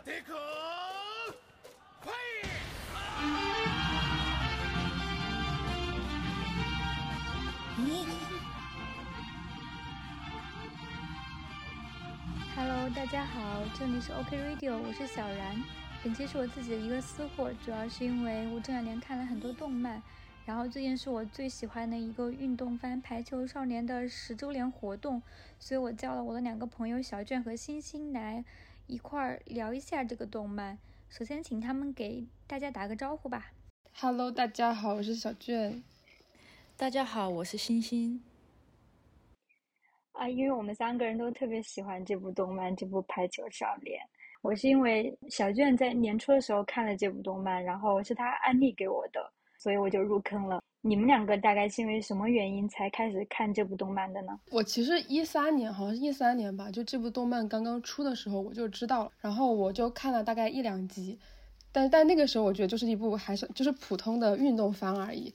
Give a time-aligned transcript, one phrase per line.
[0.00, 0.32] てく
[2.00, 2.14] ファイ
[12.56, 15.62] Hello，大家好，这里是 OK Radio，我是小然。
[16.02, 20.02] 本期是我自己的一个私货，主要是因为我这两年看了很多动漫，
[20.46, 25.20] 然后最近是我最喜欢的一个运动番《排球少年》的十周年活动，
[25.58, 28.44] 所以我叫了我的两个朋友小卷和星星来
[28.87, 30.77] 一块儿聊一下这个动漫。
[31.09, 33.51] 首先，请他们给大家打个招呼吧。
[33.93, 35.83] Hello，大家好，我是小卷。
[36.77, 38.23] 大家好，我是星星。
[40.13, 43.99] 啊，因为我们三个人都特别喜欢这部动漫，这部《排球少年》。
[44.41, 50.61] 我是因为小卷在年初的时候看了这部动漫，然后是他安利给我的，所以我就入坑了。
[50.83, 54.39] 你们两个大概是因为什么原因才开始看这部动漫的呢？
[54.49, 61.19] 我其实一三年，好像是一三年吧，就这部动漫刚刚出的时候我就知道了，然后我就看了大概一两集，
[61.71, 65.31] 但但那个时候我觉得就是一部还是就是普通的运动番而已。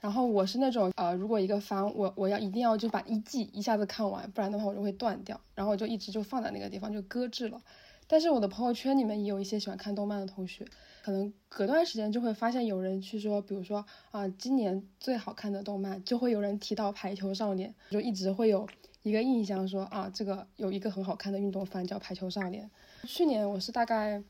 [0.00, 7.60] 然后我是那种呃，如果一个番我我要一定要就把一季一下子看完，不然的话我就会断掉，然后我就一直就放在那个地方就搁置了。
[8.06, 10.66] 但是我的朋友圈里面也有一些喜欢看动漫的同学，
[11.10, 18.68] 可能隔段时间就会发现有人去说，比如说啊，今年最好看的动漫，就会有人提到《排球少年》，就一直会有
[19.02, 22.70] 一个印象说啊，这个有一个很好看的运动番叫《排球少年》。
[23.08, 24.22] 去年我是大概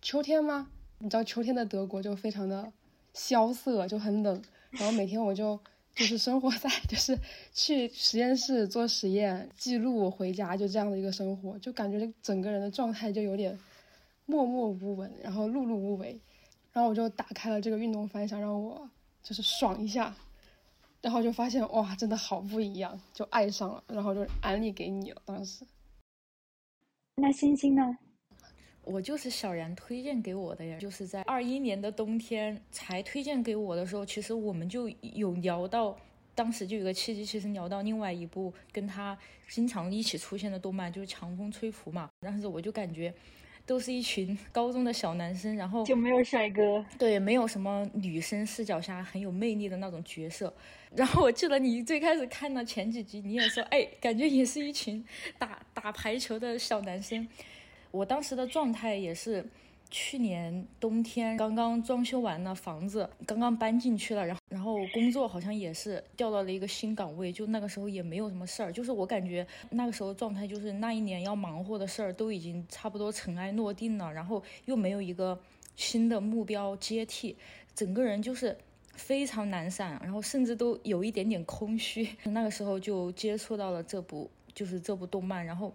[0.00, 0.70] 秋天吗？
[1.00, 2.72] 你知道秋天的德国就非常的
[3.12, 5.60] 萧瑟，就很冷，然后每天我就。
[5.94, 7.14] 就是生活在，就是
[7.52, 13.54] 去实验室做实验，记录回家，就这样的一个生活，就感觉整个人的状态就有点
[14.32, 16.18] 默默无闻，然后碌碌无为。
[16.72, 18.88] 然后我就打开了这个运动番，想让我
[19.22, 20.16] 就是爽一下，
[21.02, 25.20] 然后就发现哇，真的好不一样，就爱上了，然后就安利给你了。
[25.26, 25.66] 当时，
[27.16, 27.98] 那星星呢？
[28.84, 35.94] 我就是小然推荐给我的呀，就是在二一年的冬天才推荐给我的时候，其实我们就有聊到，
[36.34, 42.08] 当时就有个契机，其实聊到另外一部跟他经常一起出现的动漫，就是《强风吹拂》嘛。
[42.20, 43.14] 当时我就感觉，
[43.64, 50.52] 都是一群高中的小男生，然后就没有帅哥，对，没有什么女生视角下很有魅力的那种角色。
[50.94, 55.04] 然后我记得你最开始看到前几集，你也说，哎，感觉也是一群
[55.38, 57.26] 打打排球的小男生。
[57.90, 59.46] 我当时的状态也是，
[59.92, 75.38] 去年冬天刚刚装修完了房子，刚刚搬进去了，然后然后工作好像也是调到了一个新岗位，就那个时候也没有什么事儿，就是我感觉那个时候状态就是那一年要忙活的事儿都已经差不多尘埃落定了，然后又没有一个
[75.76, 77.36] 新的目标接替，
[77.74, 78.56] 整个人就是
[78.94, 82.08] 非常懒散，然后甚至都有一点点空虚。
[82.24, 85.70] 那个时候就接触到了这部就是这部动漫，然后。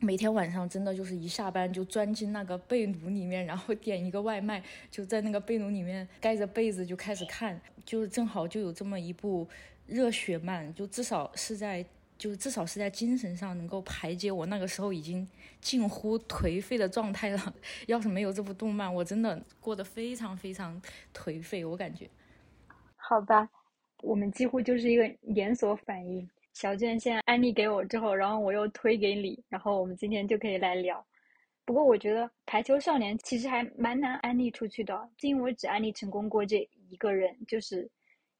[0.00, 9.48] 每天晚上真的就是一下班就钻进那个被炉里面，然后点一个外卖，就在那个被炉里面盖着被子就开始看，就是正好就有这么一部
[9.86, 11.84] 热血漫，就至少是在
[12.18, 15.26] 就至少是在精神上能够排解我那个时候已经
[15.60, 17.54] 近乎颓废的状态了。
[17.86, 20.80] 要是没有这部动漫，我真的过得非常非常
[21.14, 22.08] 颓废，我感觉。
[22.96, 23.48] 好吧，
[24.02, 26.28] 我们几乎就是一个连锁反应。
[26.54, 31.04] 小卷现在安利给我之后，然后我又推给你，然后我们今天就可以来聊。
[31.64, 37.90] 不过我觉得《排球少年》其实还蛮难安利出去的，因为我只安利成功过这一个人，就是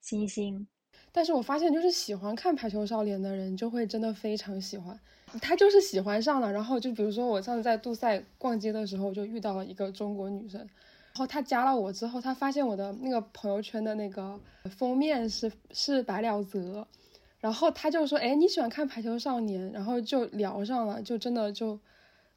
[0.00, 0.64] 星星。
[1.10, 4.98] 但是我发现，就是喜欢看《排球少年》的人，就会真的非常喜欢。
[5.42, 10.68] 他就是喜欢上了，然后就比如说我上次在杜塞逛街的时候，就遇到了一个中国女生，然
[11.14, 14.38] 后她加了我之后，她发现我的那个朋友圈的那个
[14.70, 16.86] 封面是是白鸟泽。
[17.44, 21.78] 然后他就说：“哎，你喜欢看《排球少年》？”然后就聊上了，就真的就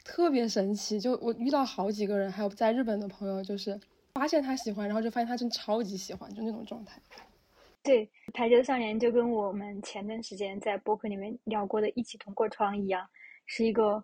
[0.04, 1.00] 特别神奇。
[1.00, 3.80] 就我遇到好几个人，还有在日本的朋友，就是
[4.16, 7.02] 发现他喜欢，然后就发现他真超级喜欢，就那种状态。
[7.82, 13.08] 对，《排球少年》就跟我们前段时间在播客里面聊过的《一起同过窗》一样，
[13.46, 14.04] 是一个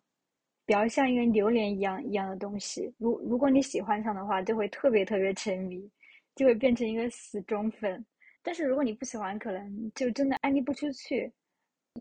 [0.66, 2.90] 比较像一个榴莲一样一样的东西。
[2.98, 5.86] 如如果你喜欢上的话，就会特别特别沉迷，
[6.34, 8.06] 就会变成一个死忠粉。
[8.44, 11.32] 但是如果你不喜欢，可能就真的安利不出去。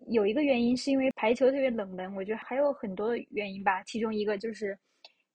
[0.08, 3.82] 有一个原因是因为排球特别冷门，我觉得还有很多原因吧。
[3.84, 4.76] 其中一个就是，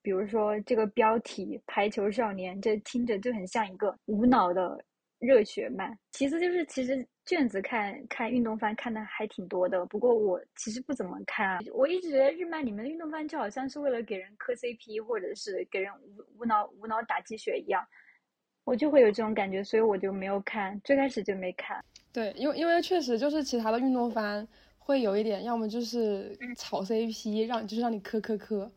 [0.01, 4.83] 比如说这个标题“排球少年”，这听着就很像一个无脑的
[5.19, 5.95] 热血漫。
[6.11, 11.59] 其次就是，其实卷子看看运动番看的还挺多的，不过我其实不怎么看啊。
[11.71, 17.85] 我一直觉得日漫里面的运动番就好像是为了给人磕 CP，或者是给人无无脑无脑打鸡血一样。
[18.67, 21.81] 我就会有这种感觉，所以我就没有看，最开始就没看。
[22.11, 24.45] 对，因为因为确实就是其他的运动番
[24.77, 28.69] 会有一点，要么就是炒 CP，让就是让你磕磕磕，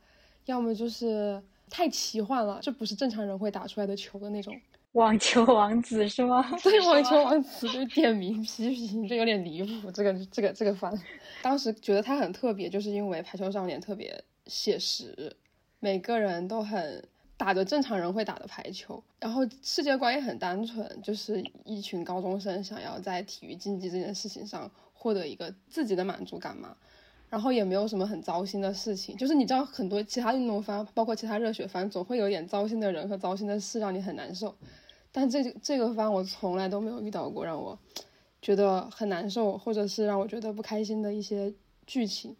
[0.45, 4.55] 要么就是太奇幻了，这不是正常人会打出来的球的那种。
[4.93, 6.41] 网球王子是吗？
[6.63, 9.91] 对，网球王子就点名批评，这有点离谱。
[9.91, 10.97] 这个这个这个番，
[11.43, 15.37] 当时觉得它很特别，就是因为排球少年特别写实，
[15.81, 17.03] 每个人都很
[17.41, 26.77] 打着正常人会打的排球，然后世界观也很单纯，就是一群高中生想要在体育竞技这件事情上获得一个自己的满足感嘛。
[27.31, 34.55] 然后也没有什么很糟心的事情，就是你知道很多其他运动番，包括其他热血番，总会有点糟心的人和糟心的事让你很难受。
[35.11, 37.79] 但这这个番我从来都没有遇到过让我
[38.43, 41.51] 觉得很难受，或者是让我觉得不开心的一些
[41.87, 42.37] 剧情。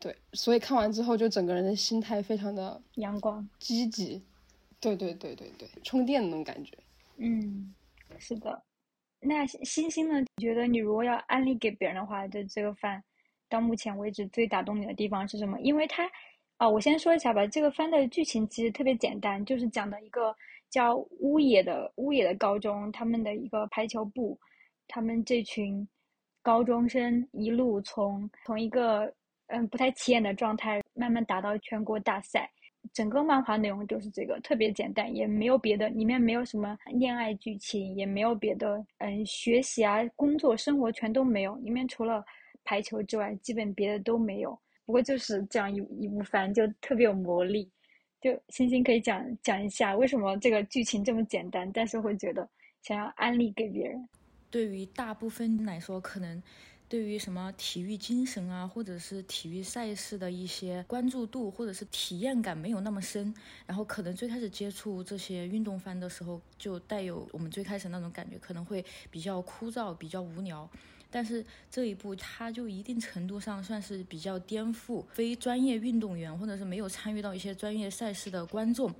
[0.00, 4.22] 对，所以看完之后就整个人的心态非常的阳光积极。
[4.80, 6.76] 对对对对对，充电的那种感觉。
[7.16, 7.74] 嗯，
[8.18, 8.62] 是的。
[9.20, 10.22] 那星星呢？
[10.40, 13.02] 觉得你如果要安利给别人的话，就这个番。
[13.48, 15.58] 到目前为止最打动你的地方是什么？
[15.60, 16.08] 因为它，
[16.58, 17.46] 啊，我先说一下吧。
[17.46, 20.36] 这个番的剧情其实特别简单，就是讲的一个
[20.70, 24.38] 叫乌野的乌野的高中，他们的一个排球部，
[24.86, 25.88] 他们这群
[26.42, 29.12] 高中生一路从从一个
[29.48, 32.50] 嗯不太起眼的状态，慢慢达到全国大赛。
[32.92, 42.24] 整个漫画内容就是这个，特别简单，也没有别的，里面没有什么恋爱剧情，也没有别的，嗯，学习啊、工作、生活全都没有，里面除了。
[42.64, 44.50] 排球之外，基本别的都没有。
[44.84, 47.66] 不过就是这样一一部番，就特别有魔力。
[48.20, 52.46] 就星星可以讲讲一下，为什么这个剧情这么简单，但是会觉得
[52.82, 54.06] 想要安利给别人。
[54.50, 56.42] 对于大部分来说，可能
[56.88, 63.34] 对于什么体育精神啊，或者是体育赛事的一些关注度，或者是体验感没有那么深。
[63.66, 70.68] 然后可能最开始接触这些运动番的时候，就带有我们最开始那种感觉，可能会比较枯燥，比较无聊。
[71.10, 78.94] 但是这一部，它就一定程度上算是比较颠覆非专业运动员或者是没有参与到一些专业赛事的观众，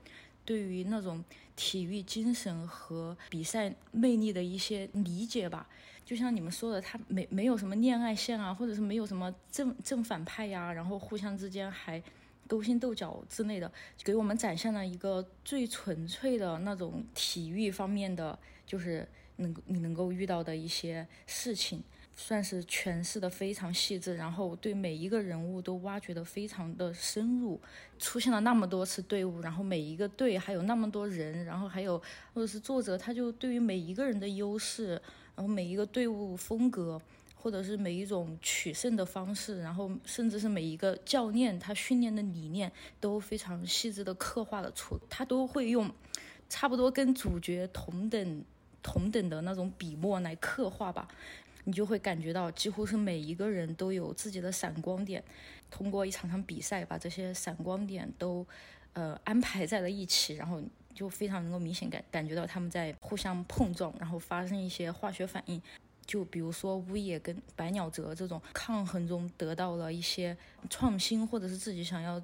[0.44, 1.24] 对于那种
[1.56, 5.68] 体育精神和比赛魅力的一些理解吧。
[6.08, 12.02] 就像你们说的，他没没有什么恋爱线啊，或者是没有什么正正反派呀，然后互相之间还
[12.46, 13.70] 勾心斗角之类的，
[14.02, 19.06] 给我们展现了一个最纯粹的那种体育方面的，就是
[19.36, 21.84] 能你能够遇到的一些事情。
[22.20, 27.60] 算是诠释的非常细致，然后对每一个人物都挖掘的非常的深入，
[27.96, 31.96] 出现了那么多次队伍，然后每一个队还有那么多人，然后还有
[32.34, 35.00] 或者是作者他就对于每一个人的优势，
[35.38, 37.00] 然后每一个队伍风格，
[37.36, 45.88] 或者是每一种取胜的方式，然后甚至是每一个教练他训练的理念都非常细致的刻画了出，他都会用
[46.48, 48.44] 差不多跟主角同等
[48.82, 51.06] 同等的那种笔墨来刻画吧。
[51.62, 55.22] 你就会感觉到，几乎是每一个人都有自己的闪光点。
[55.70, 58.44] 通过一场场比赛，把这些闪光点都，
[58.94, 60.60] 呃，安排在了一起，然后
[60.98, 65.62] 就非常能够明显感感觉到他们在互相碰撞，然后发生一些化学反应。
[66.04, 70.36] 就比如说乌野跟百鸟泽这种抗衡中得到了一些
[70.68, 72.20] 创新，或者是自己想要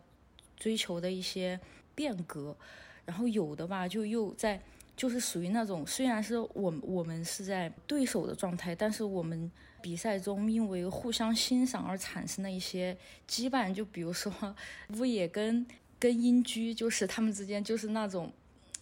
[0.56, 1.61] 追求的一些
[1.94, 2.56] 变革。
[3.05, 4.61] 然后有的吧，就又在。
[4.97, 9.50] 就是属于那种，虽然是我我们是在对手的状态，但是我们
[9.83, 12.97] 比赛中因为互相欣赏而产生的一些
[13.28, 14.33] 羁绊，就比如说
[14.97, 15.66] 乌野跟
[15.99, 18.33] 跟英居，就是他们之间就是那种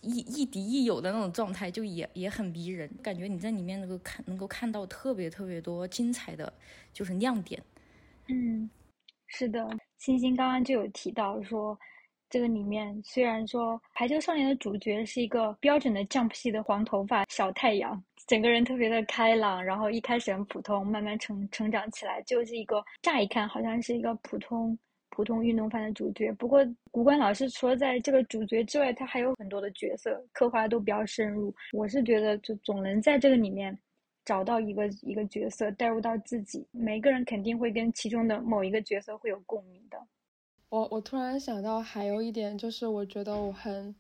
[0.02, 6.52] 亦亦敌亦友的那种状态，就也也很迷人，感觉你在里面能够看能够看到特别特别多精彩的
[6.92, 7.62] 就是亮点。
[8.28, 8.68] 嗯，
[9.26, 9.66] 是的，
[9.98, 11.78] 星星刚刚就有提到说。
[12.32, 24.78] 这个里面虽然说《排球少年》的主角是一个标准的 Jump 系的黄头发小太阳，整个人特别的开朗，然后一开始很普通，慢慢成成长起来，就是一个乍一看好像是一个普通
[25.14, 26.32] 普通运动番的主角。
[26.32, 31.54] 不过古关老师除了在这个主角之外，他还有很多的角色刻画都比较深入。
[31.72, 33.78] 我是觉得就总能在这个里面
[34.24, 39.98] 找到一个一个角色带入到自己，每个人肯定会跟其中的某一个角色会有共鸣的。
[40.70, 43.94] 我我突然想到，还有一点就是，我觉得我很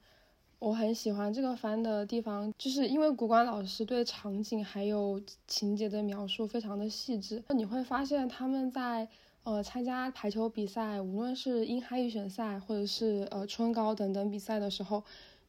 [0.58, 7.42] 我很喜欢这个番的地方，就是因为古管老师对场景还有情节的描述非常的细致。
[7.50, 9.06] 你会发现他们在
[9.44, 15.02] 呃参加排球比赛，无论是英哈预选赛或者是呃春高等等比赛的时候，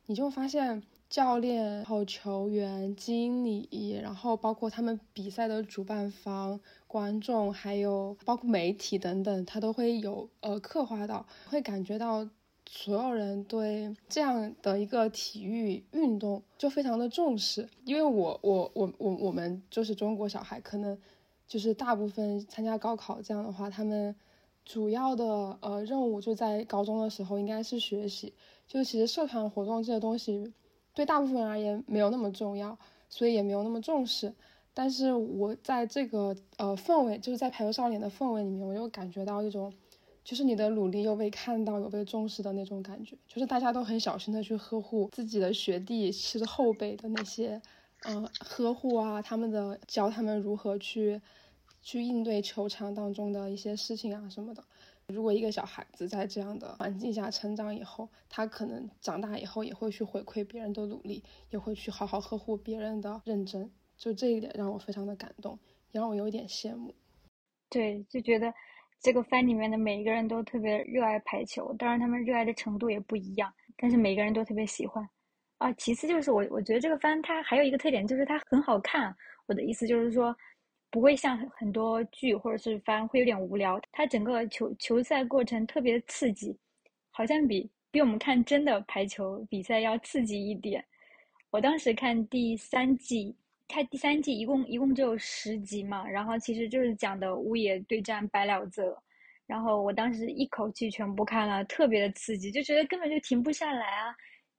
[0.05, 0.83] 你就发现。
[1.09, 12.27] 教练、然后球员、经理，然后包括他们比赛的主办方、观众，还有包括媒体等等，他都会有呃刻画到，会感觉到
[12.67, 17.69] 所有人对这样的一个体育运动就非常的重视。
[17.85, 20.97] 因为我我我我我们就是中国小孩，可能
[21.47, 24.15] 就是大部分参加高考这样的话，他们
[24.65, 28.33] 主要的呃任务就在高中的时候应该是学习，
[28.67, 30.53] 就其实社团活动这些东西
[30.93, 32.77] 对大部分人而言没有那么重要，
[33.09, 34.33] 所以也没有那么重视。
[34.73, 39.71] 但是我在这个呃氛围，就是在排球少年的氛围里面，我又感觉到一种，
[40.23, 43.15] 就是你的努力又被看到、有被重视的那种感觉。
[43.27, 47.61] 就是大家都很小心的去呵护自己的学弟，其实后辈的那些，
[48.05, 51.21] 嗯，呵护啊，他们的教他们如何去
[51.81, 54.63] 去应对球场当中的一些事情啊什么的。
[55.07, 63.69] 如果一个小孩子在这样的环境下成长以后，他可能长大以后也会去回馈别人的努力，也会去好好呵护别人的认真。
[63.97, 65.59] 就这一点让我非常的感动，
[65.91, 66.95] 也让我有一点羡慕。
[67.69, 68.53] 对，就觉得
[69.01, 75.07] 这个番里面的每一个人都特别热爱排球，当然他们热爱的程度也不一样，但是每个人都特别喜欢。
[75.63, 79.15] 啊，其次就是我我觉得这个番它还有一个特点就是它很好看。
[79.45, 80.35] 我的意思就是说，
[80.91, 86.57] 不会像很多剧或者是番会有点无聊，它整个球球赛过程特别刺激，
[87.11, 90.83] 好像比比我们看真的排球比赛要刺激一点。
[91.49, 93.35] 我当时看第三季。
[93.69, 98.95] 它第三季一共一共只有十集嘛，然后其实就是讲的乌野对战白鸟泽，
[99.47, 104.13] 然后我当时一口气全部看了，特别的刺激，就觉得根本就停不下来啊，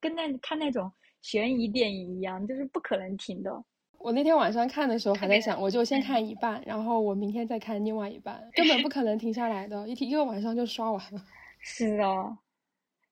[0.04, 0.92] 跟那看那种
[1.22, 3.50] 悬疑电影一样，就是不可能停的。
[3.98, 11.24] 我那天晚上看的时候还在想，我就先看一半，然后我明天再看另外一半，根本不可能停下来的，一一个晚上就刷完了。
[11.58, 12.36] 是哦，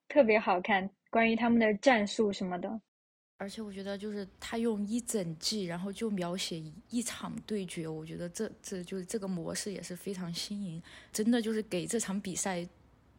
[0.07, 2.79] 特别好看，关于他们的战术什么的。
[3.39, 12.69] 而且我觉得，就是他用一整季，然后就描写一场对决，我觉得这这就是这个模式也是非常新颖，真的就是给这场比赛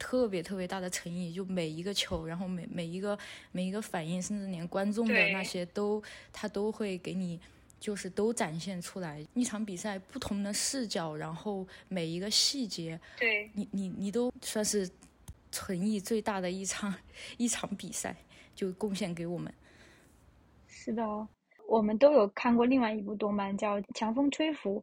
[0.03, 3.17] 特别特别大的诚意，就每一个球，然后每每一个
[3.53, 7.39] 每一个反应，甚至连观众的那些都他都会给你，
[7.79, 14.89] 就是都展现出来一场比赛不同的视角，然后每一个细节，对你你你都算是
[15.53, 16.93] 诚意最大的一场
[17.38, 18.13] 一场比赛，
[18.53, 19.53] 就贡献给我们。
[20.67, 21.27] 是的，
[21.69, 24.79] 我们都有看过另外一部动漫叫《强风吹拂》，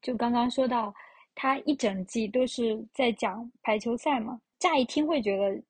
[0.00, 0.94] 就刚刚说到，
[1.34, 4.40] 它一整季都是在讲排球赛嘛。
[4.62, 5.60] 乍一听会觉得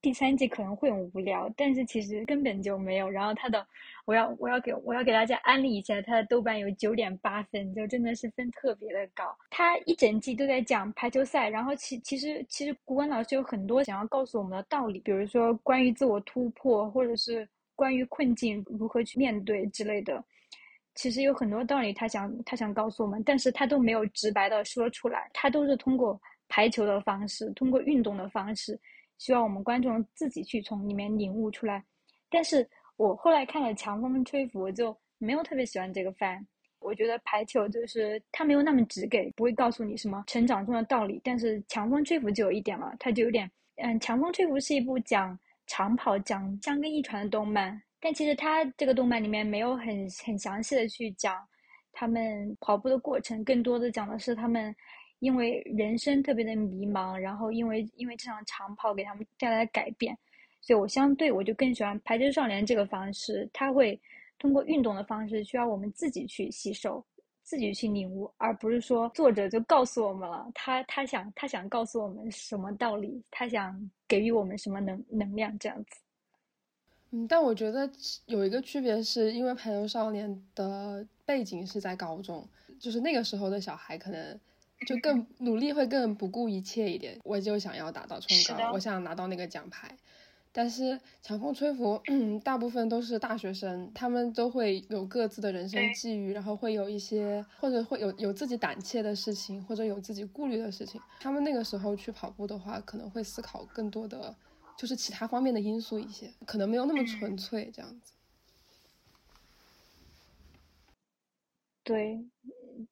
[0.00, 3.10] 第三季可能会很无聊，但是其实根本就没有。
[3.10, 3.66] 然后它的，
[4.04, 9.36] 我要我要给我要给大家安利一下，它的豆瓣有九点八分，就真的是分特别的高。
[9.50, 17.46] 它一整季都在讲排球赛，然后其其实其实古文老师有很多想要告诉我们的道理，比如说关于自我突破，或者是。
[17.78, 20.24] 关于困境如何去面对之类的，
[20.94, 28.78] 其实有很多道理，他想他想告诉我们，但是他都没有直白的说出来，他都是通过排球的方式，通过运动的方式，
[29.18, 31.84] 希望我们观众自己去从里面领悟出来。
[32.30, 36.46] 但是我后来看了《强风吹拂》，我就没有特别喜欢这个番。
[36.78, 41.20] 我觉得排球就是它没有那么直给，不会告诉你什么成长中的道理。
[41.24, 45.38] 但是《强风吹拂》就有一点了，它就有点，嗯，《强风吹拂》是一部讲。
[45.68, 51.44] 长跑讲江根一传的动漫，但其实它这个动漫里面没有很很详细的去讲
[51.90, 54.72] 他们跑步的过程，更多的讲的是他们
[55.18, 60.16] 因为人生特别的迷茫，然后因为因为这场长跑给他们带来的改变，
[60.60, 63.98] 所以我相对我就更喜欢排球少年这个方式，他会
[64.38, 67.04] 通过运动的方式需要我们自己去吸收。
[67.48, 76.00] 自己去领悟，而不是说作者就告诉我们了，他他想他想告诉我们什么道理，他想给予我们什么能能量这样子。
[77.12, 77.88] 嗯，但我觉得
[78.24, 82.44] 有一个区别是，因为排球少年的背景是在高中，
[82.80, 84.40] 就是那个时候的小孩可能
[84.86, 87.18] 就更努力，会更不顾一切一点。
[87.24, 89.96] 我就想要达到冲高，我想拿到那个奖牌。
[90.52, 92.00] 但是强风吹拂，
[92.42, 100.98] 大部分都是大学生，他们都会有各自的人生际遇，然后会有一些或者会有有自己胆怯的事情，或者有自己顾虑的事情。
[101.20, 104.34] 他们那个时候去跑步的话，可能会思考更多的，
[104.78, 108.12] 就是其他方面的因素一些，可能没有那么纯粹这样子。
[111.84, 112.24] 对，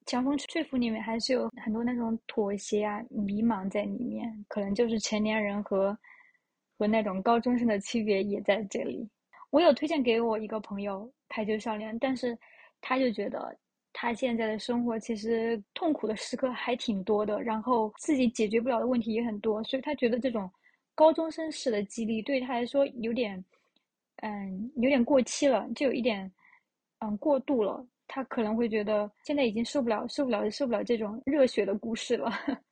[0.05, 5.97] 强风吹拂里面还是有很多那种妥协啊、迷茫在里面，可能就是成年人和。
[6.77, 9.09] 和那种高中生的区别也在这里。
[9.49, 12.37] 我有推荐给我一个朋友排球少年，但是
[12.81, 13.57] 他就觉得
[13.93, 20.51] 他现在的生活其实痛苦的时刻还挺多的，然后自己解决不了的问题也很多，所以他觉得这种
[20.93, 23.41] 高中生式的激励对他来说有点，
[24.17, 26.29] 嗯，有点过期了，就有一点，
[26.99, 27.87] 嗯，过度了。
[28.15, 32.31] 他可能会觉得现在已经受不了、受不了、受不了这种热血的故事了。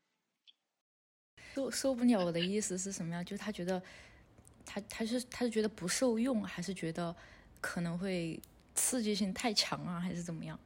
[1.54, 3.22] 受受不了的意思是什么呀？
[3.22, 3.84] 就是他觉得，
[4.66, 7.14] 他他是他是觉得不受用，还是觉得
[7.60, 8.40] 可能会
[8.74, 10.58] 刺激性太强啊，还是怎么样？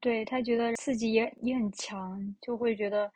[0.00, 3.08] 对他觉得刺激也也很强，就会觉得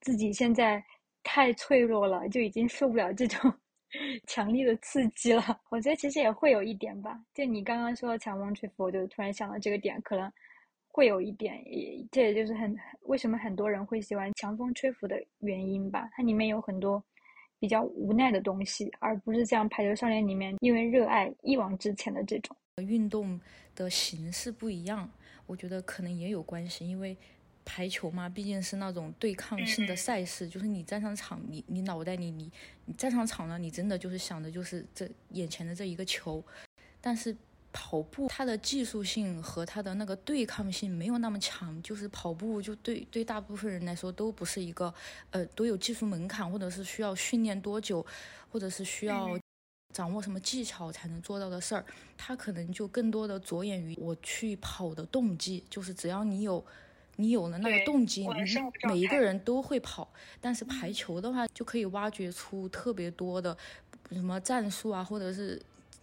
[0.00, 0.84] 自己现在
[1.22, 3.54] 太脆弱了，就已经受不了这种
[4.26, 5.42] 强力的刺激了。
[5.70, 10.32] 我觉得其实也会有一点吧，就你刚刚说强风吹拂，我就突然想到这个点，可能
[10.88, 16.08] 会有一点，也这也就是很为什么很多人会喜欢强风吹拂的原因吧。
[16.12, 17.02] 它里面有很多
[17.58, 22.56] 比较无奈的东西，而不是像排球少年里面因为热爱一往直前的这种。
[22.78, 23.40] 运动
[23.74, 25.08] 的形式不一样，
[25.46, 27.16] 我觉得可能也有关系，因为。
[27.64, 32.50] 排球嘛，毕竟是那种对抗性的赛事，就是你站上场，你你脑袋里你
[32.84, 36.44] 你站上场了，你真的就是想的就是这眼前的这一个球。
[37.00, 37.34] 但是
[37.72, 44.92] 跑步它的技术性和它的那个对抗性没有那么强，就是跑步就对对大部分人来说都不是一个
[45.30, 48.04] 呃都有技术门槛，或者是需要训练多久，
[48.52, 49.38] 或者是需要
[49.94, 51.84] 掌握什么技巧才能做到的事儿。
[52.16, 56.62] 它可能就更多的着眼于我去跑的动机，就是只要你有。
[57.16, 60.12] 你有了那个动机，你每一个人都会跑。
[60.40, 63.56] 但是排球的话，就可以挖掘出特别多的
[64.10, 65.60] 什么战术啊，或者是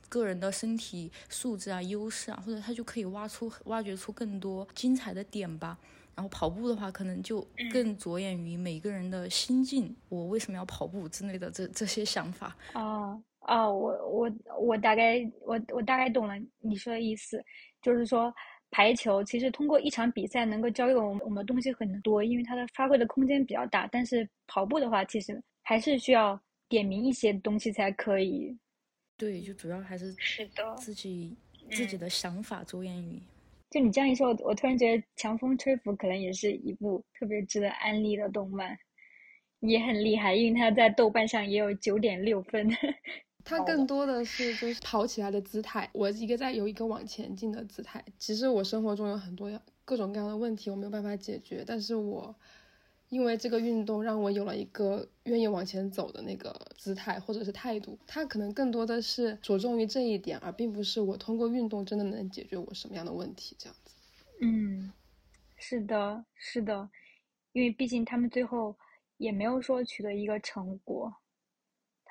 [0.07, 5.77] 个人的身体素质啊、优势啊，或者他就可以挖出、挖掘出更多精彩的点吧。
[6.15, 12.55] 然后跑步的话，可能就更着眼于每个人的心境，我为什么要跑步之类的这这些想法。
[12.73, 17.43] 哦哦，我我我大概我我大概懂了你说的意思，
[17.81, 18.33] 就是说。
[18.71, 23.87] 排球其实通过一场比赛能够教给我们我们的东西很多，因为它的发挥的空间比较大。
[23.91, 28.57] 但是跑步的话，其实还是需要点明一些东西才可以。
[29.17, 31.35] 对，就主要还是是的，自己
[31.69, 33.21] 自己的想法着眼于。
[33.69, 38.77] 就你这样一说，我我突然觉得《强风吹拂》可能也是一部特别值得安利的动漫，
[39.59, 42.69] 也很厉害，因为它在豆瓣上也有九点六分。
[43.43, 48.03] 它更多的是就是跑起来的姿态，我一个在有一个往前进的姿态。
[48.17, 49.51] 其实我生活中有很多
[49.85, 52.33] 各种各样的问题，我没有办法解决，但是我
[53.09, 57.97] 因为这个运动让我有了一个愿意往前走的那个姿态或者是态度。
[58.07, 63.95] 它可能更多的是着重于这一点，而并不是我通过运动真的能解决我什么样的问题这样子。
[64.41, 64.91] 嗯，
[65.57, 66.89] 是的，是的，
[67.51, 68.75] 因为毕竟他们最后
[69.17, 71.13] 也没有说取得一个成果。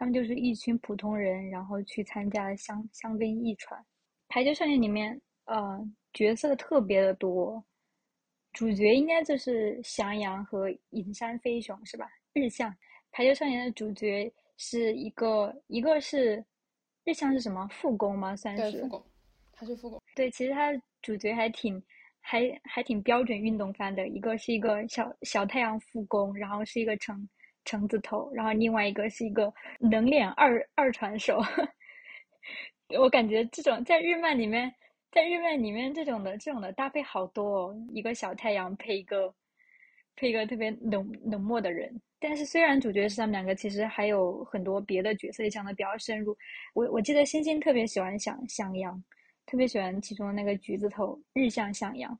[0.01, 3.79] 他们就是一群普通人，然后去参加香香根一传
[4.29, 5.79] 排球少年里面，呃，
[6.15, 7.63] 角色特别的多，
[8.55, 12.09] 主角应该就是翔阳和隐山飞雄是吧？
[12.33, 12.75] 日向
[13.13, 16.43] 排球少年的主角是一个，一个是
[17.05, 18.35] 日向是什么副攻吗？
[18.35, 19.05] 算是副攻，
[19.53, 20.01] 他是副攻。
[20.17, 21.79] 对，其实他主角还挺
[22.21, 27.29] 还还挺标准运动番的，一个是一个小小太阳副攻，然后是一个成。
[27.65, 31.41] 橙子头，然后另外一个是一个冷脸二二传手，
[32.99, 34.73] 我感觉这种在日漫里面，
[35.13, 39.33] 在日漫里面这种的这种的搭配好多哦，一个小太阳配一个
[40.17, 42.01] 配一个特别冷冷漠的人。
[42.19, 46.37] 但是虽然主角是他们两个，其实还有很多别的角色也讲的比较深入。
[46.75, 49.03] 我我记得星星特别喜欢想向阳，
[49.47, 52.19] 特别喜欢其中的那个橘子头日向向阳。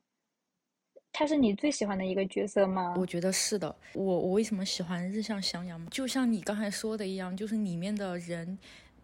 [1.13, 2.95] 他是你最喜欢的一个角色吗？
[2.97, 3.75] 我觉得是的。
[3.93, 5.85] 我我为什么喜欢日向翔阳？
[5.89, 8.57] 就像你刚才说的一样，就是里面的人，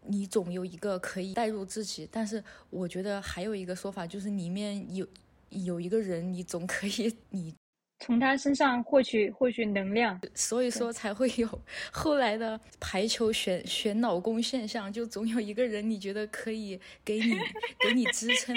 [0.05, 2.07] 你总有一个可以代入自己。
[2.11, 5.05] 但是我觉得还有一个说法，就是里面有
[5.49, 7.53] 有一个人，你总可以你。
[7.99, 11.47] 从他身上获取获取能量，所以说才会有
[11.91, 14.91] 后来的排球选选老公现象。
[14.91, 17.33] 就总有一个人你觉得可以给你
[17.79, 18.55] 给你支撑。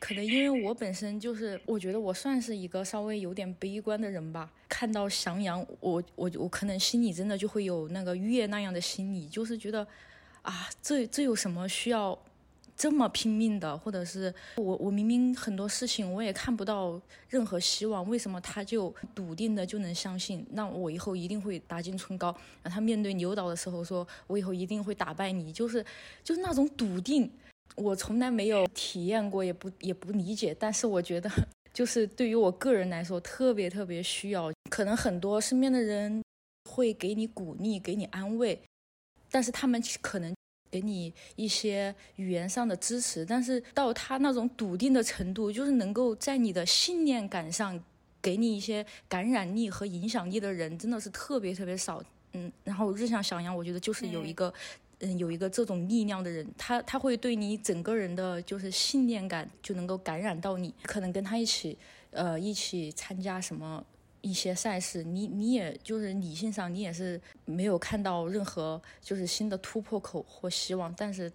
[0.00, 4.50] 可能因为我本身就是，我觉得我算是一个稍微有点悲观的人吧。
[4.68, 9.86] 看到翔阳，我我我可能心里真的就会有那个月那样的心理，就是觉得
[10.40, 12.18] 啊，这这有什么需要？
[12.76, 20.44] 这么拼命的，或者是我我明明很多事情我也看不到任何希望，为什么他就笃定的就能相信？
[20.50, 22.34] 那我以后一定会打进春高。
[22.62, 25.84] 那他面对牛岛的时候说：“我以后一定会打败你。”就是
[26.24, 27.30] 就是那种笃定，
[27.76, 30.56] 我从来没有体验过，也不也不理解。
[30.58, 31.30] 但是我觉得，
[31.72, 34.50] 就是对于我个人来说，特别特别需要。
[34.70, 36.22] 可能很多身边的人
[36.70, 38.60] 会给你鼓励，给你安慰，
[39.30, 40.34] 但是他们可能。
[40.72, 47.78] 给你一些语言上的支持，但是到他那种笃定的程度，就是能够在你的信念感上
[48.22, 52.02] 给你一些感染力和影响力的人，真的是特别特别少。
[52.32, 54.50] 嗯，然后日向小阳，我觉得就是有一个，
[55.00, 61.76] 嗯，有一个这种力量的人，他他会对你整个人的就是信念感就能够感染到你，可能跟他一起，
[62.12, 63.84] 呃，一起参加什么。
[64.22, 71.30] 一些赛事，你你也就是理性上你也是没有看到任何就是新的突破口或希望，但是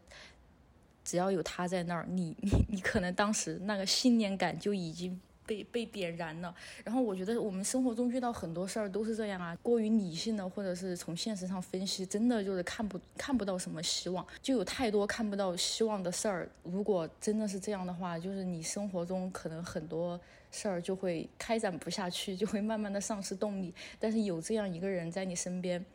[1.04, 6.54] 只要有他在那儿，你你你可能当时那个信念感就已经被被点燃了。
[6.84, 16.50] 然后我觉得我们生活中遇到很多事儿都是这样啊，过于理性的或者是从现实上分析，真的就是看不看不到什么希望，就有太多看不到希望的事儿。
[16.64, 20.20] 如果真的是这样的话，就是你生活中可能很多
[20.52, 23.74] 事儿就会开展不下去，就会慢慢的丧失动力。
[24.00, 25.86] 但是有这样一个人在你身边，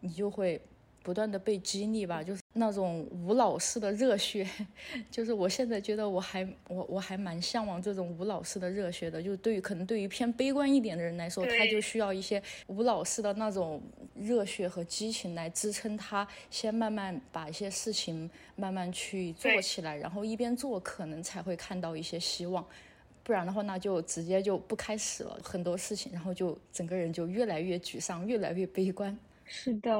[0.00, 0.60] 你就会。
[1.00, 4.46] 不断的被激励吧，就是那种无老师的热血，
[5.10, 9.22] 就是我现在觉得我还我我还蛮向往这种无老师的热血的。
[9.22, 13.80] 就是对于可能对于偏悲观一点的人来说，他就需要一些无老师的那种
[14.14, 22.62] 热血和激情来支撑他，先慢慢把一些事情慢慢去做起来，然后一边做可能才会看到一些希望，
[23.28, 29.14] 不然的话那就直接就不开始了很多事情，然后就整个人就越来越沮丧，越来越悲观。
[29.44, 29.92] 是的。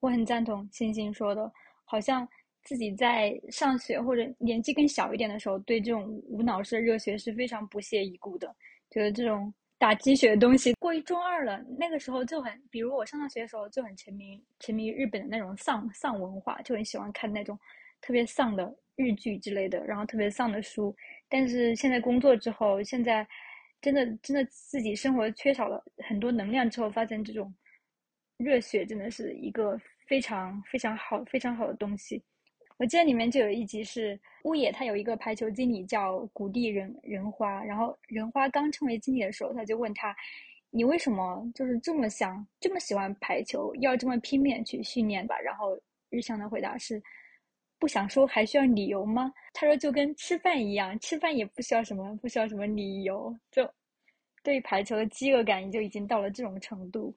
[0.00, 1.50] 我很赞同星星说的，
[1.86, 2.28] 好像
[2.64, 8.54] 自己在上学或者年纪更小一点的时候，对这种无脑式的热血是非常不屑一顾的，
[8.90, 11.64] 觉得这种打鸡血的东西过于中二了。
[11.78, 17.58] 那个时候就很，比如我上大学的时候就很沉迷沉迷日本的那种丧丧文化，就很喜欢看那种
[18.02, 20.94] 特别丧的日剧之类的，然后特别丧的书。
[21.28, 23.26] 但是现在工作之后，现在
[23.80, 27.54] 真的真的自己生活缺少了很多能量之后，发现这种。
[28.38, 32.22] 热血真的是一个非常非常好非常好的东西。
[32.76, 40.14] 我记得里面就有一集是乌野，他有一个排球经理叫谷地仁仁花，然后仁花刚成为经理的时候，他就问他
[40.70, 45.76] ：“你为什么就是这么想这么喜欢排球，要这么拼命去训练吧？”然后
[46.08, 47.02] 日向的回答是
[47.78, 53.68] ：“不想说还需要理由吗？”他说：“就跟吃饭一样，吃饭也不需要什么不需要什么理由。”就
[54.42, 57.14] 对排球的饥饿感就已经到了这种程度。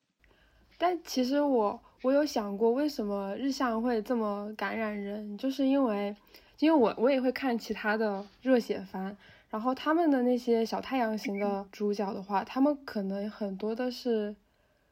[0.77, 6.15] 但其实我我有想过，为什么日向会这么感染人，就是因为，
[6.59, 9.15] 因为我我也会看其他的热血番，
[9.51, 14.35] 然后他们的那些小太阳型的主角的话，他们可能很多的是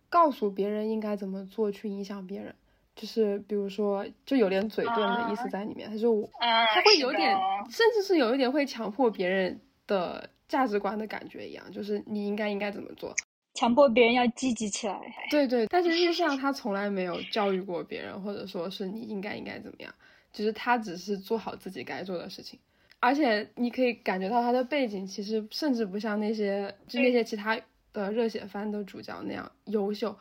[0.10, 2.54] 告诉别人应该怎么做去影响别人，
[3.00, 5.48] 就是比如说就有点嘴遁的意思。
[5.50, 7.34] 在里面，他说我他会有点，
[7.70, 9.58] 甚至是有一点会强迫别人
[9.88, 13.16] 的价值观的感觉一样，就是你应该应该怎么做。
[13.54, 15.00] 强迫别人要积极起来，
[15.32, 19.94] 对对，但是日向 他从来没有教育过别人，或者说是你应该应该怎么样，
[20.34, 22.60] 就是他只是做好自己该做的事情，
[23.00, 27.60] 而且你可以感觉到他的背景其实甚至不像那些就那些其他
[27.92, 30.16] 的热血番的主角那样优秀，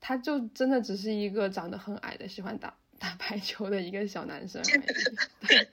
[0.00, 4.82] 他就真的只是一个长得很矮的喜欢打打排球的一个小男生而已，
[5.48, 5.68] 对。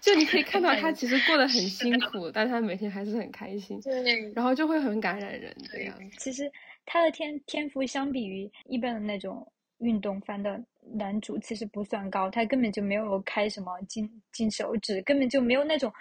[0.00, 5.94] 就你可以看到他其实过得很辛苦，但他每天还是很开心，对，然后就会很感染人这样。
[6.16, 6.50] 其实
[6.86, 9.44] 他的天天赋相比于一般的那种
[9.78, 10.62] 运动番的
[10.94, 15.92] 男主其实不算高，他根本就没有开什么金金手指，根本就没有那种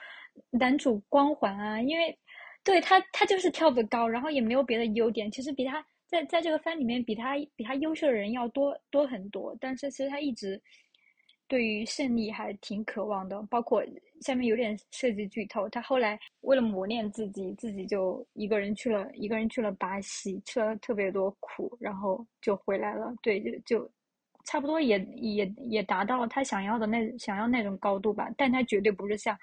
[0.51, 1.81] 男主光环啊。
[1.81, 2.15] 因为
[2.63, 5.31] 对他他就是跳得高，然后也没有别的优点。
[5.31, 10.61] 其实比他在在这个番里面比他比他优秀的人要多多很多，但是其实他一直。
[11.49, 13.81] 对于胜利还挺渴望的，包括
[14.19, 15.69] 下面有点涉及剧透。
[15.69, 23.15] 他后来为了磨练自己，自己就一个人去了，一个人去了巴西，吃了特别多苦，然后就回来了。
[23.21, 23.91] 对，就就
[24.43, 28.29] 差不多也也也达到了他想要的那想要那种高度吧。
[28.35, 29.33] 但他绝对不是像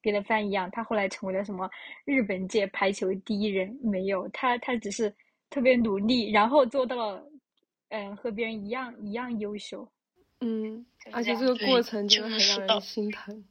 [0.00, 1.68] 别的番一样，他后来成为了什么
[2.06, 5.14] 日本界排球第一人，没有，他他只是
[5.52, 7.22] 特别努力，然后做到了，
[7.90, 9.86] 嗯，和别人一样一样优秀。
[10.40, 13.44] 嗯，而且这个过程真的很让人心疼。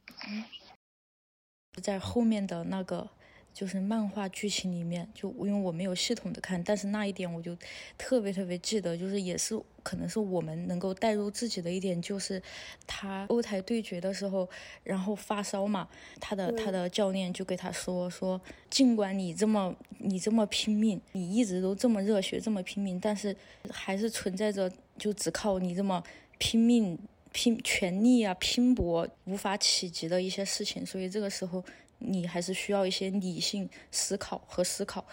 [1.82, 3.08] 在后面的那个
[3.54, 7.58] 就是漫画剧情里面，就因为我没有系统的看，但是那一点我就
[7.98, 12.42] 特别特别记得，就是也是可能是我们能够带入自己的一点，就是
[12.88, 14.50] 他欧台对决的时候，
[14.84, 15.88] 然后发烧嘛，
[16.20, 23.36] 他的他的教练就给他说说，尽管你这么你这么拼命，你一直都这么热血这么拼命，但是
[23.70, 26.04] 还是存在着就只靠你这么。
[26.44, 26.98] 拼命
[27.32, 31.64] 拼全力啊，拼搏无法企及的一些事情，所以这个时候
[32.02, 35.06] 你还是需要一些理性思考和思考。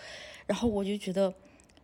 [0.47, 1.33] 然后我就觉得，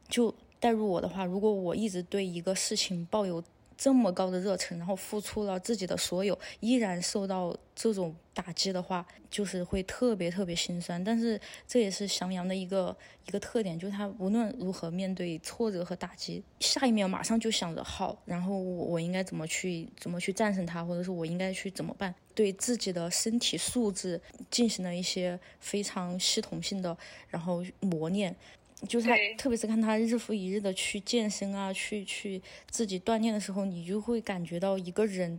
[0.09, 3.43] 就带入我的话，如果我一直对一个事情抱有。
[3.77, 11.03] 这么高的热忱，然后付出了自己的所有，依然受到这种打击的话，就是会特别特别心酸。
[11.03, 26.97] 但是这也是翔阳的一个一个特点，就是他无论如何面对挫折和打击，下一秒马上就想着好，然后我我应该怎么去怎么去战胜他，或者是我应该去怎么办，对自己的身体素质进行了一些非常系统性的
[27.29, 28.35] 然后磨练。
[28.87, 35.39] 就是他，特别是看他日复一日的去健身啊，去去自己锻炼的时候，你就会感觉到一个人，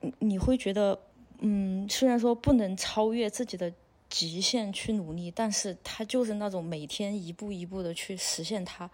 [0.00, 0.98] 你你会觉得，
[1.38, 3.72] 嗯，虽然说不能超越自己的
[4.08, 8.90] 极限去努力，但是他就是那种每天一步一步的去实现他，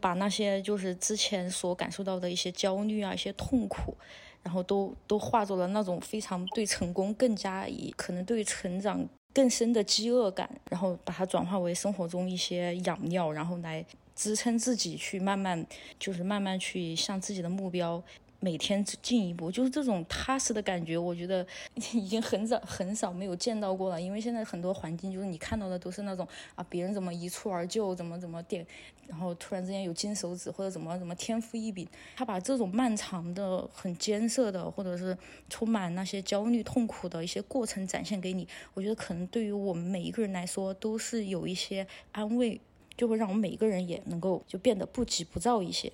[0.00, 3.94] 把那些就是之前所感受到的一些焦虑啊、一些痛苦，
[4.42, 9.06] 然后都都化作了那种非常对成功更加以可能对成长
[9.36, 15.66] 更深的饥饿感，然后把它转化为生活中一些养料，然后来支撑自己去慢慢
[15.98, 18.02] 就是慢慢去向自己的目标。
[18.40, 21.46] 每天进一步，就是这种踏实的感觉，我觉得
[21.94, 24.00] 已经很少很少没有见到过了。
[24.00, 28.66] 因为现在很多环境，就是你看到的都是那种啊，别人怎么一蹴而就，怎么怎么点，
[29.06, 31.88] 然后突然之间有金手指或者怎么怎么天赋异禀。
[32.16, 35.16] 他把这种漫长的、很艰涩的，或者是
[35.48, 42.60] 充满那些焦虑、痛苦的一些过程展现给你，我觉得可能对于我们每一个人来说，都是有一些安慰，
[42.96, 45.90] 就会让我们每一个人也能够就变得不急不躁一些。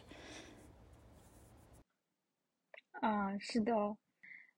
[3.02, 3.96] 啊，是的哦，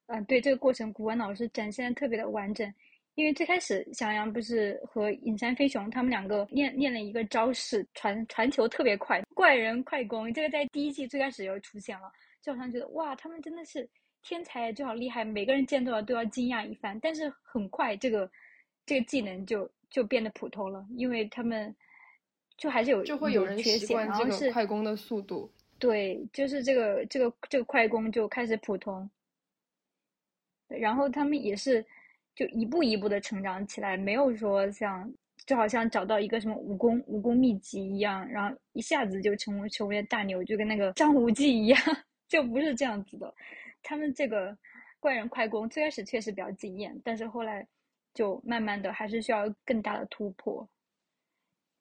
[0.06, 2.72] 嗯，对这个过程，古文老师展现的特别的完整。
[3.14, 10.32] 因为最开始小杨不是和隐山飞熊他们两个练练了一个招式，传传球特别快，怪人快攻。
[10.34, 13.88] 这个在第一季最开始就出现了，就好像觉得哇，他们真的是
[14.22, 16.98] 天才，就好厉害，每个人见到了都要惊讶一番。
[17.00, 18.28] 但是很快，这个
[18.84, 21.74] 这个技能就就变得普通了，因为他们
[22.58, 25.48] 就还是有就会有人缺陷，然后是快攻的速度。
[25.84, 29.10] 对，就是这个这个这个快攻就开始普通，
[30.66, 31.84] 然后他们也是
[32.34, 35.12] 就一步一步的成长起来，没有说像
[35.44, 41.78] 就好像找到一个什么武功武功秘籍一样，然后一下子就成为成为大牛，就跟那个张无忌一样，
[42.28, 43.34] 就不是这样子的。
[43.82, 44.56] 他们这个
[44.98, 47.68] 怪人快攻最开始确实比较惊艳，但是后来
[48.14, 50.66] 就慢慢的还是需要更大的突破。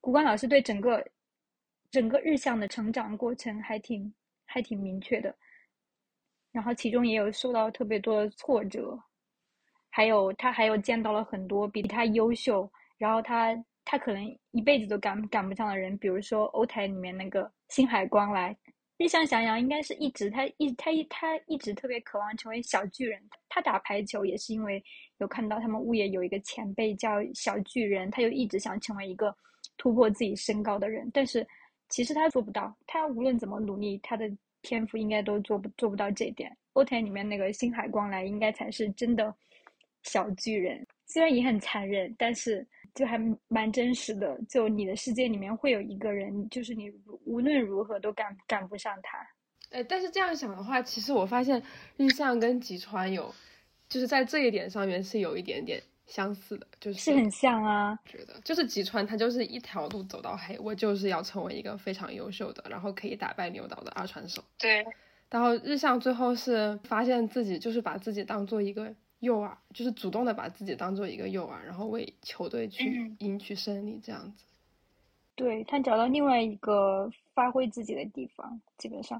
[0.02, 1.02] 古关老师对整个。
[1.94, 4.12] 整个日向的成长过程还挺
[4.46, 5.36] 还挺明确的，
[6.52, 9.00] 然后其中也有受到特别多的挫折，
[9.92, 18.58] 还有他还有见到了很多比他优秀，然后他他可能一辈子都赶赶不上的人，比如说欧台里面那个星海光来，
[18.98, 24.84] 日向翔阳应该是一直他一他一他一直特别渴望成为小巨人，他打排球也是因为
[25.20, 29.36] 有看到他们物业有一个前辈叫小巨人，他就一直想成为一个
[29.78, 31.48] 突破自己身高的人，但是。
[31.90, 34.30] 其实他做不到，他无论怎么努力，他的
[34.62, 36.56] 天赋应该都做不做不到这一点。
[36.74, 39.34] 欧田里面那个星海光来，应该才是真的
[40.04, 42.66] 小巨人，虽然也很残忍，但是
[42.96, 44.40] 就还蛮真实的。
[44.50, 46.92] 就你的世界里面会有一个人，就是你
[47.26, 49.20] 无论如何都赶赶不上他。
[49.70, 51.62] 哎，但是这样想的话，其实我发现
[51.98, 53.34] 日向跟吉川有，
[53.88, 55.82] 就是在这一点上面是有一点点。
[56.06, 57.98] 相似的，就是是很像啊。
[58.06, 64.44] 觉得就是吉川，他就是一条路走到黑，我就是要成为一个非常优秀的，然后可以打败牛岛的二传手。
[64.58, 64.86] 对。
[65.30, 74.46] 然后日向最后是发现自己就是把自己当做一个诱饵，就是主动的把自己当做一个诱饵，然后为球队去赢取胜利这样子。
[75.36, 79.20] 对他找到另外一个发挥自己的地方，基本上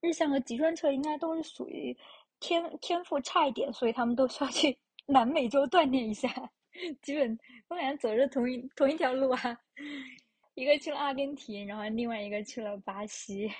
[0.00, 1.96] 日向和吉川彻应该都是属于
[2.38, 4.78] 天天赋差一点，所以他们都需要去。
[5.06, 6.28] 南美洲锻炼一下，
[7.02, 7.38] 基本
[7.68, 9.58] 我感觉走着同一同一条路啊，
[10.54, 13.50] 一个去了阿根廷，然后另外一个去了巴西。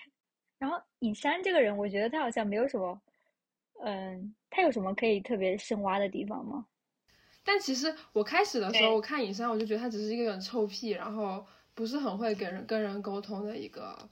[0.59, 3.03] 然后尹山这个人，我觉得他好像没有什么，
[3.85, 6.67] 嗯，他有什么可以特别深挖的地方吗？
[7.45, 14.09] 但其实我开始的时候，我看尹山，我就觉得他只是一个很臭屁，然后不是很会跟人跟人沟通的一个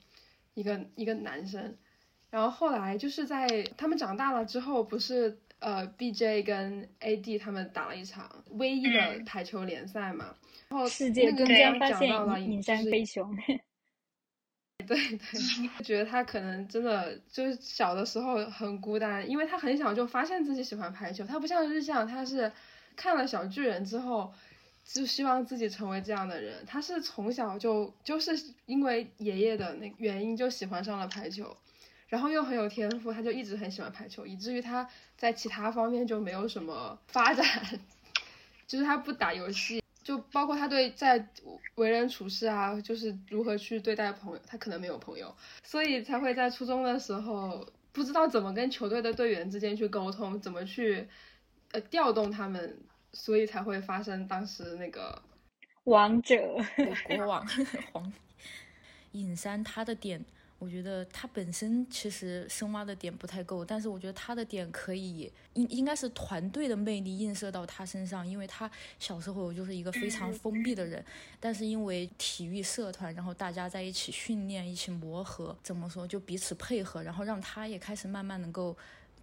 [0.54, 1.78] 一个一个男生。
[2.28, 5.40] 然后后来就是在他们长大了之后，不是。
[5.60, 10.34] 呃，B J 跟 A D 他们打了一场唯一的排球联赛嘛，
[10.68, 12.10] 然后世界更加发现
[12.42, 13.34] 隐山飞熊。
[14.86, 22.50] 对对，觉得他可能真的就是小的时候很孤单，因为他很小就发现自己喜欢排球，他不像日向，他是
[22.96, 24.32] 看了小巨人之后
[24.82, 28.32] 就希望自己成为这样的人，他是从小就就是
[28.64, 31.54] 因为爷爷的那原因就喜欢上了排球。
[32.10, 37.46] 然后又很有天赋，他就一直很喜欢排球，以至于他在其他方面就没有什么发展，
[38.66, 41.24] 就是他不打游戏，就包括他对在
[41.76, 51.06] 为人处事啊，就是如何去对待朋友，他可能没有朋友，所以才会在初中的时候不知道怎么跟球队的队员之间去沟通，怎么去
[51.70, 52.76] 呃调动他们，
[53.12, 55.22] 所以才会发生当时那个
[55.84, 56.36] 王者
[57.06, 57.46] 国王
[57.92, 58.12] 黄
[59.12, 60.24] 隐山他的点。
[60.60, 71.02] 我觉得他本身其实深挖的点不太够，但是我觉得他的点可以应应该是团队的魅力映射到他身上，因为他小时候就是一个非常封闭的人，
[71.40, 78.76] 但是因为体育社团，然后大家在一起训练，一起磨合，怎么说就彼此配合，然后让他也开始慢慢能够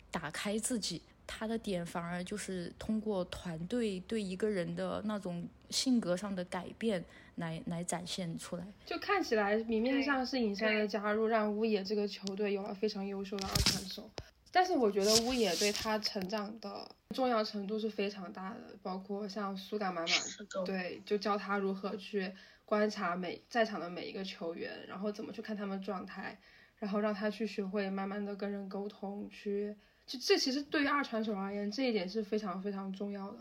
[0.10, 7.04] 打开自己，他的点反而就是通过团队对一个人的那种性格上的改变
[7.36, 8.66] 来来展现出来。
[8.86, 14.10] 就看起来明面上是尹山的加入让乌野这个球队有了非常优秀的二传手，
[14.52, 22.34] 但是我觉得乌野对他成长的重要程度是非常大的，包括像苏感满满，对，就教他如何去
[22.66, 26.38] 观察每在场的每一个球员，然后怎么去看他们状态，
[26.80, 29.76] 然后让他去学会慢慢的跟人沟通，去
[30.08, 33.38] 就这其实对于二传手而言，这一点是非常非常重要的。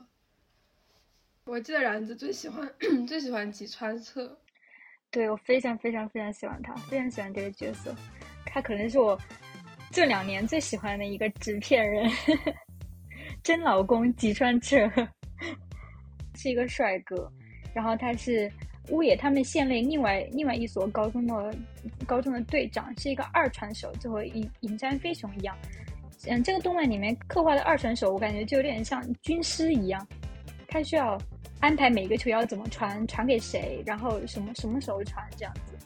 [1.44, 2.68] 我记得然子最喜欢
[3.06, 4.36] 最喜欢吉川彻，
[5.12, 7.94] 对我非常非常非常喜欢他，非常喜欢这个角色，
[8.44, 9.16] 他可能是我
[9.92, 12.10] 这两年最喜欢的一个纸片人，
[13.44, 14.90] 真老公吉川彻
[16.34, 17.30] 是一个帅哥，
[17.72, 18.50] 然后他是
[18.88, 21.56] 乌野他们县内另外另外一所高中的
[22.08, 25.56] 高中的队长，是一个二传手，就和银银山飞雄一样。
[26.26, 30.06] 嗯，这个动漫里面刻画的二传手，我感觉就有点像军师一样，
[30.68, 31.16] 他需要
[31.60, 35.76] 安排每个球要怎么传，传给谁，然后什么什么时候传这样子。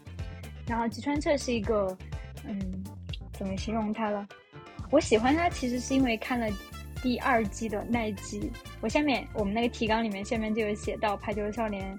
[0.67, 1.97] 然后吉川彻是一个，
[2.45, 2.83] 嗯，
[3.33, 4.27] 怎么形容他了？
[4.89, 6.47] 我喜欢他其实是因为看了
[7.01, 8.51] 第二季的那一集，
[8.81, 11.97] 我下面我们那个提纲里面下面就有写到《排球少年》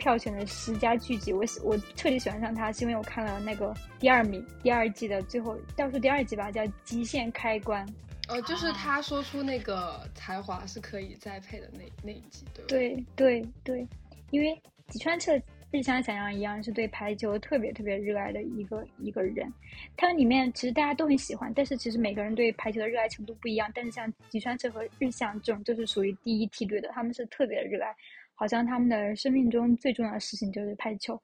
[0.00, 7.86] 票选的十佳剧集，我喜我彻底喜欢上它是因为我看了那个第二名第二季的最后倒数第二集吧，叫《极限开关》。
[8.28, 12.66] 哦，就是他说出那个才华是可以栽培的那那一集，对吧？
[12.68, 13.88] 对对对，
[14.30, 14.58] 因为
[14.88, 15.36] 吉川彻
[15.72, 19.52] 日向想阳一样是对排球特别特别热爱的一个一个人。
[19.96, 23.70] 他们里面其实大家都很喜欢，但是其实每个人对排球的热爱程度不一样。
[23.74, 27.94] 但是像吉川彻和日向这种就是属于第一梯队的，他们是特别热爱，
[28.40, 31.20] 好像他们的生命中最重要的事情就是排球。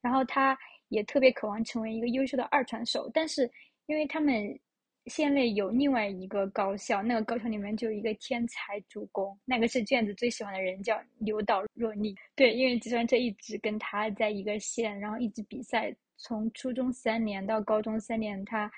[0.00, 3.48] 然后他也特别渴望成为一个优秀的二传手，但是
[3.86, 4.58] 因为他们
[5.06, 12.12] 县内有另外一个高校，那个高校里面就有一个天才主攻，那个是卷子最喜欢的人，叫刘导若利。
[12.34, 18.68] 对，因为吉川彻一直跟他在一个县，然后一直比赛，从初中三年到高中三年，他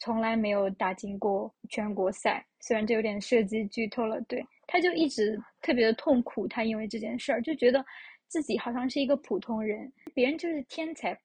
[0.00, 2.44] 从来没有打进过全国赛。
[2.60, 7.84] 虽然这有点涉及剧透了，对，他就一直特别的痛苦，他因为这件事儿就觉得
[8.28, 11.18] 自己好像是一个普通人，别人就是天才。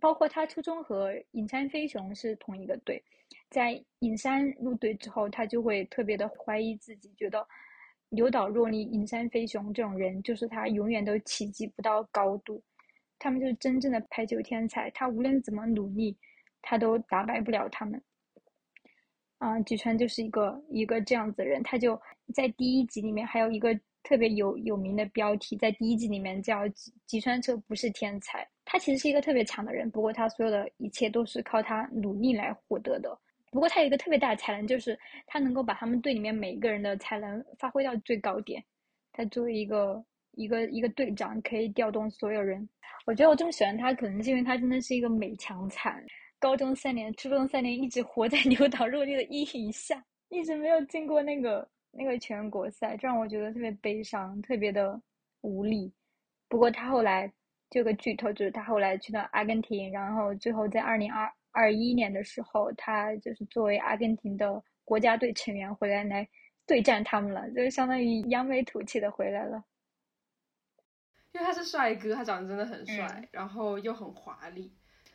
[0.00, 3.02] 包括他初中和隐山飞雄是同一个队，
[3.48, 7.46] 在隐山入队之后，他就会特别的怀疑自己，觉得
[8.10, 12.62] 刘岛若利、隐山飞雄这种人，就是他永远都企及不到高度，
[13.18, 16.14] 他们就是真正的排球天才，他无论怎么努力，
[16.60, 18.00] 他都打败不了他们。
[19.38, 21.98] 啊，吉川就是一个一个这样子的人，他就
[22.32, 28.46] 在第一集里面还有一个特别有有名的标题，在第一集里面叫吉吉川彻不是天才。
[28.64, 33.16] 他其实是一个特别强的人，不过他所有的一切都是靠他努力来获得的。
[33.50, 38.62] 不过他有一个特别大的才能，就是他能够把他们队里面每一个人的才能发挥到最高点。
[39.12, 42.68] 他作为一个一个一个队长，可以调动所有人。
[43.06, 46.04] 我觉得我这么喜欢他，可能是因为他真的是一个美强惨。
[46.40, 55.00] 高中三年、初中三年，一直活在 牛岛若利的阴影下，一直没有进过那个那个全国赛，这让我觉得特别悲伤，特别的
[55.40, 55.92] 无力。
[56.48, 57.32] 不过他后来。
[57.70, 66.28] 这个剧透就是他后来去到阿根廷，然后最后在二零二二一年的时候，他就是作为阿根廷的国家队成员回来来
[66.66, 69.64] 对战他们了，就相当于扬眉吐气的回来了。
[71.32, 74.72] 因为他是帅哥，他长得真的很帅，然后又很华丽。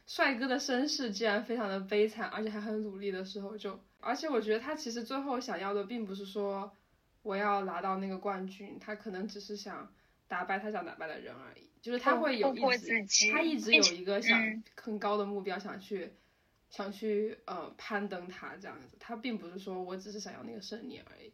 [0.10, 6.76] 帅哥的身世竟然非常的悲惨，而且还很努力的时候，就而且我觉得他其实最后想要的并不是说
[7.22, 9.94] 我要拿到那个冠军，他可能只是想
[10.28, 11.70] 打败他想打败的人而已。
[11.80, 16.10] 就是他会有一直，他一直有一个想很高的目标，想去，
[16.72, 18.98] 想去呃攀登他这样子。
[19.00, 21.32] 他并不是说我只是想要那个胜利而已。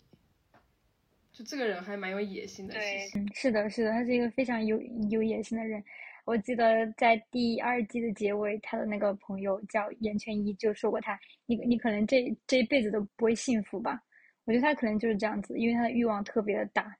[1.32, 3.20] 就这个人还蛮有野心的，其实。
[3.20, 5.82] 嗯，是的，是的，他是一个非常有有野心的人。
[6.26, 14.02] 我记得在第二季的结尾，他的那个朋友叫岩泉一就说过他，你你可能这这一辈子都不会幸福吧？
[14.46, 16.96] 我觉得他可能就是这样子，因为他的欲望特别的大。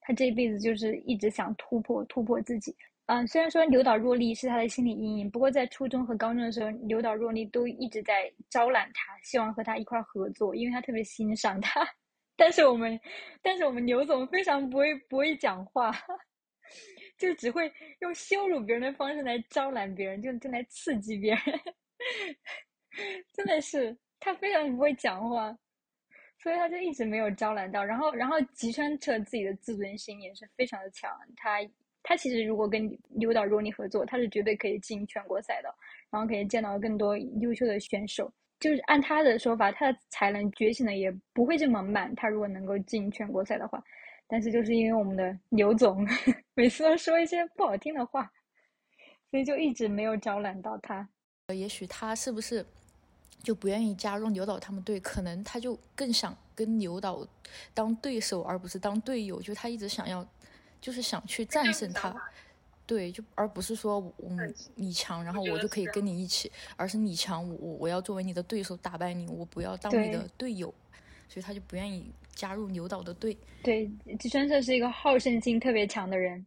[0.00, 2.74] 他这一辈子就是一直想突破突破自己，
[3.06, 11.86] 嗯，虽然说刘导若丽是他的心理阴影，不过在初中和高中的时候，刘导若丽都一直在招揽他，希望和他一块合作，因为他特别欣赏他。
[12.36, 12.98] 但是我们，
[13.42, 15.92] 但是我们刘总非常不会不会讲话，
[17.18, 21.42] 就只会用羞辱别人的方式来招揽别人，就就来刺激别人，
[23.34, 25.56] 真的是他非常不会讲话。
[26.40, 31.58] 所以他就一直没有招揽到，然后，然后吉川彻自己的自尊心也是非常的强，他
[32.04, 35.74] 他其实如果跟刘岛若尼合作，他是绝对可以进全国赛的，
[36.10, 38.32] 然后可以见到更多优秀的选手。
[38.60, 42.14] 就是按他的说法，他的才能觉醒的也不会这么慢。
[42.14, 43.82] 他如果能够进全国赛的话，
[44.28, 46.06] 但是就是因为我们的刘总
[46.58, 48.32] 每次都说一些不好听的话，
[49.30, 51.08] 所以就一直没有招揽到他。
[51.54, 52.66] 也许他是不是
[53.44, 54.98] 就不愿意加入牛导他们队？
[54.98, 57.24] 可能他就更想跟牛导
[57.72, 59.40] 当对手，而不是当队友。
[59.40, 60.28] 就他一直想要，
[60.80, 62.12] 就是想去战胜他。
[62.84, 64.30] 对，就而不是说我
[64.74, 70.74] 你强，然后我就可以跟你一起，而是你强，我我我要作为你的对手打败你，我不要当你的队友，
[71.28, 73.36] 所以他就不愿意加入牛岛的队。
[73.64, 76.46] 对，吉川彻是一个好胜心特别强的人，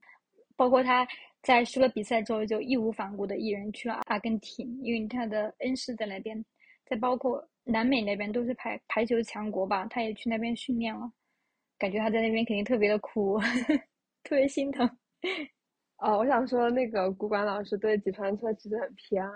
[0.56, 1.06] 包括他
[1.44, 6.44] 在输了比赛之后就义无反顾的一人去了阿根廷，因为他的恩师在那边，
[6.86, 11.12] 在包括南美那边都是排排球强国吧，他也去那边训练了，
[11.78, 13.38] 感觉他在那边肯定特别的苦，
[14.24, 14.90] 特别心疼。
[15.98, 19.32] 哦，我想说，那个古管老师对吉川彻其实很偏爱，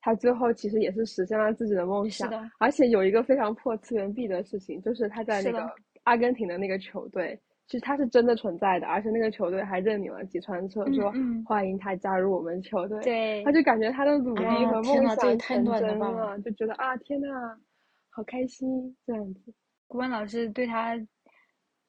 [0.00, 2.30] 他最后其实也是实现了自己的梦想。
[2.58, 5.74] 而且有一个非常破次元壁的事情，就是他在那个
[6.04, 11.12] 阿根廷的那个球队，其实他是真的存在的，而且那个球队还认领了吉川彻，说
[11.44, 13.00] 欢迎他加入我们球队。
[13.02, 17.58] 对，他就感觉他的努力和梦想成真了，就觉得啊，天呐，
[18.10, 19.52] 好开心这样子。
[19.86, 20.98] 古管老师对他。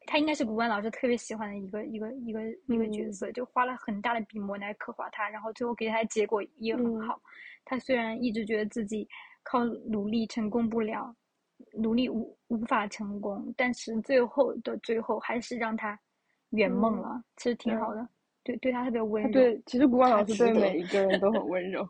[0.08, 7.20] 他应该是古管老师特别喜欢的一个一个一个一个角色，就花了很大的笔墨来刻画他，然后最后给他的结果也很好。
[7.64, 9.08] 他虽然一直觉得自己
[9.42, 11.12] 靠努力成功不了，
[11.78, 16.00] 努力无无法成功，但是最后的最后还是让他
[16.52, 18.08] 圆梦了，其实挺好的。
[18.44, 19.32] 对，对他特别温柔。
[19.32, 21.88] 对，其实古管老师对每一个人都很温柔，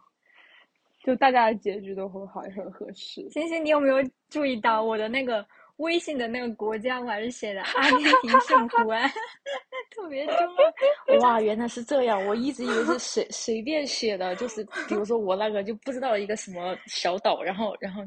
[1.03, 3.29] 就大家的结局都很好，也很合适。
[3.29, 3.97] 星星，你有没有
[4.29, 5.45] 注意到我的那个？
[5.79, 9.11] 微信的那个国家我还是写的阿根廷圣 湖安，
[9.93, 11.19] 特别中二。
[11.19, 18.01] 哇，原来是这样，我一直以为是随随便写的，就是比如说我那个就不知道一个什么小岛，然后然后，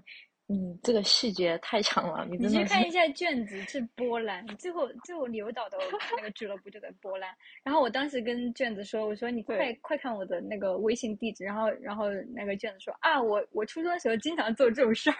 [0.48, 2.58] 嗯，这个细节太强了，你真的。
[2.58, 5.76] 你去看一下卷子是波兰，最后最后刘导的
[6.16, 7.30] 那个俱乐部就在波兰。
[7.62, 15.16] 然后我当时跟卷子说，我说你快快看我的那个微信地址，然后然后那个卷子说啊，我我初中的时候经常做这种事儿。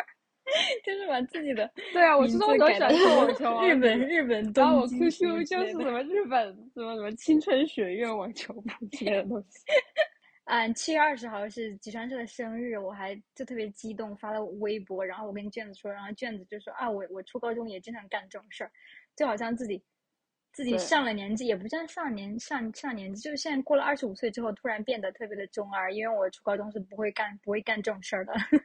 [0.83, 9.59] 就是把自己的 对啊，我初中都喜欢做网球，日本日本，然后我 QQ 就是什么日本什么什么青春学院网球部之类的东西。
[10.49, 18.71] 嗯，七月二十号是吉川彻的生日，我还就特别激动发了微博，然后我跟卷子说，然后卷子就说啊，我我初高中也经常干这种事儿，
[19.15, 19.83] 就好像自己
[20.55, 28.33] 自己上了年纪，也不算上年上上年纪，就是现在过了二十五岁之后，突然变得特别的中二，因为我初高中是不会干不会干这种事儿的。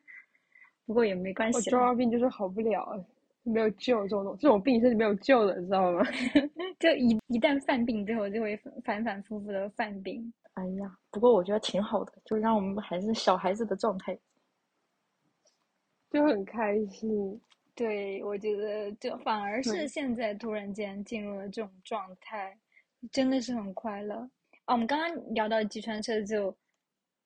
[0.85, 1.57] 不过也没关系。
[1.57, 3.05] 我中二病就是好不了，
[3.43, 6.03] 没有救这种这种病是没有救的，你知道吗？
[6.79, 10.33] 就一一旦犯病之后，就会反反复复的犯病。
[10.53, 14.17] 哎呀，不过我觉得挺好的，就让我们还是小孩子的状态，
[16.09, 17.41] 就很开心。
[17.75, 22.57] 对，我觉得就反而是现在突然间进入了这种状态，
[23.11, 24.15] 真的是很快乐。
[24.67, 26.55] 哦，我们刚刚聊到吉川车就。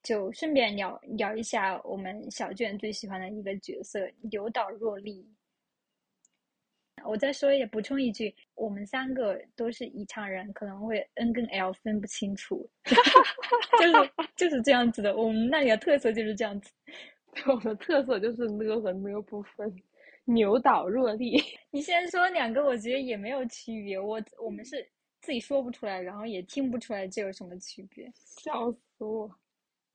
[0.04, 4.00] 就顺便聊聊一下我们小卷最喜欢的一个角色
[4.32, 5.28] 刘岛若利。
[7.06, 12.70] 我再说也补充一句，我们三个都是宜昌人，可能会 N 跟 L 分不清楚，
[13.80, 15.16] 就是就是这样子的。
[15.16, 16.72] 我们那里的特色就是这样子，
[17.48, 19.74] 我们的特色就是呢和呢不分。
[20.30, 21.42] 牛岛若立，
[21.72, 23.98] 你先说两个，我觉得也没有区别。
[23.98, 24.86] 我我们是
[25.22, 29.34] 自己说不出来，然后也听不出来这有什么区别，笑死我。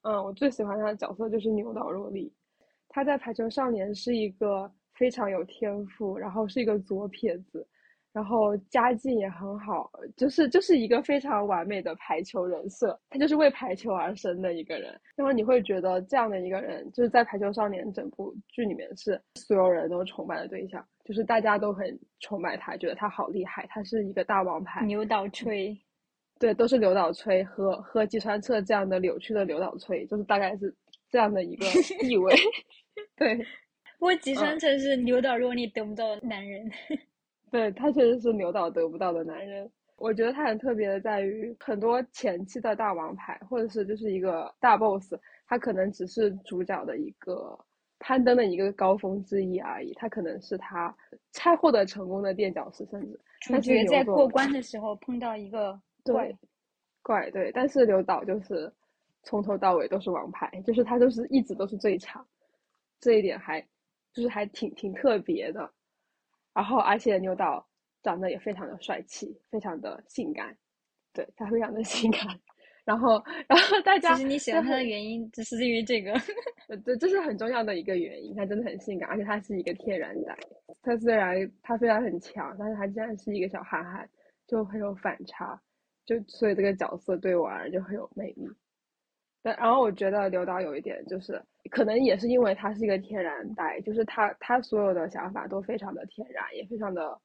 [0.01, 2.33] 嗯，我最喜欢他的角色就是牛岛若立，
[2.89, 7.67] 他在《排球少年》是一个非常有天赋，然后是一个左撇子，
[8.13, 14.99] 然后家境也很好，就是就是一个非常完美的排球人设，他就是为排球而生的一个人。
[15.17, 24.85] 那么你会觉得这样的一个人，就是在《排球少年》整部剧里面是所有人都崇拜的对象，就是大家都很崇拜他，觉得他好厉害，他是一个大王牌。
[24.85, 25.77] 牛岛吹。
[26.39, 30.75] 对，都是刘导吹和和吉川彻这样的扭曲的刘导吹，就是大概是
[31.09, 31.65] 这样的一个
[32.01, 32.35] 地位。
[33.15, 33.39] 对，
[34.03, 36.69] 不过吉川彻是刘导若你得不到的男人。
[37.53, 39.71] 对他确实是牛岛得不到的男人。
[39.95, 45.15] 我觉得他很特别的在于，很多前期的大王牌或者是就是一个大 boss，
[45.47, 47.57] 他可能只是主角的一个
[48.01, 50.93] 攀登的一个高峰之一而已，他可能是他
[51.31, 53.01] 才获得成功的垫脚石，甚
[53.61, 55.81] 至主角在过关的时候碰到一个。
[56.03, 56.37] 对，
[57.03, 58.73] 怪对，但是刘导就是
[59.23, 62.27] 从头到尾都是王牌，就是他就是一直都是最强，
[62.99, 63.65] 这一点还
[64.13, 65.71] 就是还挺挺特别的。
[66.55, 67.67] 然后而且牛导
[68.03, 70.57] 长得也非常的帅气，非常的性感，
[71.13, 72.21] 对他非常的性感。
[72.85, 76.13] 然后然后大家其实你喜欢他的原因只是因为这个，
[76.69, 78.35] 呃，对，这是很重要的一个原因。
[78.35, 80.37] 他真的很性感，而且他是一个天然呆。
[80.83, 84.09] 他虽然他虽然很强，但是他竟然是一个小憨憨，
[84.49, 85.61] 就很有反差。
[86.05, 88.49] 就所以这个角色对我而言就很有魅力。
[89.43, 97.21] 但然后我觉得刘导有一点就是，可能也是因为他是一个天然呆，就是他他所有的想法都非常的天然，也非常的，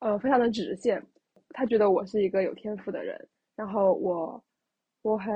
[0.00, 1.02] 呃，非常的直线。
[1.50, 4.42] 他觉得我是一个有天赋的人，然后我
[5.02, 5.34] 我很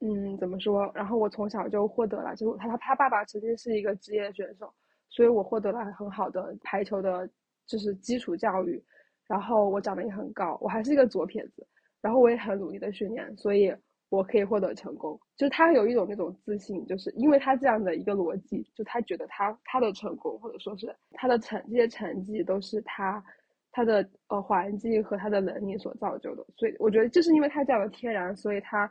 [0.00, 0.90] 嗯怎么说？
[0.94, 4.72] 然后我从小就获得了，就他他他爸爸曾经是一个职业选手，
[5.08, 7.28] 所以我获得了很好的排球的，
[7.66, 8.82] 就是基础教育。
[9.26, 11.66] 然后我长得也很高，我还是一个左撇子，
[12.00, 13.70] 然后我也很努力的训练，所以
[14.08, 15.18] 我可以获得成功。
[15.36, 23.22] 就是他有一种那种自信，就是因为他这样的一个逻辑，就他觉得他他的成功或者说是他的成这些成绩都是他
[23.70, 26.44] 他的呃环境和他的能力所造就的。
[26.56, 28.90] 所以我觉得就是因为他这样的天然，所以他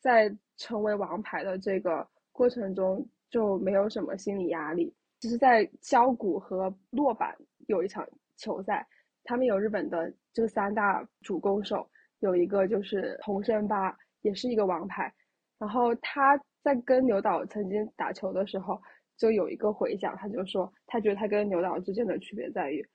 [0.00, 4.94] 在成为王牌的这个过程中就没有什么心理压力。
[5.20, 8.06] 其实，在削谷和洛板有一场
[8.36, 8.86] 球赛。
[9.24, 11.86] 他们有日本的这三大主攻手，
[12.20, 13.94] 有一个就是桐生八，
[14.28, 15.12] 也是一个王牌。
[15.58, 18.80] 然后他在跟牛导曾经打球的时候，
[19.16, 22.86] 就有一个回想，他就说他觉得他跟牛导之间的区别在于，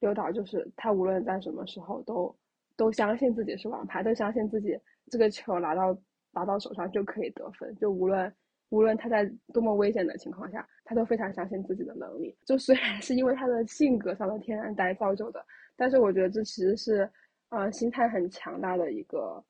[0.00, 2.34] 牛导就是他无论在什么时候都
[2.76, 4.78] 都相信自己是王牌，都相信自己
[5.10, 5.96] 这个球拿到
[6.32, 8.32] 拿到手上就可以得分，就无论
[8.70, 12.34] 无论他在多么危险的情况下，他都非常相信自己的能力。
[12.46, 15.44] 就虽然是因为他的性格上的天然呆造就的。
[15.78, 17.10] 但是我觉得这其实是，
[17.50, 19.44] 呃，心态很强大的一个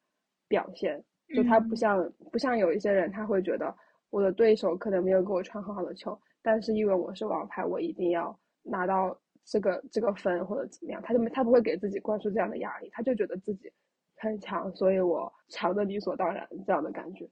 [0.49, 1.01] 表现。
[1.35, 3.74] 就他不像不像有一些人，他会觉得
[4.11, 13.70] 我的对手可能没有给我传很好的球，但是因为我是王牌，我一定要拿到这个这个分或者怎么样，他就没他不会给自己灌输这样的压力，他就觉得自己
[14.16, 17.29] 很强，所以我强的理所当然这样的感觉。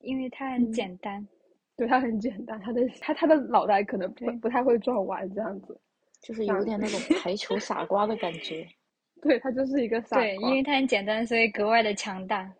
[0.00, 1.26] 因为他很简单，
[1.76, 5.80] 对他很简单，他的他他的脑袋可能不不太会转弯这样子。
[6.20, 8.66] 就是有点那种排球傻瓜的感觉，
[9.22, 10.20] 对他就是一个傻瓜。
[10.20, 12.52] 对，因为他很简单，所以格外的强大。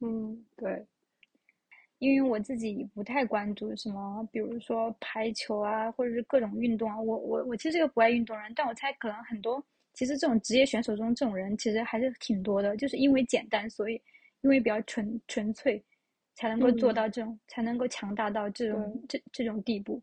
[0.00, 0.86] 嗯，对。
[1.98, 6.98] 因为我自己不太关注什么，比如说排球啊，或者是各种运动啊。
[6.98, 14.00] 我我我其实是个不爱运动人，但我猜可能很多，其实这种职业选手中这种人其实还是挺多的，就是因为简单，所以
[14.40, 15.82] 因为比较纯纯粹，
[16.34, 20.02] 才能够做到这种，才能够强大到这种这这种地步。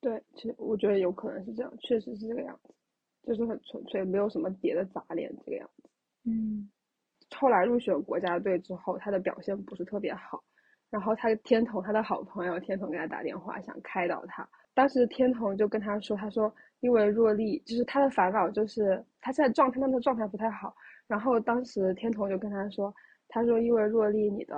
[0.00, 2.74] 对，其实我觉得有可能是这样，确实是这个样子，
[3.22, 5.88] 就是很纯粹，没有什么别的杂念这个样子。
[6.24, 6.68] 嗯，
[7.34, 10.42] 后来入选国家队之后，他的表现不是特别好，
[10.90, 20.74] 然后他天童他的好朋友天童给他打电话想开导他，当时天童就跟他说，他说因为若丽就是他的烦恼就是他现在状态他的状态不太好，
[21.06, 22.94] 然后当时天童就跟他说，
[23.28, 24.54] 他说因为若丽你的。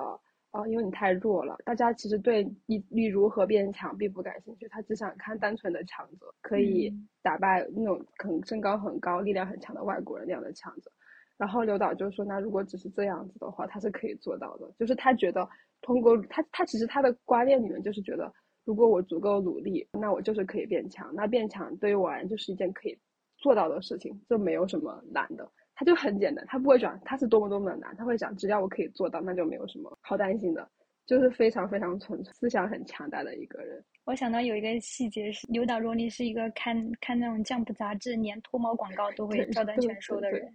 [0.51, 6.91] 哦，因为你太弱了，大家其实对你你如何变强并不感兴趣，他只想看单纯的强者可以
[7.21, 10.91] 打败那种可能身高很高、力量很强的外国人那样的强者。
[11.39, 14.71] 然后刘导就说，那如果只是这样子的话，他是可以做到的。
[14.79, 15.49] 就是他觉得
[15.81, 18.31] 通过他他其实他的观念里面就是觉得，
[18.65, 21.15] 如果我足够努力，那我就是可以变强。
[21.15, 22.99] 那变强对于我而言就是一件可以
[23.39, 25.49] 做到的事情，这没有什么难的。
[25.75, 30.69] 他就很简单，他不会讲他是多么多么的难，他会讲只要我可以做到，那就没有什么好担心的，
[31.07, 33.81] 就是非常非常纯粹、思想很强大的一个人。
[34.05, 40.53] 我想到有一个细节是，刘导罗尼是一个看看那种相扑杂志，连脱毛广告都会照单全收的人，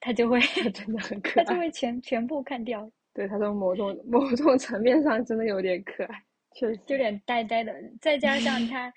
[0.00, 0.40] 他就会
[0.72, 2.90] 真的很可爱，他就会全全部看掉。
[3.12, 6.22] 对，他从某种 某种层面上真的有点可爱，
[6.54, 8.92] 确实有点呆呆的，再加上他。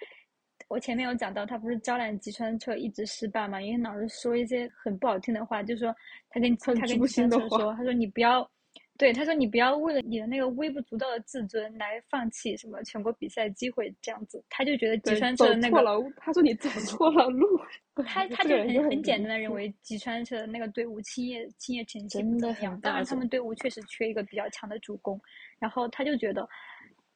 [0.69, 3.61] 我前面有讲到，他不是招揽吉川彻一直失败嘛？
[3.61, 5.93] 因为老是说一些很不好听的话，就说
[6.29, 8.49] 他跟他跟吉川彻说，他说你不要，
[8.97, 14.43] 对，他说你不要为了你的那个微不足道的自尊来放弃什么全国比赛机会这样子。
[14.49, 17.59] 他就觉得吉川彻的那个，他说你走 错了路。
[18.05, 25.19] 他他就很很简单的认为吉川彻的那个队伍青叶青叶前期不怎么样，当然他们队伍确实缺一个比较强的主攻，
[25.59, 26.47] 然后他就觉得。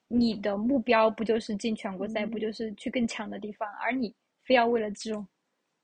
[0.09, 3.67] 你的目标不就是进全国赛，不就是去更强的地方？
[3.81, 4.15] 而你
[4.45, 5.27] 非要为了这种，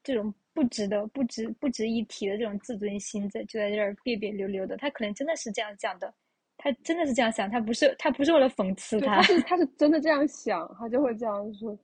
[0.04, 4.78] 这种不值得、不值、不值一提的这种自尊心，在就在这儿别别扭扭的。
[4.78, 6.14] 他可能真的是这样讲的，
[6.58, 11.78] 他真的是这样想，他不是他不是为了讽刺他，他是 他是真的这样想，他就会这样说，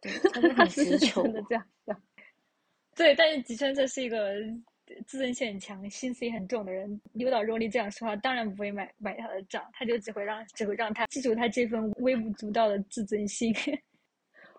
[0.00, 2.00] 他是真的这样想。
[2.94, 4.34] 对，但是吉川这是一个。
[5.06, 13.50] 自尊心很强、心思也很重的人，刘岛若利这样说话，当然不会买买他的账，他就只会让只会让他记住他这份微不足道的自尊心。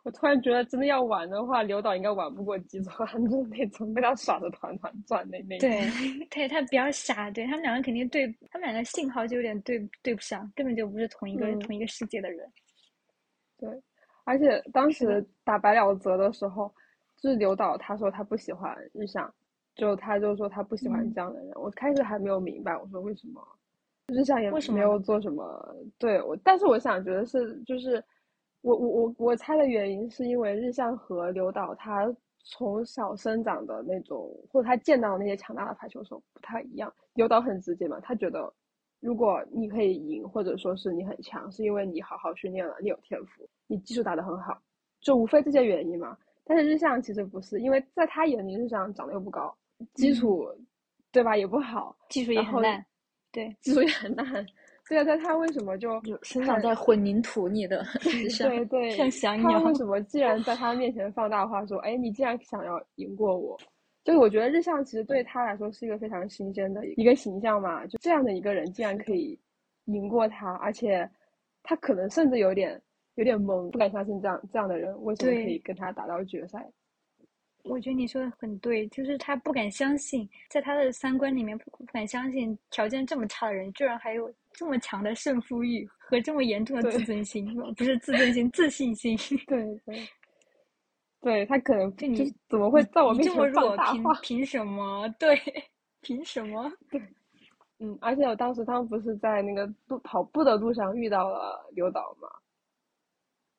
[0.05, 5.67] 我突然觉得，真的要玩的话，刘导应该玩不过吉川，就是那种被他耍的团团转那那种。
[5.67, 12.47] 对，他他比较傻，对他们两个肯定对，他们两个信号就有点对对不上，根本就不是同一个、嗯同一个世界的人。
[13.57, 13.67] 对，
[14.25, 16.71] 而且当时打白鸟泽的时候，
[17.17, 19.33] 就是刘导他说他不喜欢日向，
[19.73, 21.51] 就他就说他不喜欢嗯这样的人。
[21.55, 23.41] 我开始还没有明白，我说为什么
[24.05, 28.03] 日向也没有做什么对我，但是我想觉得是就是
[28.65, 36.91] 我我我我猜的原因是因为日向和刘导他从小生长的那种，或者他见到的那些强大的排球手不太一样。
[37.13, 38.51] 刘导很直接嘛，他觉得
[39.01, 44.59] 如果你可以赢，或者说是你很强，是因为你好好训练了，你有天赋，你技术打得很好，
[44.99, 46.17] 就无非这些原因嘛。
[46.43, 49.55] 但是日向其实不是，因为在他眼里，日向长得又不高，
[49.93, 50.43] 基础、
[51.11, 52.83] 对吧也不好，技术也很烂，
[53.31, 54.43] 对，技术也很烂。
[54.87, 63.57] 对啊，但他为什么就就生长在混凝土里的 对对，像小鸟他为什么既然在他面前放大话说，哎，你既然想要赢过我，
[64.03, 69.39] 就是我觉得日向其实对他来说是一个非常新鲜的一个形象嘛，就这样的一个人竟然可以
[69.85, 71.09] 赢过他，而且
[71.63, 72.79] 他可能甚至有点
[73.15, 76.63] 有点懵，不敢相信这样这样的人为什么可以跟他打到决赛。
[77.65, 87.45] 我觉得你说的很对，就是他不敢相信，在他的三观里面不不敢相信，条件这么差的人，居然还有这么强的胜负欲和这么严重的自尊心，
[87.75, 89.17] 不是自尊心，自信心。
[89.47, 90.07] 对 对，
[91.21, 94.19] 对他可能就你就怎么会在我面前这么弱，凭放大话？
[94.21, 95.09] 凭什么？
[95.17, 95.35] 对，
[96.01, 96.71] 凭什么？
[96.91, 97.01] 对
[97.79, 102.29] 嗯，而且我当时他们不是在那个路跑步的路上遇到了刘导嘛？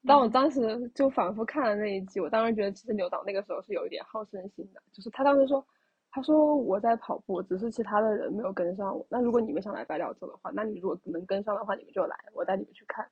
[0.06, 5.64] 但我嗯当时就反复看了那一集，我当时觉得其实刘导那个时候是有一点好胜心的，就是他当时说，
[6.10, 9.04] 他说我在跑步，只是其他的人没有跟上我。
[9.10, 13.06] 那如果你们想来白鸟洲的话，那你如果能跟上的话，你们就来，我带你们去看。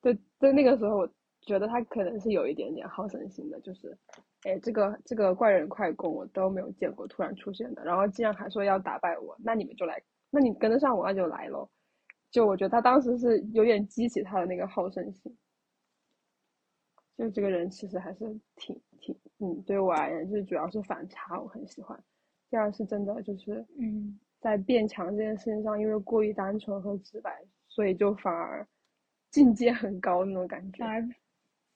[0.00, 1.08] 对，对，那个时候我
[1.40, 3.96] 觉得他可能是有一点点好胜心的，就是，
[4.42, 11.70] 哎，这个这个怪人快攻我都没有见过，突然出现的，然后既然还说要打败我，那你们就来，那你跟得上我，那就来咯。
[12.30, 15.36] 就我觉得他当时是有点激起他的那个好胜心。
[17.22, 18.18] 就这个人其实还是
[18.56, 21.96] 挺挺，嗯，对我而言就是主要是反差，我很喜欢。
[22.50, 27.32] 第二是真的就是，嗯，在变强这件事情上，因为过于单纯和直白，
[27.68, 28.66] 所以就反而
[29.30, 30.88] 境界很高那种感觉反。
[30.88, 31.08] 而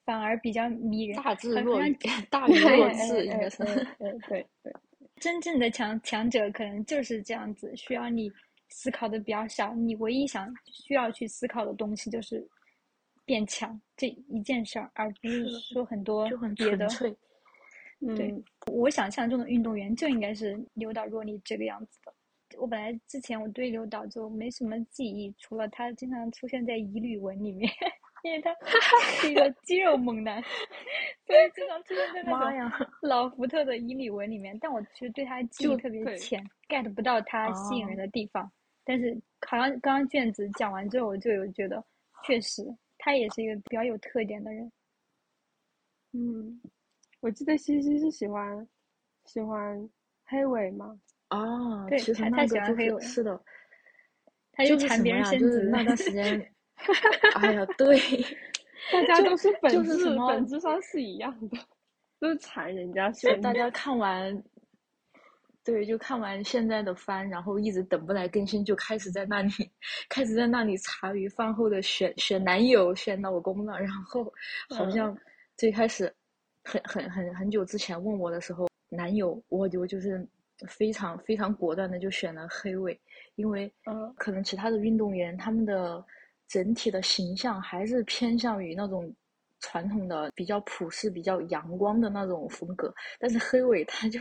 [0.05, 1.79] 反而比较迷人， 大智若，
[2.29, 3.63] 大愚哎若智应该是。
[3.65, 4.73] 哎哎对对，
[5.21, 8.29] 真正的强强者可能就是这样子，需要你
[8.69, 12.45] 思考的比较少，你唯一想需要去思考的东西就是
[13.27, 16.89] 变强这一件事儿，而不是说很多别的。
[18.01, 22.15] 嗯，我想象中的运动员就应该是刘导若离这个样子的。
[22.59, 27.71] 我本来之前我对刘导就没什么记忆，除了他经常出现在乙女文里面，
[28.23, 28.55] 因为他
[29.21, 30.41] 是一个 肌肉猛男，
[31.27, 32.87] 所以经常出现在那种！
[33.01, 34.57] 老福特的乙女文里面。
[34.61, 38.51] 但我其实对他记忆特别浅，get 不到他吸引人哦的地方。
[38.85, 41.83] 但是好像刚刚卷子讲完之后，我就有觉得，
[42.25, 42.63] 确实
[43.07, 44.73] 他也是一个比较有特点的人。
[46.13, 46.61] 嗯，
[47.21, 48.67] 我记得西西是喜欢
[49.27, 49.89] 喜欢
[50.25, 50.99] 黑尾吗？
[51.29, 53.45] 啊，对其实他他那个就喜欢黑尾是是的，
[54.51, 54.77] 他就？
[54.77, 56.53] 缠别人身就是子， 那段时间，
[57.37, 57.97] 哎呀，对，
[58.93, 61.59] 大家都是本质就是本质上是一样的，
[62.19, 63.41] 都是缠人家就身子。
[63.43, 64.43] 大 家看完，
[65.67, 69.51] 对，就看完现在的番，然后一直等不来更新，就开始在那里
[70.09, 73.81] 开始在那里茶余饭后的选选男友、选老公了。
[73.81, 74.25] 然后
[74.71, 74.93] 好嗯。
[74.93, 75.19] 像
[75.57, 76.15] 最开始
[76.63, 80.25] 很很很很久之前问我的时候，男友我就就是
[80.69, 82.97] 非常非常果断的就选了黑尾，
[83.35, 84.15] 因为嗯。
[84.17, 86.05] 可能其他的运动员他们的
[86.47, 89.13] 整体的形象还是偏向于那种
[89.61, 94.21] 传统的比较朴实、比较阳光的那种风格，但是黑尾他就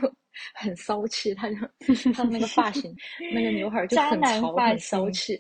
[0.54, 1.56] 很骚气，他就
[2.14, 2.96] 他的那个发型、
[3.34, 5.36] 那个刘海儿就很潮、很骚气。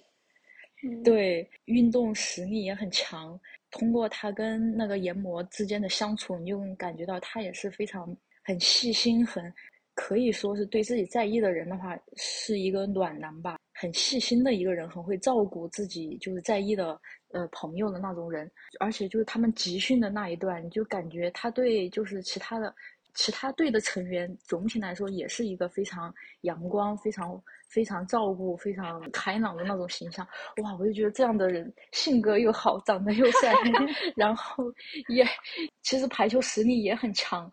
[0.83, 3.39] 嗯对，运动实力也很强。
[3.71, 9.51] 通过他跟那个研磨之间的相处，你就能感觉到他也是非常很细心，很
[9.95, 16.99] 可以说是对自己在意的人的话，是一个暖男吧，很细心的一个人，很会照顾自己就是在意的
[17.31, 18.51] 呃朋友的那种人。
[18.79, 22.73] 而且就是他们集训的那一段，你就感觉他对就是其他的
[23.13, 26.11] 其他队的成员，总体来说也是一个非常
[26.41, 30.27] 阳光、非常非常照顾、非常开朗的那种形象。
[30.63, 33.53] 哇，我就觉得这样的人性格又好，长得又帅，
[34.17, 34.63] 然后
[35.09, 35.23] 也
[35.83, 37.51] 其实排球实力也很强，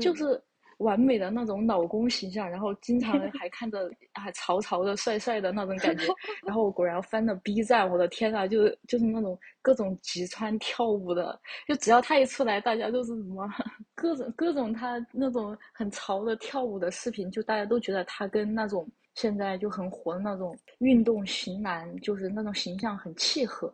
[0.00, 0.42] 就嗯是
[0.78, 6.04] 完美的那种老公形象，然后经常还看着啊潮潮的、帅帅的那种感觉。
[6.46, 13.48] 然后我果然翻了 B 站，我的天呐，就是就是那种各种击穿跳舞的，就只要他一出来，大家都是什么
[13.94, 23.72] 各种各种他那种很潮的跳舞的视频，就大家都觉得他跟那种现在就很火的那种运动型男，就是那种形象很契合。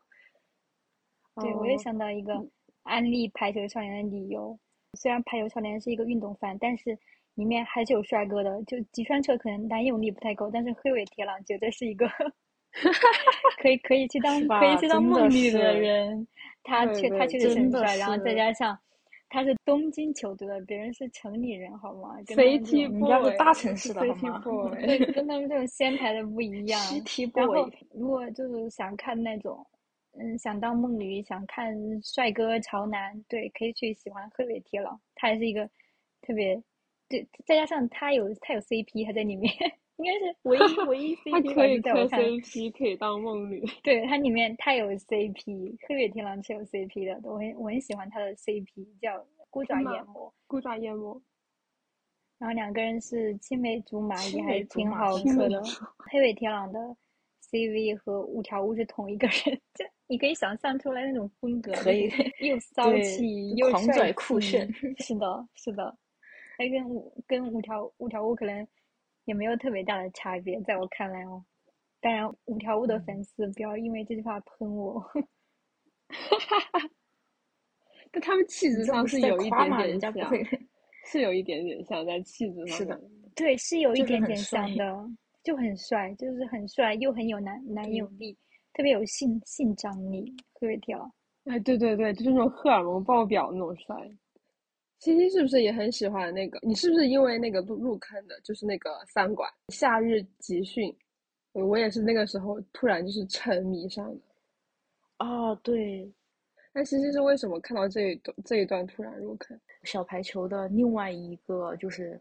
[1.37, 2.35] 对，我也哦想到一个
[2.83, 4.59] 安利《排球少年》的理由。
[4.95, 6.97] 虽然《排球少年》是一个运动番，但是
[7.35, 8.63] 里面还是有帅哥的。
[8.65, 12.09] 就吉川彻可能男友力不太够，但是黑尾铁朗绝对是一个
[13.63, 16.27] 可以可以去当可以去当梦女的人。
[16.63, 18.79] 他确他确实很帅，然后再加上
[19.29, 24.43] 他是东京球队的，别人是城里人，好吗？City 种人家是大城市的好吗
[24.75, 26.81] 对，跟他们这种仙台的不一样。
[26.81, 29.65] City 然后 boy，，如果就是想看那种，
[30.13, 35.69] 嗯，想当梦女，想看帅哥潮男，对，可以去喜欢鹤尾铁郎，他还是一个
[36.21, 36.63] 特别，
[37.09, 39.53] 对，再加上他有他有 CP 他在里面，
[39.97, 43.65] 应该是唯一唯一 CP 吧，可以磕就在我看来，CP，可以当梦女。
[43.83, 51.21] 对，他里面他有 CP，鹤尾铁郎是有 CP 的，我很我很喜欢他的 CP，叫孤爪真的眼魔，孤爪夜魔，
[52.39, 55.63] 然后两个人是青梅竹马，也还挺好磕的。
[56.11, 56.79] 黑尾铁朗的
[57.51, 64.69] CV 和五条悟是同一个人，就你可以想象出来那种风格，可以 又骚气又帅狂拽酷炫。
[64.99, 65.97] 是的，是的，
[66.59, 68.67] 还跟五跟五条五条悟可能
[69.27, 71.45] 也没有特别大的差别，在我看来哦。
[72.01, 75.01] 当然，五条悟的嗯粉丝不要因为这句话喷我。
[78.11, 80.13] 但他们气质上是有一点点像。
[81.07, 83.01] 是有一点点像在气质上是的。
[83.37, 85.09] 对，是有一点点像的，
[85.45, 88.37] 就很帅，就是很帅，又很有男男友力，
[88.75, 91.13] 特别有性性张力，鹤尾铁郎。
[91.45, 93.97] 哎，对对对，就是那种荷尔蒙爆表那种帅。
[94.99, 96.59] 西西是不是也很喜欢那个？
[96.63, 98.39] 你是不是因为那个入入坑的？
[98.43, 100.95] 就是那个三馆夏日集训，
[101.55, 104.21] 呃我也是那个时候突然就是沉迷上的。
[105.17, 106.13] 啊，对，
[106.73, 109.59] 那西西是为什么看到这一段这一段突然入坑？
[109.85, 112.21] 小排球的另外一个就是，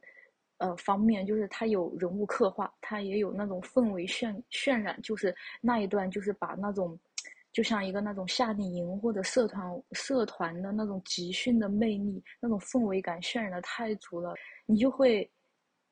[0.59, 6.97] 呃，方面就是它有人物刻画，它也有那种氛围渲渲染，就是那一段就是把那种，
[7.51, 14.33] 就像一个那种夏令营或者社团社团的那种集训的魅力，那种氛围感渲染的太足了，
[14.65, 15.29] 你就会。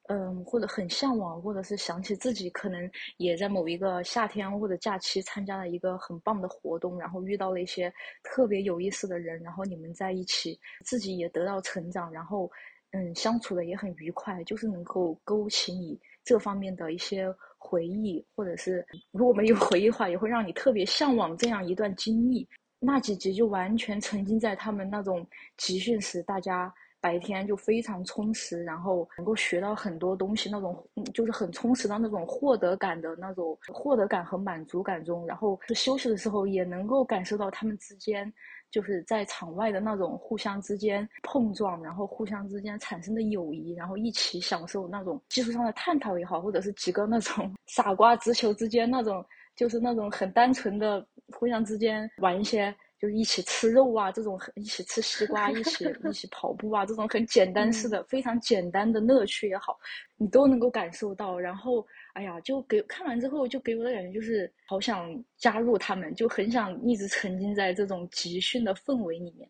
[0.09, 7.93] 嗯，或者很向往，或者是想起自己可能也在某一个夏天或者假期参加了一个很棒的活动，然后遇到了一些
[8.24, 12.49] 特别有意思的人，然后你们在一起，自己也得到成长，然后
[12.91, 22.47] 嗯，相处的也很愉快，就是能够勾起你这方面的一些回忆，或者是如果没有回忆的话，也会让你特别向往这样一段经历。
[22.79, 25.27] 那几集就完全沉浸在他们那种
[25.57, 38.31] 集训时，大家白天就非常充实，然后能够学到很多东西，那种就是很充实的那种获得感的那种获得感和满足感中，然后休息的时候也能够感受到他们之间
[38.72, 52.76] 就是在场外的那种互相之间碰撞，然后互相之间产生的友谊，然后一起享受那种技术上的探讨也好，或者是几个那种 傻瓜直球之间那种就是那种很单纯的互相之间玩一些。
[52.99, 59.78] 就是一起吃肉啊，这种一起吃西瓜，一起一起跑步啊，这种很简单式的、非常简单的乐趣也好，
[60.18, 61.39] 你都能够感受到。
[61.39, 61.86] 然后，
[62.18, 69.47] 哎呀，就给看完之后，就给我的感觉就是好想加入他们，就很想一直沉浸在这种集训的氛围里面。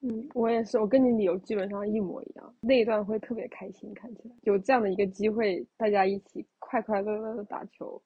[0.00, 2.56] 嗯，我也是，我跟你理由基本上一模一样。
[2.62, 8.02] 那一段会特别开心，看起来有这样的一个机会，大家一起快快乐乐的打球，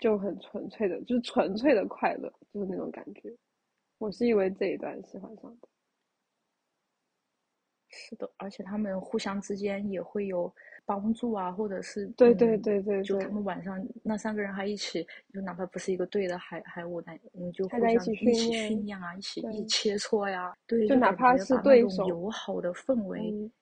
[0.00, 3.32] 就很纯粹的，就是纯粹的快乐，就是那种感觉。
[3.98, 5.68] 我是因为这一段喜欢上的。
[7.92, 10.52] 是的，而且他们互相之间也会有
[10.90, 23.52] 帮助啊，或者是对对嗯对对对就他们晚上那三个人还一起，就哪怕不是一个队的还还我来，我们，就互相一起训练啊，一起一起切磋呀，对，就哪怕是对手友好的氛围，嗯，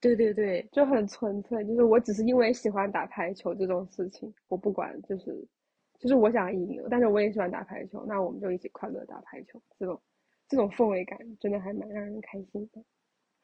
[0.00, 5.46] 对对对，就很纯粹，就是我只是因为喜欢打排球这种事情，我不管，就是
[5.98, 10.00] 就是我想赢，但是我也喜欢打排球，那我们就一起快乐打排球，这种
[10.48, 12.82] 这种氛围感真的还蛮让人开心的。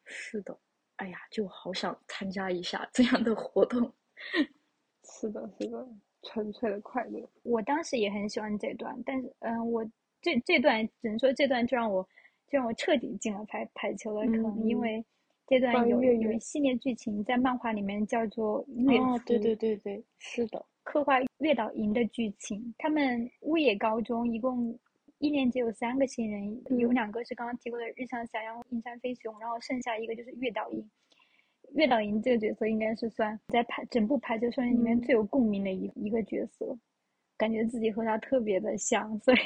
[0.06, 0.56] 是的，
[0.96, 3.92] 哎呀，就好想参加一下这样的活动。
[5.04, 5.86] 是的，是的，
[6.22, 7.28] 纯粹的快乐。
[7.42, 9.84] 我当时也很喜欢这段，但是嗯，我
[10.22, 12.02] 这这段只能说这段就让我
[12.48, 15.04] 就让我彻底进了排排球的坑，因嗯为
[15.46, 22.74] 这段有月月有一系列剧情在漫画里面叫做月哦，对对对对，是的，刻画月岛营的剧情。
[22.78, 24.78] 他们乌野高中一共
[25.24, 30.86] 一年级有三个新人，有嗯两个是刚刚提过的日向霞阳、银山飞雄，然后剩下一个就是月岛营。
[31.72, 36.76] 月岛银这个角色应该是算在排整部排球少年里面嗯最有共鸣的一一个角色，
[37.38, 39.38] 感觉自己和他特别的像，所以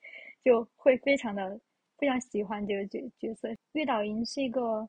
[0.42, 1.60] 就会非常的
[1.98, 3.54] 非常喜欢这个角角色。
[3.72, 4.88] 月岛银是一个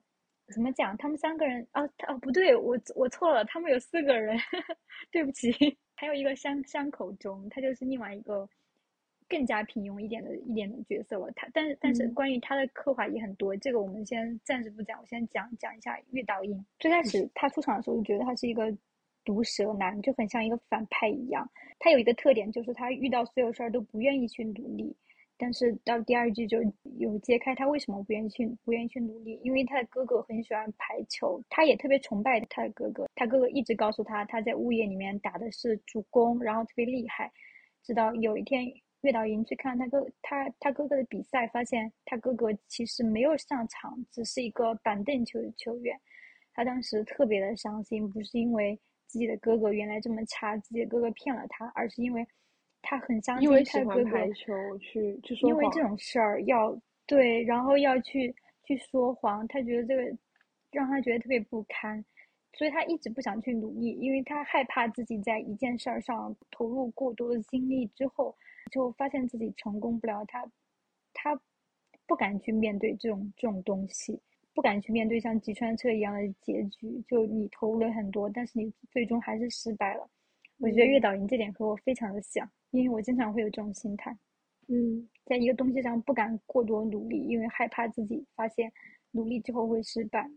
[0.54, 0.96] 怎么讲？
[0.96, 4.40] 他们三个人哦他哦不对，我我错了，他们有四个人，
[5.12, 5.52] 对不起，
[5.96, 8.48] 还有一个山山口中，他就是另外一个
[9.30, 11.32] 更加平庸一点的一点的角色了。
[11.36, 16.66] 他但是但是嗯关于他的刻画也很多，这个我们先暂时不讲，我先讲讲一下月岛印。
[16.80, 18.76] 最开始他出场的时候就觉得他是一个
[19.24, 21.50] 毒舌男，就很像一个反派一样。
[21.78, 24.96] 他有一个特点就是他遇到所有事儿都不愿意去努力。
[25.42, 26.58] 但是到第二季就
[26.98, 33.08] 有揭开他为什么不愿意去不愿意去努力，因为他的哥哥很喜欢排球，他也特别崇拜他的哥哥。
[33.16, 37.32] 他哥哥一直告诉他，他在物业里面打的是主攻，然后特别厉害。
[37.82, 38.70] 直到有一天，
[39.02, 45.98] 月岛银去看他哥他他哥哥的比赛，发现他哥哥其实没有上场，只是一个板凳球球员。
[46.54, 48.78] 他当时特别的伤心，不是因为
[49.08, 52.28] 自己的哥哥原来这么差，自己的哥哥骗了他，而是因为
[52.82, 54.04] 他很相信因为喜他的哥哥。
[54.04, 58.36] 欢排球去去说谎因为这种事儿要对，然后要去
[58.66, 60.18] 去说谎，他觉得这个
[60.72, 62.04] 让他觉得特别不堪，
[62.54, 68.36] 所以他一直不想去努力，因为他害怕自己在一件事儿上投入过多的精力之后，
[68.70, 70.50] 就发现自己成功不了，他
[71.14, 71.42] 他
[72.08, 74.20] 不敢去面对这种这种东西，
[74.54, 80.10] 不敢去面对像吉川彻一样的结局，就你投入了很多，但是你最终还是失败了。
[80.58, 84.18] 我觉得月岛银这点和我非常的像，因为我经常会有这种心态。
[84.68, 88.72] 嗯在一个东西上不敢过多努力，因为害怕自己发现
[89.12, 90.30] 努力之后会失败，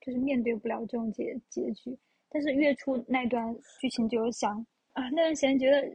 [0.00, 1.96] 就是面对不了这种结结局。
[2.28, 5.90] 但是月初那段剧情就有想啊，那段时间觉得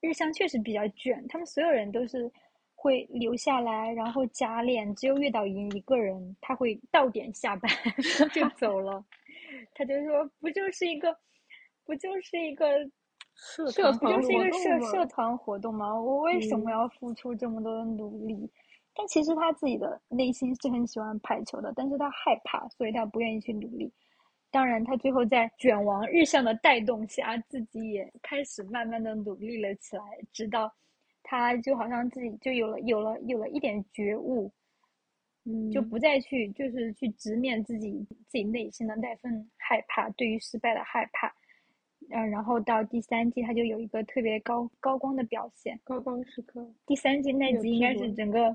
[0.00, 2.30] 日向确实比较卷，他们所有人都是
[2.74, 7.70] 会留下来，然后加练，只有月岛银一个人，他会到点下班
[8.32, 9.04] 就走了，
[9.74, 11.16] 他就说不就是一个，
[11.84, 12.90] 不就是一个。
[13.32, 15.98] 社社不就是一个社社团活动吗？
[15.98, 18.50] 我为什么嗯要付出这么多的努力？
[18.94, 23.90] 但其实他自己的内心是很喜欢排球的，但是他害怕，所以他不愿意去努力。
[24.50, 30.72] 当然，他最后在卷王日向的带动下，自己也开始慢慢的努力了起来，直到
[31.22, 34.50] 他就好像自己就有了有了有了一点觉悟，
[35.44, 41.32] 嗯，就不再去就是去直面自己自己内心的那份害怕，对于失败的害怕。
[42.12, 45.78] 嗯，然后到第三季，他就有一个特别高高光的表现。
[45.84, 46.68] 高光时刻。
[46.84, 48.52] 第三季那有集应该是整个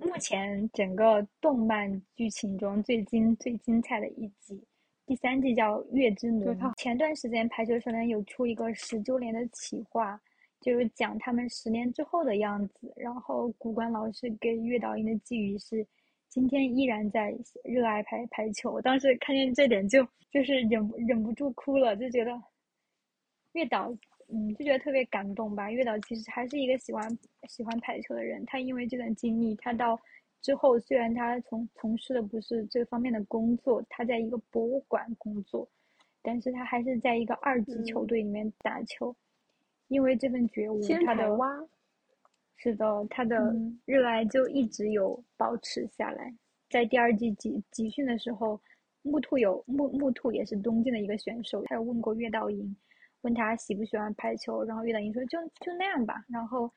[0.00, 4.62] 目前整个动漫剧情中最精最精彩的一集。
[5.04, 6.52] 第三季叫《月之奴》。
[6.76, 10.18] 前段时间排球少年有出一个十周年的企划，
[10.60, 12.92] 就是讲他们十年之后的样子。
[12.96, 15.86] 然后古关老师给月岛英的寄语是：
[16.28, 18.70] 今天依然在热爱排排球。
[18.70, 22.40] 我当时看见这点就就是忍忍不住哭了，就觉得
[23.52, 23.92] 月岛
[24.34, 25.70] 嗯，就觉得特别感动吧。
[25.70, 27.18] 月岛其实还是一个喜欢
[27.48, 30.00] 喜欢排球的人，他因为这段经历，他到
[30.40, 35.68] 之后虽然他从从事的不是这方面的工作，他在一个博物馆工作，
[36.22, 39.14] 但是他还是在一个二级球嗯队里面打球，
[39.88, 41.68] 因为这份觉悟，他的台蛙，
[42.56, 46.34] 是的，他的嗯热爱就一直有保持下来。
[46.70, 48.58] 在第二季集集训的时候，
[49.02, 52.74] 木兔有木木兔也是东京的一个选手，他有问过月岛银，
[53.22, 56.24] 问他喜不喜欢排球，然后月岛英说就就那样吧。
[56.28, 56.72] 然后，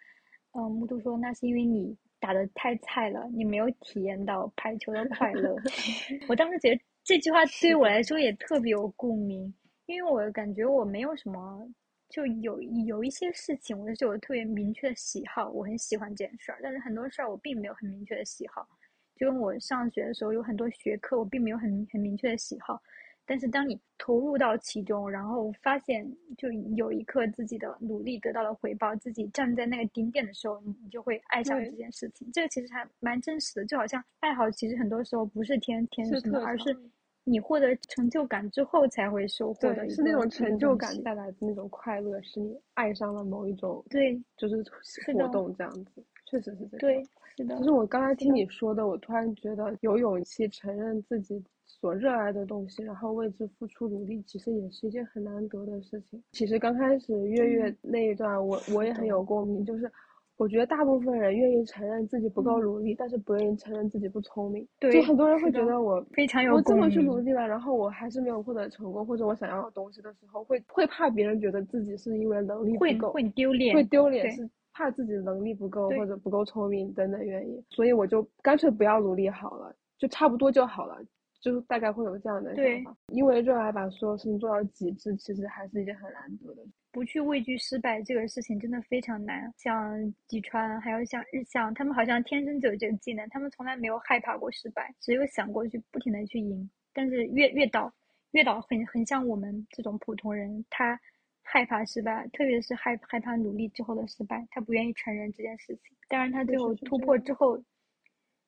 [0.54, 5.56] 嗯，木兔说那是因为你打的太菜了，你没有体验到排球的快乐。
[6.30, 9.54] 我当时觉得这句话对于我来说也特别有共鸣，
[9.86, 11.68] 因为我感觉我没有什么，
[12.10, 18.68] 就有有一些事情，我是有特别明确的喜好，我很喜欢这件事儿，但是很多事儿我并没有很明确的喜好。
[19.16, 22.82] 就跟我上学的时候有很多学科，我并没有很很明确的喜好，
[23.26, 26.06] 但是当你投入到其中，然后发现
[26.38, 32.32] 就有一刻自己的努力得到了回报，自己站在那个顶点的时候，你你就会爱上这件事情。
[32.32, 36.78] 这个其实还蛮真实的，就好像爱好其实很多时候不是天天生的，而是
[37.24, 44.64] 你获得成就感之后才会收获的是那种成就感带来的那种快乐，是你爱上了某一种对就是
[45.08, 46.80] 活动这样子，确实是这样。
[46.80, 47.04] 对，
[47.36, 56.24] 是的其实我刚才听你说的，我突然觉得有勇气承认自己所热爱的东西，然后为之付出努力，其实也是一件很难得的事情。
[56.32, 59.91] 其实刚开始月月嗯那一段，我我也很有共鸣，就是
[60.38, 62.63] 我觉得大部分人愿意承认自己不够嗯。
[62.63, 64.68] 努力，但是不愿意承认自己不聪明。
[64.80, 80.97] 对就很多人会觉得我非常有我这么去努力了，然后我还是没有获得成功，或者我想要的东西的时候，会会怕别人觉得自己是因为能力不够，会丢脸，会丢脸，是怕自己能力不够或者不够聪明等等原因，所以我就干脆不要努力好了，就差不多就好了，
[81.46, 83.00] 就是大概会有这样的对想法。
[83.10, 86.64] 因为热爱把所有事情做到极致，其实还是一件很难得的。
[86.91, 89.54] 不去畏惧失败这个事情真的非常难。
[89.56, 96.68] 像吉川，还有像日向，他们好像天生就有这个技能，他们从来没有害怕过失败，只有想过去不停的去赢。
[96.93, 97.93] 但是月月岛，
[98.32, 101.00] 月岛很很像我们这种普通人，他
[101.43, 105.96] 害怕失败，特别是害害怕努力之后的失败，他不愿意承认这件事情。
[106.08, 107.62] 当然，他最后突破之后，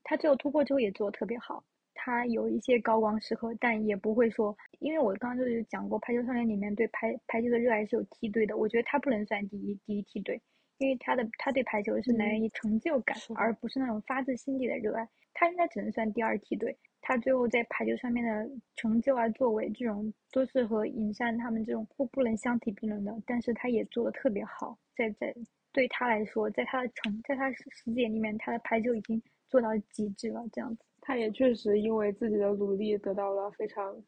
[0.04, 1.64] 他最后突破之后也做的特别好。
[2.08, 10.42] 他有一些高光时刻，但也不会说，因为我刚刚就是讲过，《排球少年》里面对排排球的热爱是有梯队的，我觉得他不能算第一第一梯队，
[10.78, 16.74] 因为他的他对排球是来源于成就感，而不是那种发自心底的热爱，他应该只能算第二梯队。
[17.02, 25.36] 他最后在排球上面的成就啊、作为这种都是和尹善他们这种不不能相提并论的，但是他也做的特别好，在在
[25.74, 30.86] 对他来说，在他的成在他世世界里面，他的排球已经做到极致了，这样子。
[31.08, 34.04] 他也确实因为自己的努力得到了非常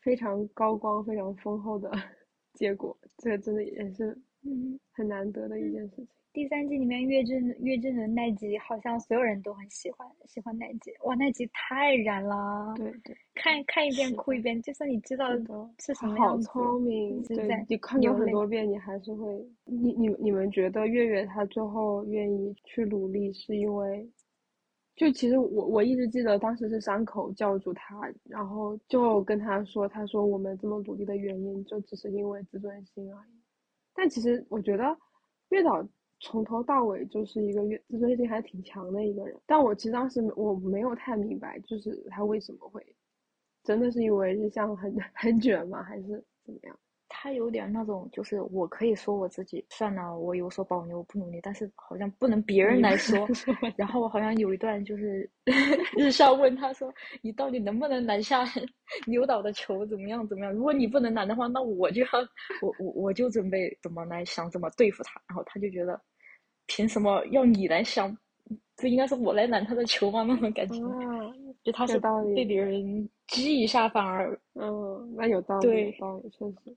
[0.00, 1.90] 非常高光、非常丰厚的
[2.54, 6.08] 结果，这真的也是嗯，很难得的一件事情。
[6.32, 10.90] 第三季里面岳正岳正的那集，好像所有人都很喜欢，喜欢那集。
[11.04, 12.72] 哇，那集太燃了！
[12.74, 24.10] 对对，看看一遍哭一遍，就算你知道是的，是什么样子，聪明对，你看过很多遍，你还是会，你你你们觉得月月她最后愿意去努力，是因为，
[25.02, 33.32] 就其实我我一直记得当时是山口叫住他，然后就跟他说，他说我们这么努力的原因，就只是因为自尊心而已。
[33.92, 34.96] 但其实我觉得
[35.48, 35.84] 月岛
[36.20, 42.80] 从头到尾就是一个月自尊心还挺强的一个人，但我其实当时我没有太明白，就是他为什么会，
[43.64, 45.82] 真的是因为日向很 很卷吗？
[45.82, 46.78] 还是怎么样？
[47.14, 53.28] 他有点那种，就是我可以说我自己，算了，我有所保留，我不努力，但是好像不能别人来说。
[53.76, 55.28] 然后我好像有一段就是
[55.96, 56.92] 日向问他说
[57.22, 58.44] ：“你到底能不能拦下
[59.06, 59.84] 牛导的球？
[59.86, 60.26] 怎么样？
[60.26, 60.52] 怎么样？
[60.54, 62.08] 如果你不能拦的话，那我就要
[62.62, 66.00] 我我我就准备怎么来想怎么对付他。”然后他就觉得，
[66.66, 68.16] 凭什么要你来想？
[68.76, 70.24] 不应该是我来拦他的球吗？
[70.26, 71.32] 那种感觉，啊，
[71.62, 72.00] 就他是
[72.34, 76.76] 被别人激一下，反而嗯，那有道理，有道理，确实。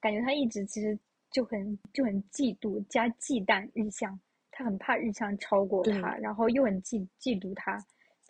[0.00, 0.98] 感觉他一直其实
[1.30, 4.18] 就很就很嫉妒加忌惮日向，
[4.50, 7.78] 他很怕日向超过他，然后又很嫉嫉妒他，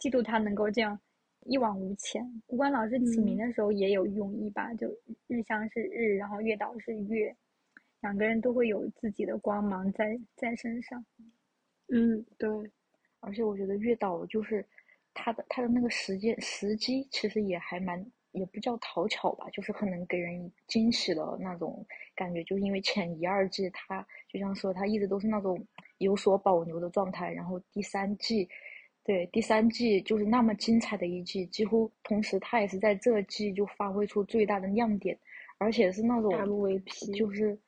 [0.01, 0.99] 嫉妒他能够这样
[1.45, 2.23] 一往无前。
[2.47, 4.89] 古关老师起名嗯的时候也有用意吧，就
[5.27, 7.35] 日向是日，然后月岛是月，
[8.01, 11.05] 两个人都会有自己的光芒在在身上。
[11.89, 12.49] 嗯，对，
[13.21, 14.65] 而且我觉得月岛就是
[15.15, 22.43] 他的他的那个时间时机，其实也还蛮也不叫讨巧吧，就是很能给人惊喜的那种感觉。
[22.45, 25.65] 就是因为前一二季他就像说他一直都是那种
[25.99, 28.49] 有所保留的状态，然后第三季。
[29.05, 35.19] 对，第三季就是那么精彩的一季，几乎同时他也是在这季就发挥出最大的亮点，
[35.57, 37.59] 而且是那种 MVP 就是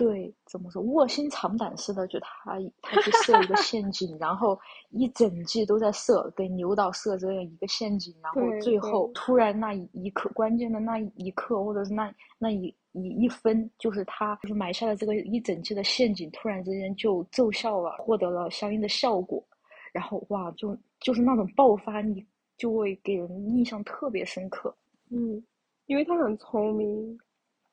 [0.00, 19.46] 对怎么说卧薪尝胆似的，就他他去设一个陷阱，然后一整季都在设给牛导设这样一个陷阱，然后最后突然那一一刻关键的那一刻，或者是那那一一一分，就是他就是埋下了这个一整季的陷阱，突然之间就奏效了，获得了相应的效果，
[19.92, 22.26] 然后哇，就就是那种爆发力
[22.56, 24.74] 就会给人印象特别深刻。
[25.10, 25.42] 嗯，
[25.86, 27.18] 因为他很聪明，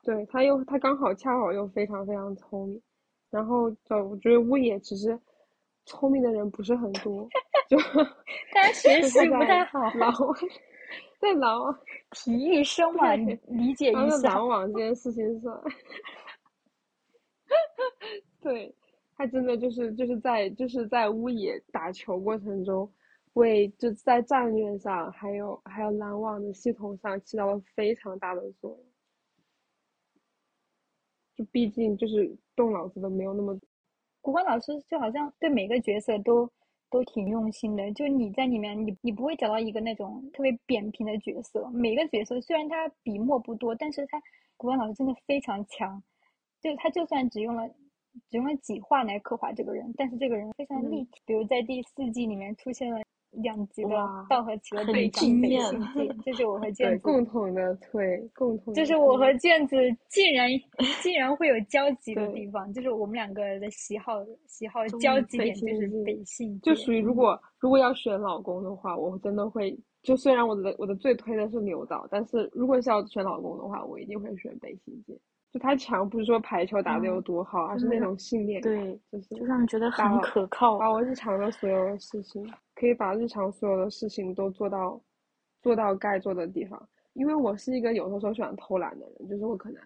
[0.02, 2.82] 对，他又他刚好恰好又非常非常聪明，
[3.30, 5.18] 然后就我觉得乌野其实
[5.84, 7.28] 聪明的人不是很多，
[7.68, 7.76] 就
[8.52, 10.14] 他学习不太好， 狼
[11.20, 11.78] 在狼网，
[12.12, 14.28] 体育生嘛，理解一下。
[14.28, 15.62] 狼网这件事情上，
[18.40, 18.74] 对
[19.16, 22.88] 他真的就是就是在就是在乌野打球过程中，
[23.34, 28.87] 为就在战略上还有还有篮网的系统上起到了非常大的作用。
[31.38, 33.56] 就毕竟就是动脑子的没有那么
[34.20, 36.50] 古关老师就好像对每个角色都
[36.90, 41.70] 都挺用心的，就你在里面，你你不会找到一个那种特别扁平的角色。
[41.70, 44.20] 每个角色虽然他笔墨不多，但是他
[44.56, 46.02] 古关老师真的非常强，
[46.60, 47.68] 就他就算只用了
[48.28, 51.20] 只用了几画来刻画这个人，但是这个人非常立体。
[51.24, 53.00] 比如在第四季里面出现了
[53.32, 53.90] 两极的
[54.28, 59.76] 道和奇的很对惊艳战北信界，这是我和对卷子共同的推，共同的就是我和卷子
[60.08, 60.48] 竟然
[61.02, 64.14] 竟然会有交集的地方，就是我们两个的喜好
[64.46, 75.18] 喜好交集点就是北信就属于如果如果要选老公的话，我真的会就虽然我的我的最推的是牛导，但是如果是要选老公的话，我一定会选北信界。
[75.50, 80.78] 就他强不是说排球打得有嗯多好，而是那种信念感，对，就是就让人觉得很可靠。
[80.78, 85.00] 把我日常的所有的事情，可以把日常所有的事情都做到
[85.62, 86.88] 做到该做的地方。
[87.14, 89.82] 因为我是一个有的时候喜欢偷懒的人，就是我可能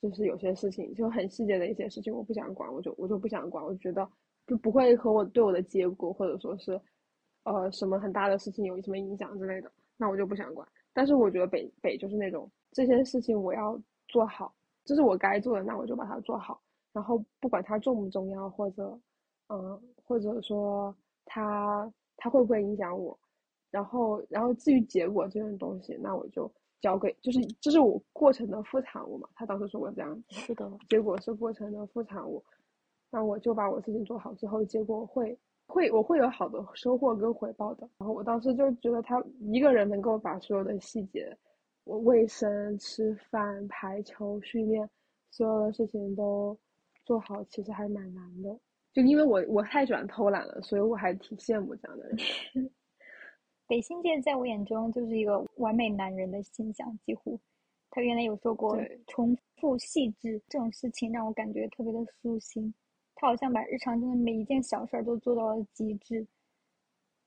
[0.00, 4.08] 就是有些事情就很细节的一些事情，我不想管，我就我就不想管，我觉得
[4.46, 6.80] 就不会和我对我的结果或者说是
[7.44, 10.68] 呃什么很大的事情有什么影响之类的，那我就不想管。
[10.92, 14.54] 但是我觉得北北就是那种这些事情我要做好，
[14.88, 16.60] 这是我该做的，那我就把它做好。
[16.92, 18.98] 然后不管它重不重要，或者
[19.48, 20.92] 嗯，或者说
[21.26, 23.16] 它它会不会影响我，
[23.70, 26.50] 然后然后至于结果这种东西，那我就。
[26.80, 32.40] 交给就是这是我过程的副产物嘛，他当时说我这样，是的，结果是过程的副产物，
[33.10, 35.36] 那我就把我事情做好之后，结果会
[35.66, 37.80] 会我会有好的收获跟回报的。
[37.98, 41.47] 然后我当时就觉得他一个人能够把所有的细节，我
[41.96, 44.88] 卫生、吃饭、排球、训练，
[45.30, 46.56] 所有的事情都
[47.04, 48.58] 做好，其实还蛮难的。
[48.92, 52.16] 就因为我我太喜欢偷懒了，所以我还挺羡慕这样的人。
[53.68, 57.38] 北新界在我眼中就是一个完美男人的形象，几乎。
[57.90, 62.72] 他原来有说过，重复细致这种事情让我感觉特别的舒心。
[63.14, 66.26] 他好像把日常中的每一件小事儿都做到了极致，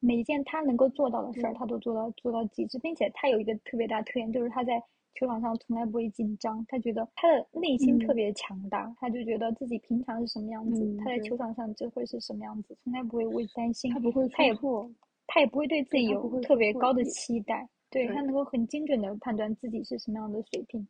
[0.02, 4.78] 每一件他能够做到的事儿，他都做到做到极致，并且他有一个特别大的特点，就是他在
[5.14, 6.66] 球场上从来不会紧张。
[6.68, 14.92] 他觉得他的内心特别强大，他就觉得自己平常是什么样子，他在球场上就会是什么样子，从来不会为担心，他不会他也不。
[15.34, 20.86] 他也不会对自己有特别高的期待，对他能够很精准的判断自己是什么样的水平，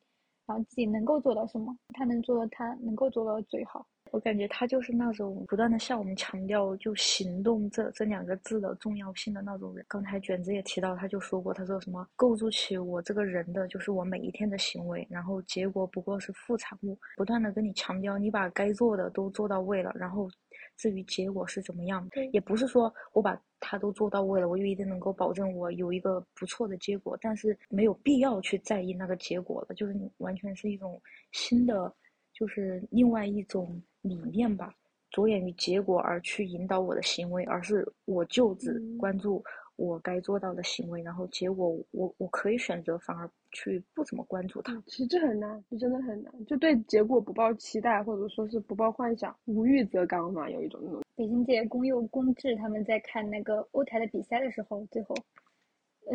[0.47, 3.85] 然后自己能够做到什么，他能做到他能够做到最好。
[4.11, 9.85] 我感觉他就是那种不断的向我们强调就行动这这两个字的重要性的那种人。
[9.87, 20.29] 刚才卷子也提到，他就说过，他说什么构筑起我这个人的就是我每一天的行为，然后结果不过是副产物，不断的跟你强调你把该做的都做到位了，然后。
[20.77, 27.15] 至于结果是怎么样，也不是说我把它都做到位了，我就一定能够保证我有一个不错的结果。
[27.21, 30.99] 但是没有必要去在意那个结果了，就是完全是一种
[31.33, 31.93] 新的，
[32.33, 34.73] 就是另外一种理念吧，
[35.09, 39.43] 着眼于结果而去引导我的行为，而是我就只关注。
[39.77, 44.79] 我该做到的行为，然后结果我我可以选择反而去不怎么关注它。
[44.85, 46.45] 其实这很难，这真的很难。
[46.45, 51.01] 就对结果不抱期待，或者说是不抱幻想，无欲则刚嘛，有一种那种。
[51.15, 55.15] 北京界公佑公志他们在看那个欧台的比赛的时候，最后，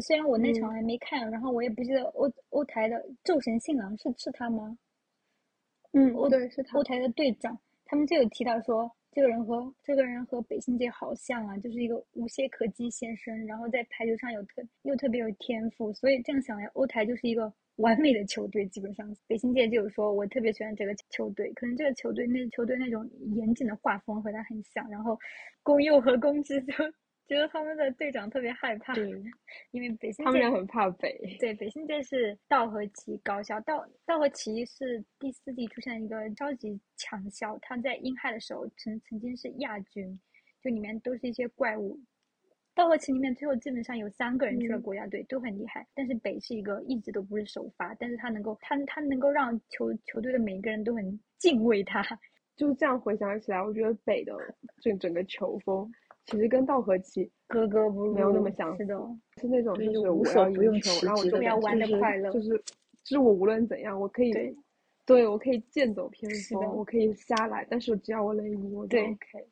[0.00, 4.78] 虽然我那场还没看，然后我也不记得欧欧台的宙神信郎是是他吗？
[5.92, 6.78] 嗯，欧对，是他。
[6.78, 8.90] 欧台的队长，他们就有提到说。
[9.12, 18.66] 这个人和这个人和北新界好像啊，就是一个无懈可击先生，然后在排球上有特又特别有天赋，所以这样想来，欧台就是一个完美的球队。
[18.66, 25.18] 基本上，北新界就是说我特别喜欢这个球队，可能这个球队那球队那种严谨的画风和他很像，然后
[25.62, 26.74] 宫佑和宫之就。
[27.26, 29.10] 觉得他们的队长特别害怕，对，
[29.72, 31.36] 因为北新他们俩很怕北。
[31.40, 40.18] 对，北新界是道和旗高校，道道和旗是第四季出现一个超级强校，他在英亥的时候曾曾经是亚军，
[40.62, 41.98] 就里面都是一些怪物。
[42.74, 45.86] 道和旗里面最后基本上有三个人去了国家队，都很厉害。
[45.94, 52.04] 但是北是一个一直都不是首发，但是他能够他他能够让球球队的每一个人都很敬畏他。
[52.54, 54.32] 就这样回想起来，我觉得北的
[54.82, 55.90] 整整个球风。
[56.26, 58.94] 其实跟道和棋格格不入，没有那么像，是的，
[59.40, 62.48] 是那种就是无所不用球，然后我就要玩的快乐，就是
[63.04, 64.32] 就是我无论怎样，我可以，
[65.06, 69.46] 对我可以剑走偏锋，我可以瞎来，但是只要我能赢，我就 OK。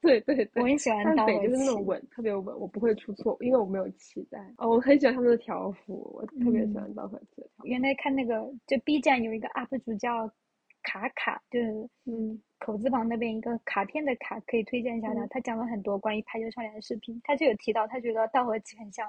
[0.00, 4.38] 对 对对，我很喜欢道和就是那种稳，特别稳，我不会出错，因为我没有期待。
[4.56, 7.64] 哦，我很喜欢他们的条幅，我特别喜欢道和棋的条。
[7.64, 8.34] 原来看那个，
[8.66, 10.28] 就 B 站有一个 UP 主叫
[10.82, 12.42] 卡卡，就是嗯。
[12.58, 15.26] 口字旁那边一个卡片的卡，可以推荐一下他。
[15.26, 19.08] 他讲了很多关于排球少年的视频，他就有提到，他觉得道和棋很像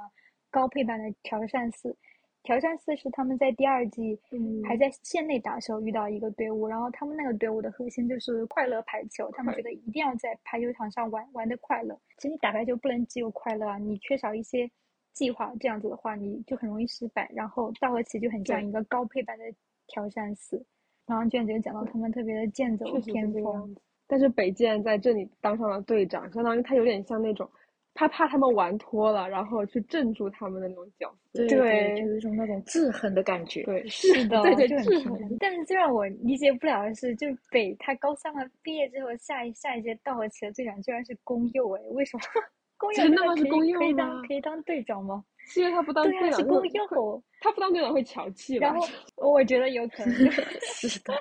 [0.50, 1.96] 高配版的条扇四。
[2.44, 4.18] 条扇四是他们在第二季
[4.66, 12.00] 还在县内打时候遇到一个队伍，然后他们那个队伍的核心就是快乐排球，他们觉得一定要在排球场上玩玩的快乐。
[12.18, 14.70] 其实你打排球不能只有快乐啊，你缺少一些
[15.12, 17.30] 计划，这样子的话你就很容易失败。
[17.34, 19.44] 然后道和棋就很像一个高配版的
[19.88, 20.66] 条扇四。
[21.08, 23.76] 然后卷子讲到他们特别的剑走偏锋，
[24.08, 27.50] 但是北剑在这里当上了队长，相当于他有点像那种，
[27.94, 31.48] 他怕他们玩脱了，然后去镇住他们的那种角色，对，
[31.98, 35.18] 就有一种那种制衡的感觉，对，是的， 对对制衡。
[35.40, 42.24] 但是最让我理解不了的是，就北他高三了毕业之后，下一下一届道和棋的队长居然是公佑哎，为什么？
[42.78, 45.24] 宫佑真的是宫佑可以当可以当队长吗？
[45.48, 48.68] 是因为他不当队长，是宫佑，他不当队长会瞧气吧？
[48.68, 50.14] 然后 我觉得有可能
[50.62, 51.14] 是的，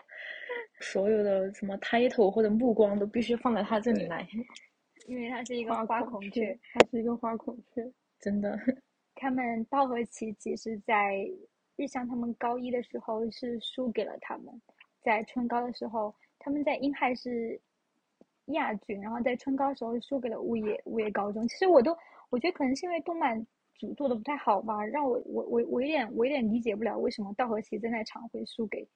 [0.81, 4.27] 所有的什么 title 或者目光都必须放在他这里来，
[5.07, 7.89] 因为他是一个花孔雀，他是一个花孔雀，
[8.19, 8.59] 真的。
[9.15, 11.27] 他们稻荷崎其实在
[11.77, 14.61] 日向他们高一的时候是输给了他们，
[15.03, 17.59] 在春高的时候，他们在英亥是
[18.47, 21.47] 亚军，然后在春高的时候输给了物业物业高中。
[21.49, 21.97] 其实我都
[22.29, 23.47] 我觉得可能是因为动漫
[23.79, 28.87] 组做的不太好吧，让我我我我有点我有点理解不了为什么道和奇在那场会输给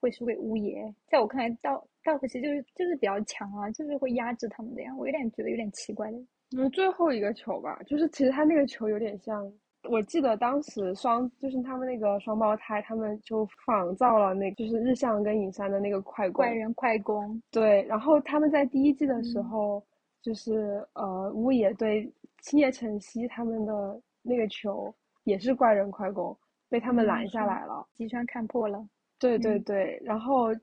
[0.00, 0.94] 会输给乌野。
[1.08, 6.18] 在我看来，道道和奇就是就是比较强啊，就是会压制他们的呀，我有点觉得有点奇怪的。
[6.56, 9.52] 嗯，最后一个球吧，就是其实他那个球有点像，
[9.90, 19.84] 我记得当时双就是他们那个双胞胎，他们就仿造了那，就是日向跟影山的那个快攻，怪人快攻，对，然后他们在第一季的时嗯候，
[20.22, 22.10] 就是呃乌野对
[22.40, 24.94] 青叶晨曦他们的那个球
[25.24, 26.36] 也是怪人快攻，
[26.68, 27.86] 被他们嗯拦下来了。
[27.94, 28.86] 吉川看破了。
[29.18, 30.54] 对对嗯对，然后，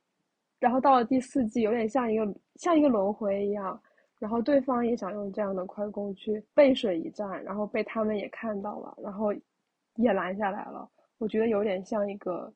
[0.59, 3.81] 然后到了第四季，有点像一个像一个轮回一样，
[4.19, 9.33] 然后对方也想用这样的快攻去背水一战，然后被他们也看到了，然后
[9.95, 10.89] 也拦下来了。
[11.17, 12.53] 我觉得有点像一个，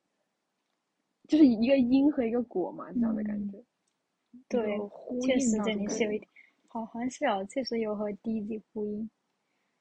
[1.28, 3.58] 就是一个因和一个果嘛，这样的感嗯觉。
[4.48, 4.78] 对，
[5.22, 6.28] 确实这里是有一点，
[6.68, 9.10] 好好像是哦，确实有和第一季呼应。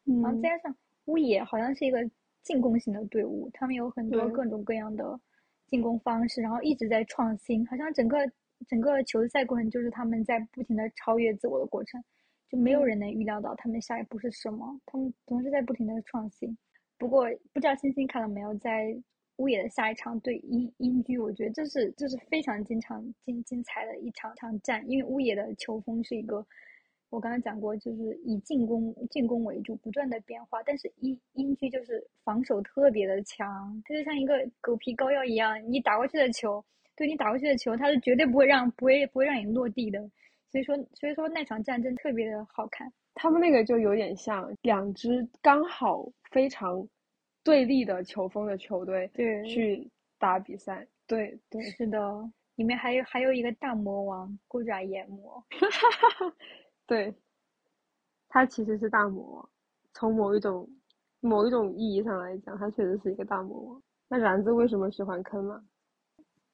[0.05, 0.75] 嗯然后加上
[1.09, 1.97] 乌野好像是一个
[2.43, 5.19] 进攻型的队伍，他们有很多各种各样的
[5.67, 8.17] 进攻方式，然后一直在创新，好像整个
[8.67, 11.99] 整个球赛过程就是他们在不停的超越自我的过程，
[12.47, 16.55] 就没有嗯人能预料到他们下一步是什么，他们总是在不停的创新。
[16.97, 18.95] 不过不知道星星看了没有，在
[19.37, 26.45] 乌野的下一场对英英居，我觉得这是这是非常经常精精彩的一场场战，因为乌野的球风是一个，
[27.09, 36.63] 我刚刚讲过，就是以进攻进攻为主，不断的变化，但是英英区就是防守特别的强，它就像一个狗皮膏药一样，你打过去的球，
[36.95, 39.99] 对你打过去的球，它是绝对不会让不会不会让你落地的，
[40.51, 42.91] 所以说所以说那场战争特别的好看。
[43.15, 46.87] 他们那个就有点像两支刚好非常
[47.43, 50.87] 对立的球风的球队对去打比赛。
[51.05, 55.43] 对对，是的，里面还有还有一个大魔王孤爪炎魔，
[56.89, 57.13] 对，
[58.27, 59.49] 他其实是大魔王，
[59.93, 60.67] 从某一种
[61.19, 63.83] 某一种意义上来讲，他确实是一个大魔王。
[64.07, 65.63] 那然子为什么喜欢坑嘛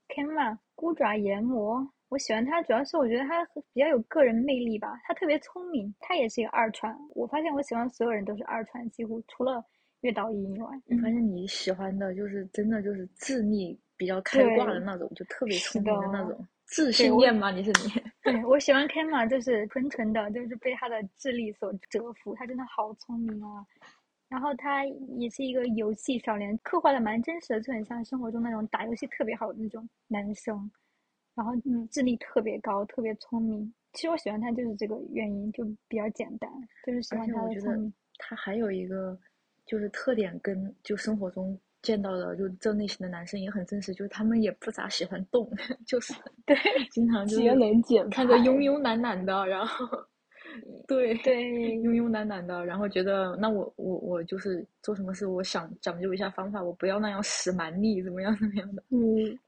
[0.09, 6.93] ？Kenma 孤爪炎魔，我喜欢他，主要是我觉得他比较有个人魅力吧，他特别聪明，他也是一个二传。
[7.11, 9.63] 我发现我喜欢所有人都是二传，几乎除了
[10.01, 10.67] 月岛一以外。
[10.87, 16.45] 我发现你喜欢的就是真的就是智力比较开挂的那种，就特别聪明的那种。
[16.65, 17.51] 自信恋吗？
[17.51, 18.03] 你是你？
[18.23, 23.65] 对我喜欢 Kenma，就是纯纯的，就是被他的智力所折服，他真的好聪明啊。
[24.27, 30.69] 然后他也是一个游戏少年，刻画的蛮真实的，就很像生活中那种打游戏特别好的那种男生，
[31.35, 33.71] 然后嗯智力特别高，特别聪明。
[33.93, 36.49] 其实我喜欢他就是这个原因，就比较简单，
[36.85, 37.93] 就是喜欢他我觉得的聪明。
[38.17, 39.17] 他还有一个
[39.65, 45.47] 就是特点，跟就生活中见到的就这类型的男生也很真实，就是他们也不咋喜欢动，
[45.85, 46.13] 就是
[46.45, 46.57] 对
[46.89, 49.85] 经常就是节能减看着排慵慵懒懒的，然后
[50.87, 51.35] 对对
[51.83, 58.83] 慵慵懒懒的，然后觉得那我我我就是做什么事，我想讲究一下方法，我不要那样使蛮力，怎么样怎么样的。
[58.89, 59.39] 嗯，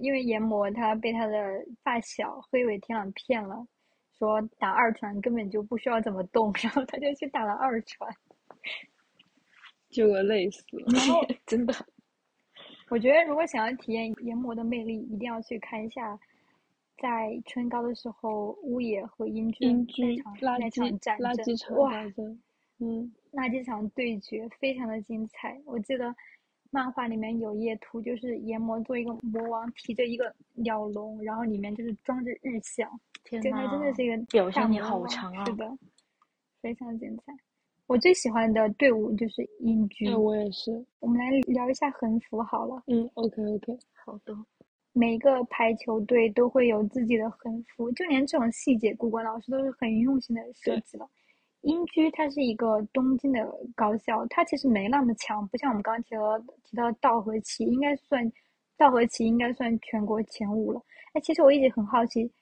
[0.00, 1.36] 因为研磨他被他的
[1.84, 3.54] 发小黑尾天朗骗了，
[4.18, 8.10] 说打二传根本就不需要怎么动，然后他就去打了二传。
[9.92, 10.84] 结果累死了。
[10.88, 11.72] 然 后真的，
[12.88, 16.18] 我觉得如果想要体验研磨的魅力，一定要去看一下，
[16.98, 22.42] 在春高的时候，乌野和英英军居那场垃那场战争，垃圾场哇，战争，
[22.80, 25.60] 嗯，那几场对决非常的精彩。
[25.64, 26.14] 我记得
[26.70, 32.90] 漫画里面有一页图，就是研磨做一个魔王，提着一个鸟笼，然后里面就是装着日向，
[33.24, 35.70] 天就他真的是一个表现好强啊是的，
[36.60, 37.32] 非常精彩。
[37.92, 40.08] 我最喜欢的队伍就是英居。
[40.08, 40.82] 哎，我也是。
[40.98, 42.82] 我们来聊一下横幅好了。
[42.86, 44.34] 嗯，OK OK，好的，
[44.94, 51.06] 每个排球队都会有自己的横幅，就连这种细节，古管老师都是很用心的设计了。
[51.60, 53.46] 英居它是一个东京的
[53.76, 58.32] 高校，它其实没那么强，不像我们刚刚提到提到道和旗，应该算
[58.78, 60.80] 道和旗应该算全国前五了。
[61.12, 62.32] 哎，其实我一直很好奇，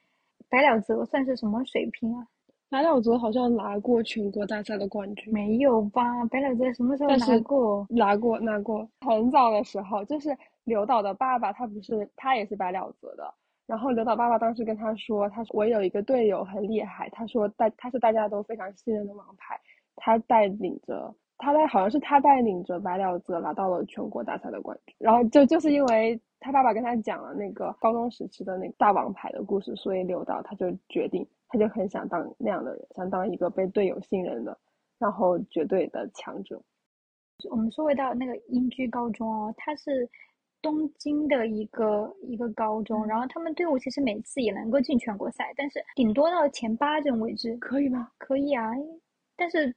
[0.48, 2.24] 白鸟泽算是什么水平啊？
[2.70, 5.34] 白鸟泽好像拿过全国大赛的冠军。
[5.34, 6.24] 没有吧？
[6.30, 7.84] 白鸟泽什么时候拿过？
[7.90, 10.30] 拿过拿过，很早的时候，就是
[10.62, 13.34] 刘导的爸爸，他不是他也是白鸟泽的。
[13.66, 19.60] 然后刘导爸爸当时跟他说，他说我有一个队友很厉害，他说大他是大家都非常信任的王牌，
[19.96, 24.94] 他带领着他带好像是他带领着白鸟泽拿到了全国大赛的冠军。
[24.98, 34.56] 然后就就是因为他爸爸跟他讲了那个高中时期的那个大王牌的故事，所以刘导他就决定，他就很想当那样的人，想当一个被队友信任的，
[34.98, 36.62] 然后绝对的强者。
[37.50, 40.08] 我们说回到那个英居高中哦，它是
[40.62, 48.10] 东京的一个一个高中，然后他们队伍其实每次也能够进全国赛，但是顶多到前八这种位置可以吗？
[48.18, 48.70] 可以啊，
[49.36, 49.74] 但是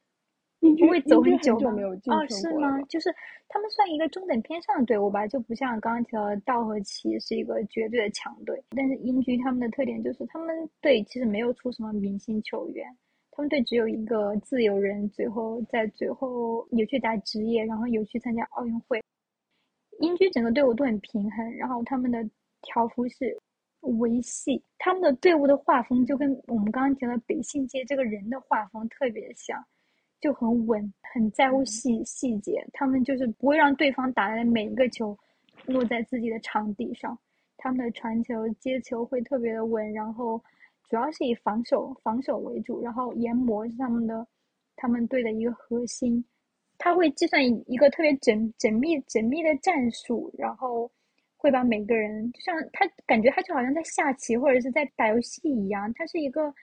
[0.78, 1.22] 不会走？
[1.22, 2.82] 很久没有进哦，是吗？
[2.84, 3.14] 就是
[3.50, 8.64] 他们算一个中等偏上的队伍吧，就不像刚刚提到的道和奇是一个绝对的强队。
[8.70, 12.88] 但是英居他们的特点就是他们队其实没有出什么明星球员，
[13.32, 19.02] 他们队只有一个自由人，最后在最后有去打职业，然后有去参加奥运会。
[20.00, 22.28] 英居整个队伍都很平衡，然后他们的
[22.62, 23.38] 条幅是
[23.82, 29.64] 维系，他们的队伍的画风就跟我们刚刚提到北信街这个人的画风特别像，
[30.24, 32.66] 就很稳，很在乎细细节。
[32.72, 35.18] 他们就是不会让对方打来的每一个球
[35.66, 37.20] 落在自己的场地上，
[37.58, 40.42] 他们的传球、接球会特别的稳，然后
[40.88, 44.26] 主要是以防守防守为主，然后研磨是他们的
[44.78, 46.24] 他们队的一个核心。
[46.78, 50.90] 他会计算一一个特别缜缜密缜密的战术，然后
[51.36, 55.92] 会把每个人，就像他感觉他就好像在下棋或者是在打游戏一样。
[55.96, 56.54] 他是一个，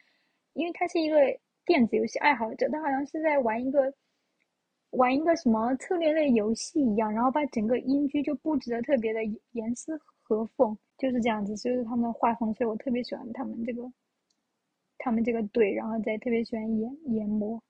[0.54, 1.16] 因为他是一个
[1.70, 3.94] 电子游戏爱好者，他好像是在玩一个
[4.90, 9.20] 玩一个什么策略类游戏一样，然后把整个英居就布置的特别的
[9.52, 13.84] 严丝合缝，就是这样子，就是他们的画风，所以我特别喜欢他们这个
[14.98, 17.62] 他们这个队，然后再特别喜欢研研磨。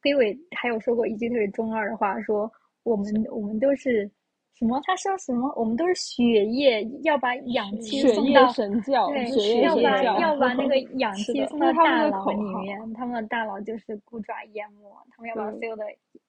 [0.00, 2.50] 飞伟还有说过一句特别中二的话，说
[2.84, 4.10] 我们我们都是
[4.58, 4.80] 什么？
[4.84, 5.52] 他说什么？
[5.56, 15.84] 我们都是血液，要把氧气送到神教，对，血液要把神教，要把那个 氧气送到大脑里面，他们的大脑就是骨爪淹没，他们要把所有的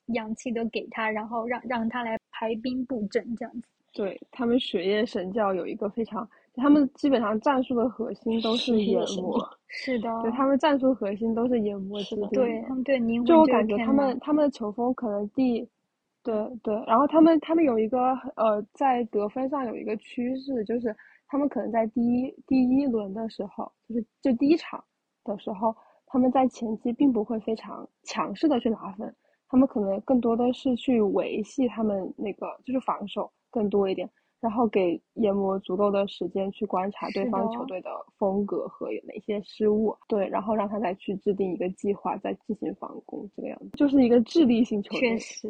[0.07, 3.67] 氧气都给他，然后让让他来排兵布阵这样子。
[3.93, 15.67] 对他们血液神教有一个非常，他们基本上战术的核心都是血液研磨，是的，对他们战术核心都是研磨制定对他们对灵魂就我感觉他们他们的球风可能第，
[16.27, 20.93] 对对，然后他们他们有一个呃在得分上有一个趋势，就是
[21.27, 24.83] 他们可能在第一第一轮的时候，就是就第一场
[25.23, 25.73] 的时候，
[26.05, 29.15] 他们在前期并不会非常强势的去拿分，
[29.47, 34.09] 他们可能更多的是去维系他们那个就是防守更多一点，
[34.41, 37.65] 然后给研磨足够的时间去观察对方球。
[37.65, 44.99] 队的风格和有哪些失误，对，然后让他再去制定一个计划，再进行防攻，这个样子，就是一个智力型球队。
[44.99, 45.47] 确实，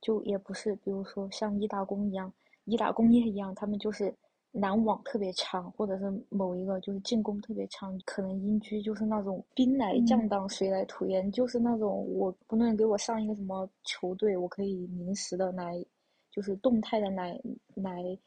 [0.00, 2.32] 就也不是，比如说像一打工一样，
[2.64, 4.14] 一打工业一样，他们就是
[4.52, 10.28] 拦网特别强，或者是某一个就是进攻特别强，可能英居就是那种兵来将嗯。
[10.28, 15.84] 挡，水来土掩，就是那种我不论给我上一个什么球队，我可以临时的来，
[16.30, 17.40] 就是动态的来
[17.74, 18.18] 来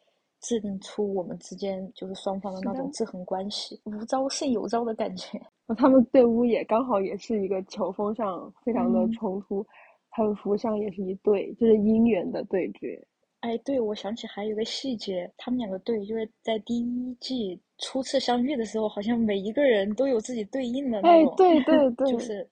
[0.41, 2.91] 制定出我们之间就是双方的那种。
[2.91, 5.41] 制衡关系，无招胜有招的感觉。
[5.77, 9.09] 他们队伍也刚好也是一个球风上非常的嗯。
[9.09, 9.65] 冲突，
[10.15, 13.01] 他们服相也是一对，就是姻缘的对决。
[13.39, 22.47] 哎，对，我想起还有一个细节，他们两个对就是在第一季初次相遇的时候，好像每一个人都有自己对应的那种，，哎对对对，就 是，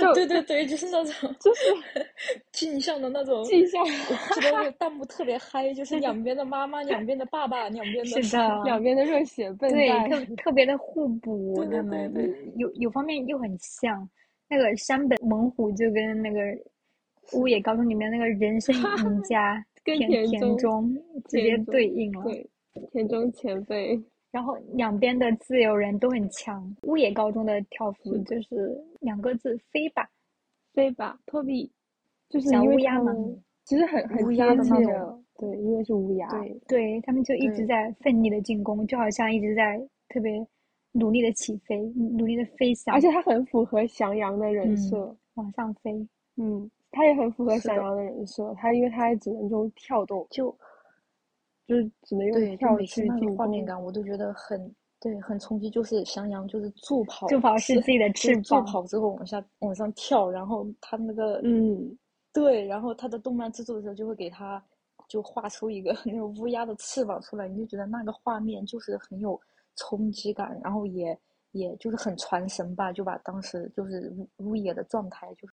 [0.00, 1.64] 就对对对，就是那种就是
[2.52, 10.08] 镜像的那种镜像我记得那个弹幕特别嗨，就是两边的妈妈，两边的爸爸，两边的是的，两边的热血笨对，蛋。
[10.08, 14.08] 特特别的互补，对对对对有有方面又很像。
[14.48, 16.40] 那个山本猛虎就跟那个
[17.34, 20.94] 乌野高中里面那个人生 赢家 跟田田田中中
[21.28, 22.24] 直接对应了。
[22.24, 22.48] 对，
[22.92, 24.00] 田中前辈，
[24.30, 26.74] 然后两边的自由人都很强。
[26.82, 30.08] 乌野高中的跳幅就是两个字飞吧，
[30.74, 31.70] 飞吧，托比，
[32.28, 33.12] 就是小因为乌鸦嘛
[33.64, 40.46] 其实很很乌贴鸦的那种切的，对，因为是乌鸦，对对他们就一直在奋力的进攻，就好像一直在特别
[40.98, 46.06] 努力的起飞，努力的飞翔，而且他很符合翔阳的人嗯设，往上飞。
[46.36, 50.56] 嗯，他也很符合翔阳的人设，他因为他只能用跳动，就
[51.66, 55.70] 就是只能用跳每次那个去进，画面感，我都觉得很对，很冲击。
[55.70, 58.64] 就是翔阳就是助跑，助跑是自己的就是翅膀。
[58.64, 61.96] 助跑之后往下往上跳，然后他那个嗯，
[62.32, 64.62] 对，然后他的动漫制作的时候就会给他
[65.08, 69.40] 就画出一个 那个乌鸦的翅膀出来，你就觉得那个画面就是很有
[69.78, 71.18] 冲击感，然后也
[71.52, 75.54] 也就是很传神吧，就把当时就是乌乌野的状态就是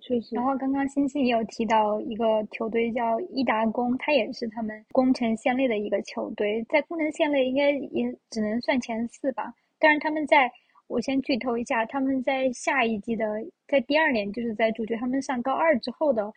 [0.00, 9.54] 确实然，后刚刚星星也有提到一个球队叫伊达工，它也是他们宫城县内的一个球队，在宫城县内应该也只能算前四吧。
[9.78, 10.50] 但是他们在，
[10.88, 13.24] 我先剧透一下，他们在下一季的，
[13.68, 16.32] 在第二年，就是在主角他们上高二之后的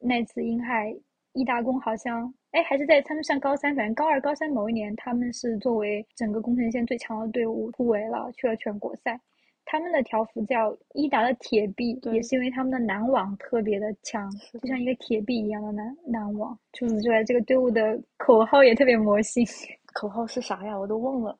[0.00, 0.96] 那次英海，
[1.34, 9.18] 伊达工好像，哎，还是在他们上高三，反正高二、高三某一年，他们是作为整个宫城县最强的队伍突围了，去了全国赛。
[9.64, 16.58] 他们的条幅叫伊达的铁臂，也是因为他们的拦网特别的强，是就像一个铁臂一样的拦拦网。
[16.74, 19.46] 除此之外，这个队伍的口号也特别魔性，
[19.94, 20.78] 口号是啥呀？
[20.78, 21.34] 我都忘了。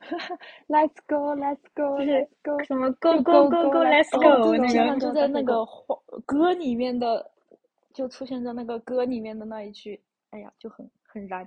[0.68, 2.64] Let's go, Let's go, 就是 Let's go。
[2.64, 5.96] 什么 Go Go Go Go Go, Go Let's Let's Go go，那个就在那个花
[6.26, 7.30] 歌里面的，
[7.94, 10.00] 就出现在那个歌里面的那一句，
[10.32, 11.46] 哎呀，就很很燃。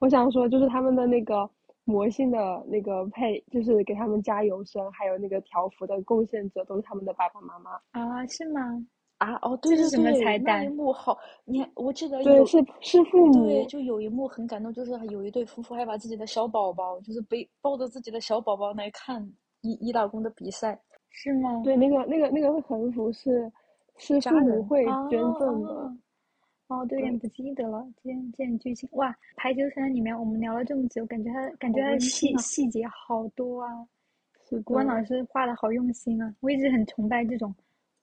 [0.00, 1.48] 我想说，就是他们的那个
[1.84, 7.72] 魔性的那个配，就是给他们加油声，还有那个条幅的贡献者，都是他们的爸爸妈妈。
[7.90, 8.60] 啊，是吗？
[9.18, 13.44] 啊，哦，对对这是什么对，那彩蛋一幕好，你还我记得对，有是是父母。
[13.46, 19.20] 对，就有一幕很感动，就是有一对夫妇还把自己的小宝宝，就是背抱着自己的小宝宝来看
[19.62, 20.80] 伊伊打工的比赛。
[21.10, 21.60] 是吗？
[21.64, 23.50] 对，那个那个那个横幅是
[23.96, 25.70] 是父母会哦捐赠的。
[25.70, 25.96] 哦
[26.68, 27.86] 哦，对，有点不记得了。
[28.02, 33.86] 这件这件剧情，哇，排球少年里面我们聊了这么久，感觉它感觉好它的细细节好多啊。
[34.48, 36.34] 是古文老师画的好用心啊！
[36.40, 37.54] 我一直很崇拜这种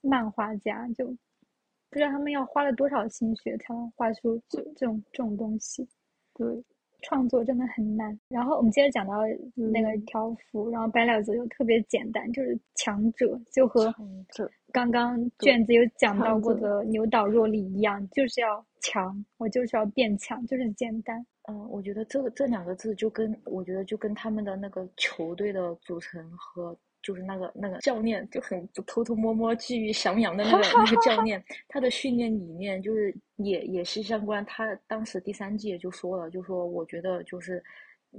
[0.01, 5.87] 漫画家，就不知道他们要花了多少心血才能画出这这种这种东西。
[6.33, 6.63] 对，
[7.01, 8.17] 创作真的很难。
[8.29, 9.13] 然后我们接着讲到
[9.55, 13.93] 那个嗯条幅，然后白鸟泽就特别简单，就是强者，就和
[14.29, 21.25] 这刚刚卷子有讲到过的牛岛若里一样，就是要强，我就是要变强，就是简单。
[21.49, 34.45] 嗯，我觉得这个这两个字就跟我觉得就跟他们的那个球队的组成和就是那个那个教练就很偷偷摸摸觊觎翔阳的那个那个教 练，他的训练理念就是也也是相关。
[34.45, 37.63] 他当时第三季也就说了，就说我觉得就是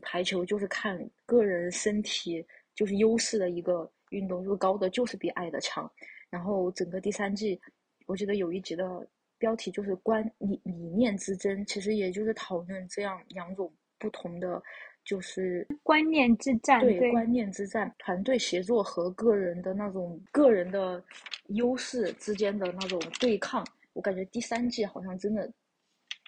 [0.01, 2.45] 排球就是看个人身体
[2.75, 5.91] 就是优势的一个运动，就是高的就是比矮的强。
[6.31, 7.61] 然后整个第三季，
[8.07, 9.07] 我记得有一集的
[9.39, 14.63] 标题就是观理理念之争，其实也就是讨论这样两种不同的，
[15.05, 21.03] 就是观念之战，对，对观念之战、团队协作和个人的那种个人的
[21.49, 23.67] 优势之间的那种对抗。
[23.93, 25.53] 我感觉第三季好像真的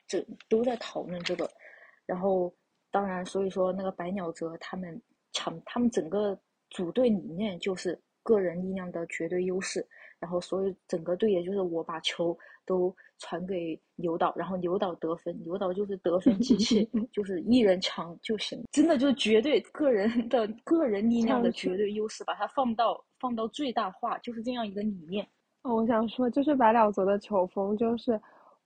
[0.07, 1.49] 这都在讨论这个。
[2.05, 2.55] 然后，
[2.91, 5.01] 当然，所以说那个白鸟泽他们
[5.33, 6.39] 强，他们整个
[6.71, 9.87] 组队理念就是个人力量的绝对优势。
[10.25, 12.35] 然后，所以整个队也就是我把球
[12.65, 25.29] 都传给刘导，然后刘导得分，刘导就是得分机器， 就是一人强就行，真的就是绝对个人的个人力量的绝对优势，把它放到放到最大化，就是这样一个理念。
[25.61, 28.19] 哦，我想说，就是白鸟泽的球风，就是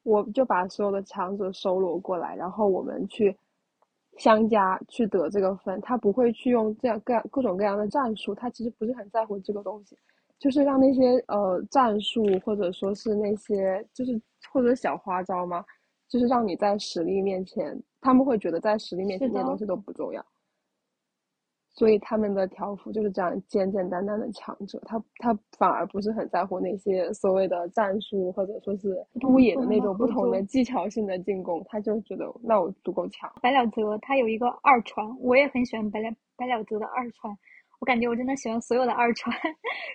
[0.05, 3.37] 我就把所有的强者收罗过来，然后我们去
[4.17, 5.81] 相加去得这个分。
[5.81, 9.97] 他不会去用这样各样各种各样的战术，他其实不是很在乎这个东西，
[10.39, 14.21] 就是让那些呃战术或者说是那些就是
[14.53, 15.65] 或者小花招嘛，
[16.09, 20.25] 就是让你在实力面前，他们会觉得在实力面前这些东西都不重要。
[21.71, 33.33] 所以他们的条幅就是这样简简单单的强者，他他反而不是很在乎那些所谓的战术或者说是同乌野的那种不同的技巧性的进攻，他就觉得那我足够强。
[33.41, 37.33] 白鸟泽他有一个二传，我也很喜欢白鸟白鸟泽的二传。
[37.81, 39.35] 我感觉我真的喜欢所有的二传。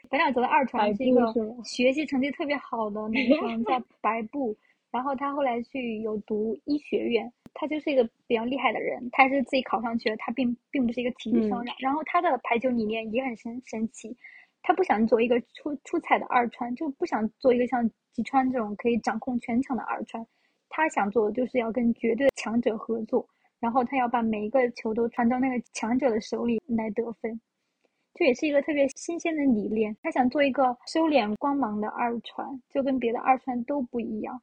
[0.10, 1.34] 白鸟泽的二传是一个
[1.64, 4.56] 学习成绩特别好的男生，叫 白布。
[4.92, 11.60] 然后他后来去有读医学院，他就是一个比较厉害的人，他是自己考上去的，他并并不是一个体育生。
[11.64, 14.16] 嗯然后他的排球理念也很神神奇，
[14.62, 20.24] 他不想做一个出出彩的二传，就不想做一个像吉川这种可以掌控全场的二传，
[20.70, 23.28] 他想做的就是要跟绝对的强者合作，
[23.60, 27.42] 然后他要把每一个球都传到那个强者的手里来得分。
[28.14, 29.96] 这也是一个特别新鲜的理念。
[30.02, 34.42] 他想做一个收敛光芒的二传，就跟别的二传都不一样。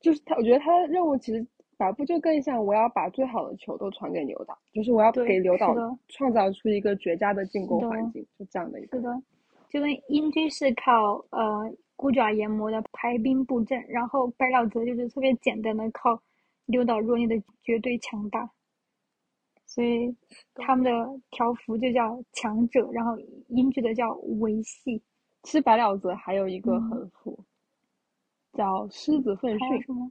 [0.00, 1.46] 就是他，我觉得他的任务其实
[1.76, 5.74] 把布就更像我要把最好的球都传给刘导，就是我要对给刘导
[6.08, 9.02] 创造出一个绝佳的进攻环境，就这样的一个是。
[9.02, 9.22] 的，
[9.68, 16.20] 就跟英军是靠呃孤爪研磨的排兵布阵，然后白老泽就是特别简单的靠
[16.66, 18.48] 刘导若内的绝对强大，
[19.68, 20.12] 所以
[20.54, 20.90] 他们的
[21.30, 23.16] 条幅就叫强者，然后
[23.48, 25.00] 英剧的叫维系。
[25.44, 27.44] 其实白鸟泽还有一个嗯横幅，
[28.54, 30.10] 叫狮子奋训，还有什么？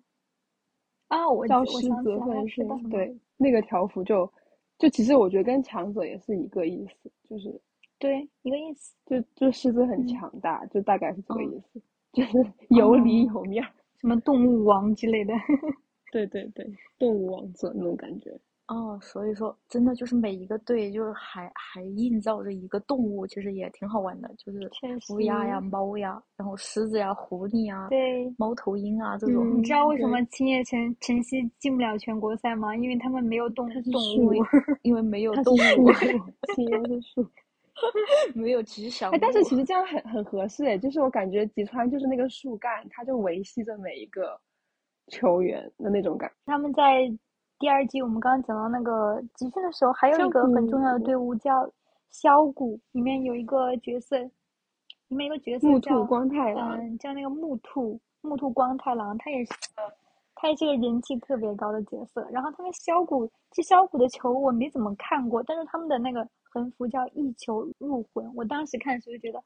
[1.09, 4.31] 啊，我叫我狮子奋训，，对，那个条幅就
[4.77, 7.59] 就其实我觉得跟强者也是一个意思，就是
[7.99, 8.95] 对，一个意思。
[9.05, 11.81] 就就狮子很嗯强大，就大概是这个哦意思，
[12.13, 13.71] 就是 有里哦有面儿。
[13.99, 15.33] 什么动物王之类的。
[16.11, 16.65] 对对对，
[16.99, 18.31] 动物王者那种感觉。
[18.67, 29.45] 哦，所以说真的就是每一个队就是还还映照着一个动物，其实也挺好玩的，就是确乌鸦呀、实猫呀，然后狮子呀、狐狸呀、对，猫头鹰啊这种。
[29.47, 32.75] 嗯你知道为什么青叶城晨曦进不了全国赛吗？
[32.75, 34.33] 因为他们没有动动树物。
[34.81, 35.91] 因为没有 它是动树物，，
[36.53, 37.29] 青叶是树。
[38.33, 44.37] 没有吉祥哎，但是物其实这样很很合适诶，就是我感觉吉川就是那个树干，它就维系着每一个
[45.07, 47.07] 球员的那种感他们在
[47.59, 51.67] 第二季我们刚刚讲到那个集训的时候，还有一个很重要的队伍叫
[52.11, 56.77] 萧谷，里面有一个角色，里面有一个角色叫木兔光太郎。
[56.77, 59.93] 嗯，叫那个木兔木兔光太郎，他也是个，
[60.35, 62.27] 他也是个人气特别高的角色。
[62.31, 69.43] 然后他们萧谷，其实萧谷的球我没怎么看过，但是他们的那个横幅叫一球入魂，我当时看的时候就觉得，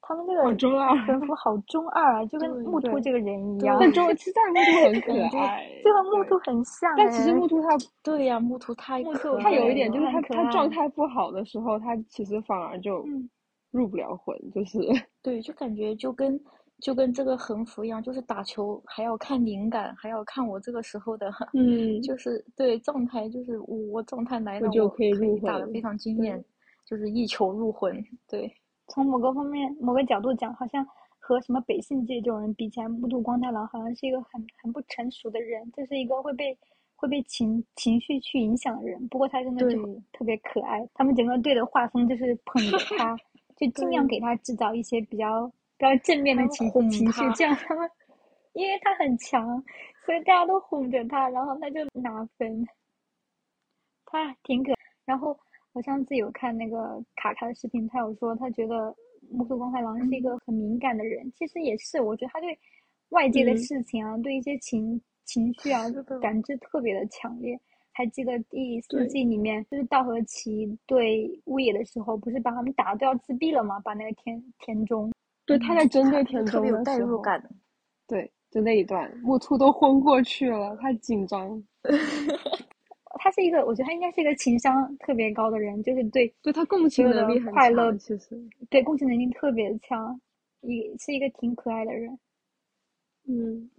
[0.00, 3.76] 他们这个好中二横幅好中二啊，就 跟木兔这个人一样。
[3.80, 5.00] 但中其实但木兔很
[5.30, 7.68] 可爱，就和木兔很像但其实哎木兔它
[8.02, 13.28] 对呀、木兔太木可兔它有一点就是它很可它状态不好的时候，它其实反而就嗯
[13.70, 14.78] 入不了魂，就是
[15.22, 16.40] 对，就感觉就跟
[16.80, 26.42] 就跟这个横幅一样，就是打球还要看灵感，还要看我这个时候的，嗯就是对状态，就是我我状态来了，我我就可以入魂打的非常惊艳，
[26.86, 28.02] 就是一球入魂。
[28.28, 28.50] 对，
[28.88, 30.86] 从某个方面、某个角度讲，好像
[31.18, 36.56] 和什么北信界这种人比起来，木兔光太郎好像是一个很很不成熟的人，就是一个会被
[36.96, 39.06] 会被情情绪去影响的人。
[39.08, 43.16] 不过他真的就特别可爱，他们整个队的画风就是捧着他，
[43.56, 45.46] 就尽量给他制造一些比较
[45.76, 47.88] 比较正面的情哄情绪他，这样他们
[48.54, 49.62] 因为他很强，
[50.04, 52.66] 所以大家都哄着他，然后他就拿分。
[54.10, 54.72] 他挺可，
[55.04, 55.38] 然后
[55.78, 58.92] 我上次有看那个卡卡的视频，他有说他觉得
[59.30, 62.58] 木兔光太郎是一个很敏感的人，其实也是，我觉得他对
[63.10, 65.84] 外界的嗯事情啊，对一些情情绪啊
[66.20, 67.56] 感知特别的强烈。
[67.92, 73.78] 还记得第四季里面，就是道和奇对乌野的时候，不是把他们打的都要自闭了吗？
[73.78, 75.12] 把那个田田中，
[75.46, 77.48] 对他在针对田中就特别有的时候，代入感。
[78.08, 81.62] 对，就那一段木兔都昏过去了，太紧张，
[83.18, 88.40] 他是一个，我觉得他应该是一个情商特别高的人，就是对对他共情能力很快乐强，其实，
[88.70, 90.20] 对共情能力特别强，
[90.62, 92.18] 也是一个挺可爱的人。
[93.26, 93.70] 嗯。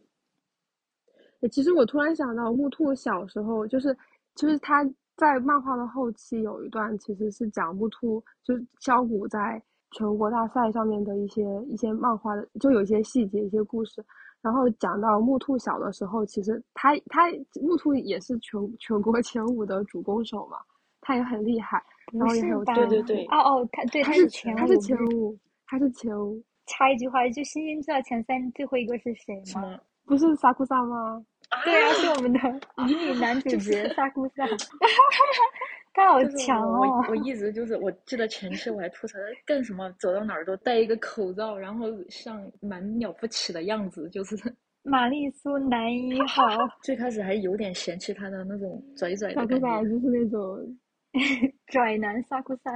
[1.52, 3.96] 其实我突然想到，木兔小时候就是，
[4.36, 4.84] 就是他
[5.16, 9.62] 在漫画的后期有一段，其实是讲木兔就是萧谷在
[9.92, 14.04] 全国大赛上面的一些一些漫画的，就有一些细节、一些故事。
[14.42, 17.30] 然后讲到木兔小的时候，其实他他
[17.62, 20.58] 木兔也是全全国前五的主攻手嘛，
[21.02, 21.84] 他也很厉害，
[22.14, 25.38] 然后也很有对对对哦哦，他对他是是前五，他是前五，
[25.68, 29.80] 他是前五，插一句话，就星星知道前三最后一个是谁吗？
[30.06, 31.24] 不是萨库萨吗？
[31.66, 32.40] 对啊，是我们的
[32.86, 34.46] 迷你男主角 萨库萨，
[35.94, 36.80] 他好强哦！
[36.80, 44.36] 我我一直就是，我记得前期我还吐槽他干什么，走到哪儿都戴一个口罩，然后像蛮了不起的样子，就是
[44.84, 46.44] 玛丽苏男一号，
[46.84, 49.84] 最开始还有点嫌弃他的那种 拽拽的感觉。
[49.84, 50.78] 就是那种
[51.68, 52.72] 拽男萨库萨。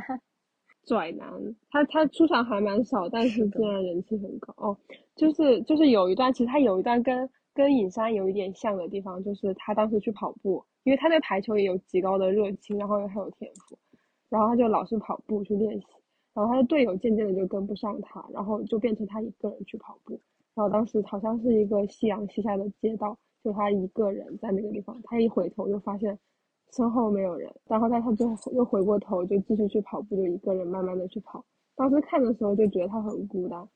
[0.86, 1.30] 拽男，
[1.70, 4.78] 他他出场还蛮少，但是竟然人气很高哦。
[5.16, 13.78] 就是就是有一段，其实他有一段跟跟尹山有一点像的地方，就是他当时去跑步，因为他对排球也有极高的热情，然后又很有天赋，
[14.30, 15.86] 然后他就老是跑步去练习，
[16.34, 20.20] 然后他的队友渐渐的就跟不上他，然后就变成他一个人去跑步。
[20.56, 26.18] 然后当时好像是一个夕阳西下的街道，就他一个人在那个地方，他一回头就发现
[26.72, 31.44] 身后没有人，然后但他就又回过头就继续去跑步，就一个人慢慢的去跑。
[31.76, 33.68] 当时看的时候就觉得他很孤单，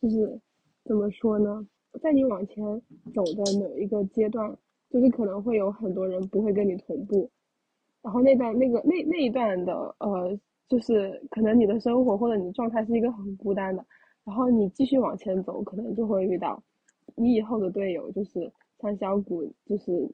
[0.00, 0.40] 就是
[0.84, 1.66] 怎么说呢，
[2.00, 2.64] 在你往前
[3.14, 4.56] 走的某一个阶段，
[4.92, 7.30] 就是可能会有很多人不会跟你同步，
[8.02, 10.38] 然后那段那个那那一段的呃，
[10.68, 13.82] 就是可能你的生活或者你的状态是一个很孤单的，
[14.22, 16.62] 然后你继续往前走，可能就会遇到
[17.16, 20.06] 你以后的队友，就是像小谷，就是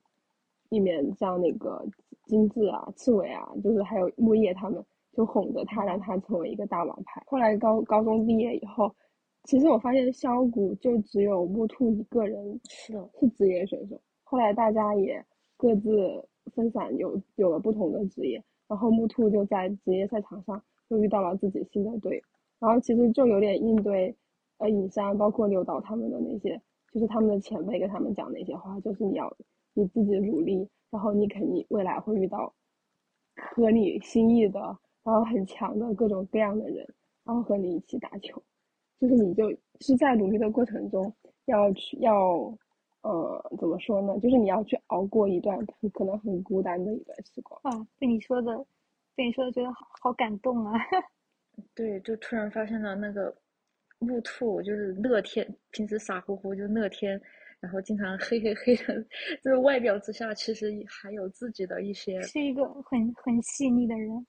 [0.69, 1.85] 里面像那个
[2.27, 7.21] 金智啊、赤尾啊，就是还有木叶他们，就哄着他，让他成为一个大王牌。
[7.27, 8.95] 后来高高中毕业以后，
[9.43, 14.01] 其实我发现萧谷就只有木兔一个人是的，是职业选手。
[14.31, 15.25] 后来大家也
[15.57, 16.23] 各自
[16.55, 22.17] 分散有有了不同的职业，然后木兔就在职业赛场上又遇到了自己新的队。
[22.17, 22.23] 友，
[22.59, 24.15] 然后其实就有点应对
[24.59, 26.61] 呃尹山包括刘导他们的那些，
[26.93, 29.35] 就是他们的前辈跟他们讲的一些话，就是你要
[29.73, 32.53] 你自己努力，然后你肯定未来会遇到
[33.35, 34.61] 合你心意的，
[35.05, 36.87] 然后很强的各种各样的人，
[37.25, 38.43] 然后和你一起打球，
[39.01, 39.51] 就是你就
[39.81, 41.11] 是在努力的过程中
[41.47, 42.55] 要去要
[43.09, 44.19] 呃怎么说呢？
[44.21, 47.59] 就是你要去熬过一段很可能很孤单的一段时光。
[47.63, 48.65] 啊，被你说的，
[49.17, 50.75] 被你说的，觉得好好感动啊！
[51.75, 53.35] 对，就突然发现了那个
[53.99, 57.21] 木兔，就是乐天，平时傻乎乎就乐天，
[57.61, 59.03] 然后经常嘿嘿嘿的，
[59.43, 64.27] 就是外表之下其实还有自己的一些，是一个很很细腻的人。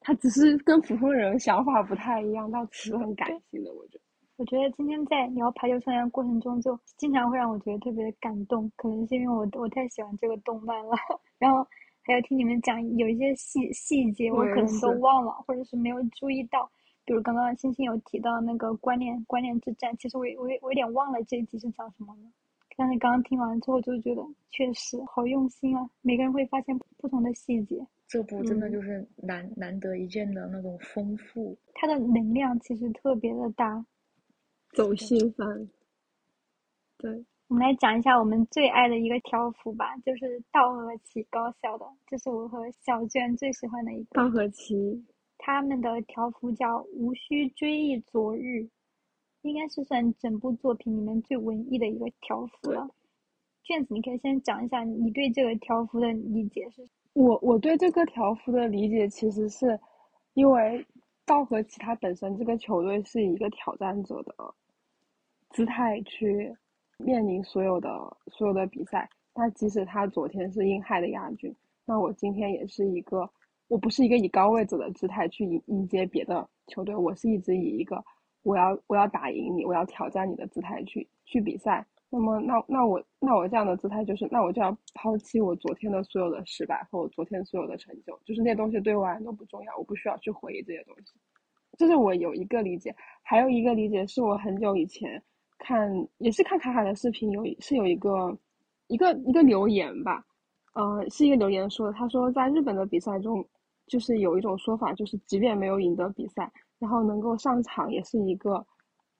[0.00, 4.04] 他只是跟普通人想法不太一样，到词很感性的，我觉得。
[4.38, 10.94] 我觉得今天在聊排球少年的过程中，就经常会让我觉得特别的感动，可能是因为我我太喜欢这个动漫了。
[11.38, 11.66] 然后
[12.02, 16.70] 还有听你们讲有一些细细节，我可能都忘了，或者是没有注意到。
[17.06, 22.22] 比如刚刚星星有提到那个观念观念之战，其实我我也我有点忘了这一集是讲什么的。
[22.76, 25.88] 但是刚刚听完之后，就觉得确实好用心啊！
[26.02, 27.76] 每个人会发现不同的细节，
[28.06, 31.56] 这部真的嗯就是难、难得一见的那种丰富。
[31.72, 33.82] 它的能量其实特别的大。
[34.76, 35.66] 走心番。
[36.98, 44.08] 对，我们来讲一下我们最爱的一个条幅吧，就是道和奇高校的，这是我和小娟最喜欢的一个。
[44.12, 45.02] 道和奇，
[45.38, 48.68] 他们的条幅叫“无需追忆昨日”，
[49.40, 52.86] 应该是算整部作品里面最文艺的一个条幅了。
[53.62, 56.86] 卷子，你可以先讲一下你对这个条幅的理解是？
[57.14, 59.80] 我我对这个条幅的理解其实是，
[60.34, 60.86] 因为
[61.24, 64.34] 道和奇他本身这个球队是一个挑战者的
[65.50, 66.54] 姿态去
[66.98, 67.88] 面临所有的
[68.28, 69.08] 所有的比赛。
[69.34, 71.54] 那即使他昨天是英亥的亚军，
[71.84, 73.28] 那我今天也是一个，
[73.68, 78.02] 我不是一个以高位者的姿态去迎迎接别的球队，我是一直以一个
[78.42, 81.86] 我要我要打赢你，我要挑战你的姿态去去比赛。
[82.08, 91.12] 那么，那那我那我这样的姿态就是，那我就要抛弃我昨天的所有的失败和我昨天所有的成就，就是那东西对我而言都不重要，我不需要去回忆这些东西。
[91.76, 95.22] 这是我有一个理解，还有一个理解是我很久以前
[95.58, 98.36] 看，也是看卡卡的视频，有是有一个
[98.88, 100.24] 一个一个留言吧，
[100.74, 103.44] 呃，是一个留言说的，他说在日本的比赛中，
[103.86, 108.64] 就是有一种说法，就是即便没有赢得比赛，然后能够上场也是一个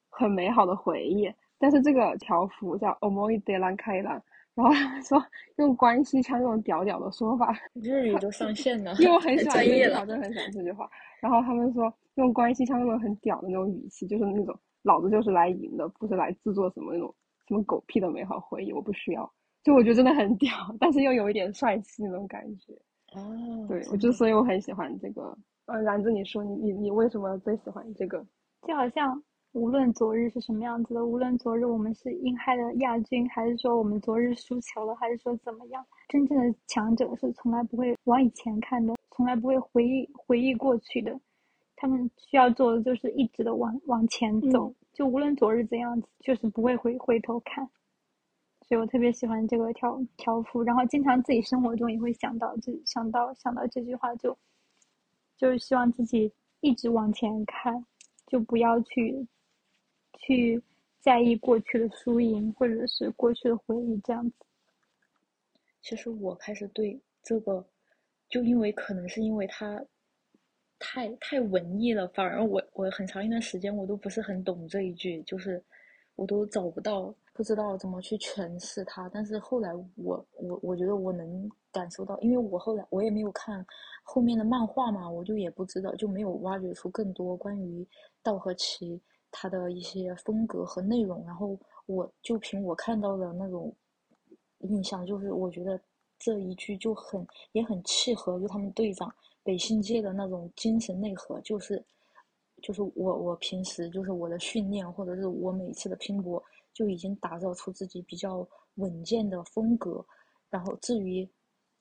[0.09, 1.33] 很美好的回忆。
[1.59, 4.21] 但是这个条幅叫 “omoi de lan kai lan”，
[4.55, 5.25] 然后他说
[5.57, 10.07] 用关西腔这种屌屌的说法，日语都上线了， 因为我很喜欢这句话，专业了。
[10.07, 10.89] 真的很喜欢这句话。
[11.21, 14.55] 然后他们说用关西腔那种很屌的那种语气，就是那种
[14.87, 17.13] 老子就是来赢的，不是来制作什么那种
[17.49, 19.29] 什么狗屁的美好回忆，我不需要。
[19.65, 22.73] 就我觉得真的很屌，但是又有一点帅气那种感觉。
[23.13, 25.37] 哦，对，我就所以我很喜欢这个。
[25.67, 28.25] 呃，然子，你说你你你为什么最喜欢这个？
[28.63, 29.21] 就好像
[29.55, 41.19] 无论昨日是什么样子的，无论昨日我们是英亥的亚军，还是说我们昨日输球了，还是说怎么样，真正的强者是从来不会往以前看的，从来不会回忆回忆过去的。
[41.77, 47.69] 他们需要做的就是一直的往往前走，嗯就无论昨日怎样子，就是不会回回头看。
[48.67, 54.37] 所以我特别喜欢这个条条幅，然后经常自己生活中也会想到这想到想到这句话就，
[55.37, 57.87] 就是希望自己一直往前看，
[58.27, 59.25] 就不要去
[60.15, 60.61] 去
[60.99, 64.35] 在意过去的输赢或者是过去的回忆这样子。
[65.83, 67.65] 其实我开始对这个，
[68.29, 69.81] 就因为可能是因为它
[70.79, 75.63] 太太文艺了，反而我我很长一段时间我都不是很懂这一句，就是
[76.15, 79.09] 我都找不到，不知道怎么去诠释它。
[79.09, 83.65] 但是后来我我我觉得我能感受到，因为我后来我也没有看
[84.03, 87.87] 后面的漫画嘛，我就也不知道，就没有挖掘出更多关于
[88.23, 89.01] 道和奇
[89.31, 91.25] 他的一些风格和内容。
[91.27, 93.75] 然后我就凭我看到的那种
[94.59, 95.81] 印象，就是我觉得
[96.19, 99.15] 这一句就很也很契合，就他们队长
[99.47, 101.83] 北信界的那种精神内核，就是
[102.61, 106.43] 就是我我平时就是我的训练，或者是我每次的拼搏，
[106.73, 110.05] 就已经打造出自己比较稳健的风格。
[110.51, 111.29] 然后至于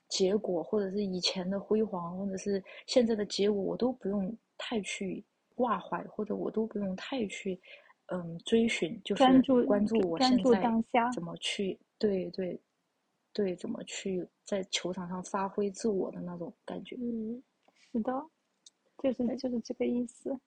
[0.09, 5.25] 结果，或者是以前的辉煌，或者是现在的结果，我都不用太去
[5.55, 7.59] 挂怀，或者我都不用太去
[8.07, 12.59] 嗯追寻，就是专注关注我现在当下怎么去对对
[13.33, 16.95] 对怎么去在球场上发挥自我的那种感觉。
[16.99, 17.41] 嗯，
[17.95, 18.11] 是的，
[18.97, 20.37] 就是就是这个意思。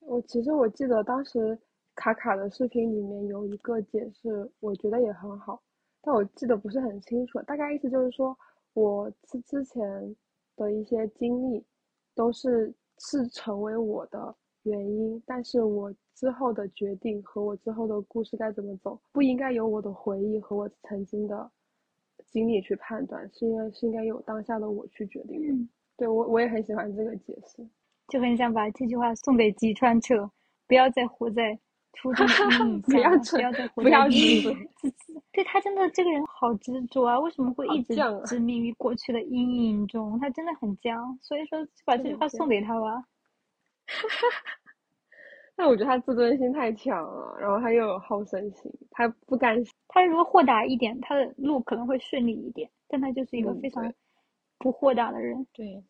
[0.00, 1.58] 我其实我记得当时
[1.94, 5.62] 卡卡的视频里面有一个解释，我觉得也很好，
[6.02, 7.40] 但我记得不是很清楚。
[7.44, 8.36] 大概意思就是说，
[8.74, 10.14] 我之之前
[10.54, 11.64] 的一些经历
[12.14, 21.50] 都是是成为我的原因，但是我之后的决定和我之后的故事该怎么走，不应该由我的回忆和我曾经的
[22.28, 25.48] 经历去判断，是因为是应该由当下的我去决定的。
[25.54, 27.66] 嗯，对我我也很喜欢这个解释。
[28.08, 30.30] 就很想把这句话送给吉川彻，
[30.66, 31.58] 不要再活在
[31.94, 35.20] 初中的阴影 不要这不要再活不要在自己。
[35.30, 37.94] 对他真的这个人好执着啊，为什么会一直
[38.26, 40.18] 执迷于过去的阴影中？
[40.20, 43.04] 他真的很僵，所以说就把这句话送给他吧。
[45.54, 49.72] 但我觉得他自尊心太强了，然后他又有好胜心，他不甘心。
[49.88, 53.94] 他如果豁达一点，他的路可能会顺利一点，但他就是一个嗯非常对
[54.62, 55.46] 不豁达的人。
[55.52, 55.84] 对，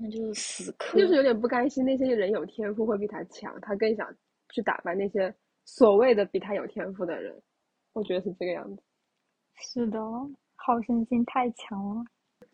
[0.00, 0.98] 那就是死磕。
[0.98, 4.12] 就是有点不甘心那些人有天赋会比他强，他更想
[4.52, 5.32] 去打败那些
[5.64, 7.40] 所谓的比他有天赋的人。
[7.92, 8.82] 我觉得是这个样子。
[9.56, 10.00] 是的，
[10.56, 12.04] 好胜心太强了。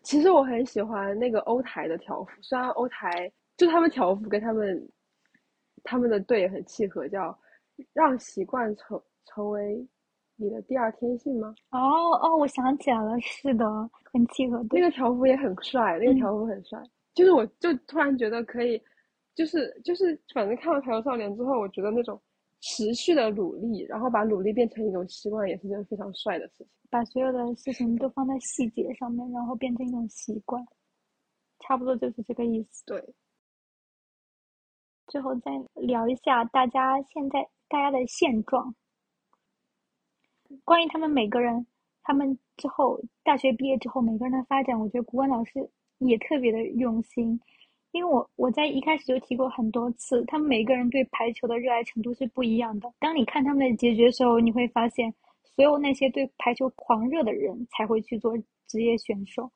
[0.01, 4.91] 其实我很喜欢那个欧台的条幅，虽然欧台就他们条幅跟他们
[5.83, 7.37] 他们的队也很契合，叫
[7.93, 9.87] 让习惯成成为
[10.37, 11.53] 你的第二天性吗？
[11.71, 13.65] 哦哦，我想起来了，是的，
[14.11, 14.57] 很契合。
[14.69, 16.81] 那，个条幅也很帅，那个嗯条幅很帅。
[17.13, 18.81] 就是我就突然觉得可以，
[19.33, 22.21] 就是就是反正看完《排球少年》之后，我觉得那种
[22.61, 26.67] 持续的努力，然后把努力变成一种习惯，也是件非常帅的事情。
[26.89, 30.63] 把所有的事情都放在细节上面，然后变成一种习惯，
[31.59, 32.83] 差不多就是这个意思。
[32.85, 33.13] 对，
[35.07, 38.73] 最后再聊一下大家现在大家的现状，
[40.63, 41.65] 关于他们每个人，
[42.03, 45.69] 他们之后大学毕业之后每个人的发展，我觉得古文老师
[45.99, 47.39] 也特别的用心，
[47.91, 52.91] 因为我我在一开始就提过很多次，他们每个人对排球的热爱程度是不一样的。
[52.99, 55.13] 当你看他们的结局的时候，你会发现，
[55.43, 58.37] 所有那些对排球狂热的人才会去做
[58.67, 59.49] 职业选手。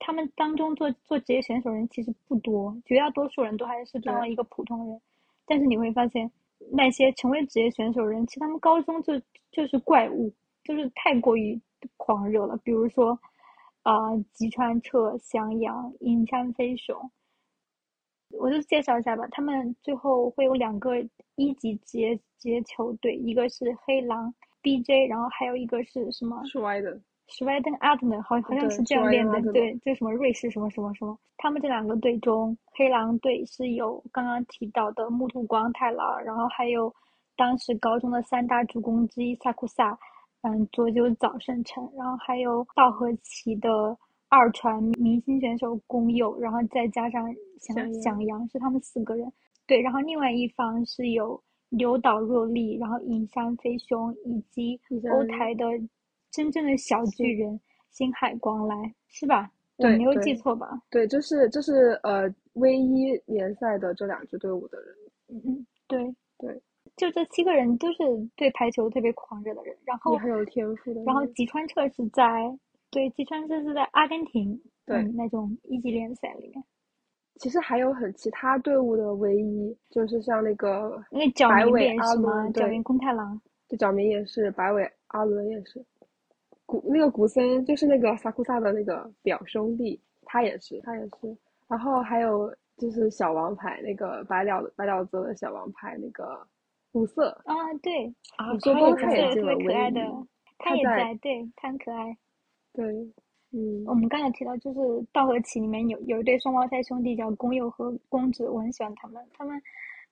[0.00, 5.00] 他们当中做做职业选手人其实不多，绝大多数人都还是当了一个普通人。
[5.46, 6.30] 但是你会发现，
[6.70, 9.20] 那些成为职业选手人，其实他们高中就
[9.50, 10.32] 就是怪物，
[10.64, 11.60] 就是太过于
[11.96, 12.56] 狂热了。
[12.64, 13.18] 比如说，
[13.82, 17.10] 啊、吉川彻、翔阳、银山飞雄，
[18.30, 19.26] 我就介绍一下吧。
[19.30, 20.96] 他们最后会有两个
[21.36, 26.44] 一级职业职业球队，一个是黑狼 BJ，然后还有一个是什么？
[26.44, 27.00] 是歪的。
[27.28, 31.16] 史外登阿特的，好好像是这样练的对，就什么瑞士什么什么什么。
[31.36, 36.92] 他们这两个队中，黑狼队是有刚刚提到的木土光太郎，然后还有
[37.36, 39.96] 当时高中的三大主攻之一萨库萨，
[40.40, 43.96] 嗯，佐久早胜成，然后还有道和崎的
[44.30, 47.22] 二传明星选手宫佑，然后再加上
[47.60, 49.30] 响阳响响阳，是他们四个人。
[49.66, 54.80] 对，然后另外一方是有柳岛若利，然后影山飞雄以及
[55.12, 55.66] 欧台的
[56.30, 57.58] 真正的小巨人
[57.90, 59.50] 星海光来，是吧？
[59.76, 60.82] 我对没有记错吧？
[60.90, 64.88] 对，就是就是呃 V 一联赛的这两支队伍的人。
[65.28, 66.62] 嗯嗯，对对，
[66.96, 67.98] 就这七个人都是
[68.34, 71.02] 对排球特别狂热的人，然后也很有天赋的。
[71.04, 72.24] 然后吉川彻是在
[72.90, 76.64] 对吉川彻是在阿根廷对嗯那种一级联赛里面，
[77.36, 82.48] 其实还有很其他队伍的唯一，就是像那个那个角明也是吗？
[82.50, 85.84] 角明，空太郎，对，角明也是，白尾阿伦也是。
[86.68, 91.34] 古那个古森就是那个萨库萨的那个表兄弟，他也是，他也是。
[91.66, 96.46] 然后还有就是小王牌那个白鸟白鸟泽的小王牌那个
[96.92, 100.00] 五色，啊，对，啊五色五色也进了特别可爱的，
[100.58, 102.14] 他也在，对，他很可爱。
[102.74, 102.84] 对，
[103.52, 104.78] 嗯，我们刚才提到，就是
[105.10, 109.26] 《道和奇》里面有有一对双胞胎兄弟叫公佑和公子，我很喜欢他们。
[109.32, 109.58] 他们，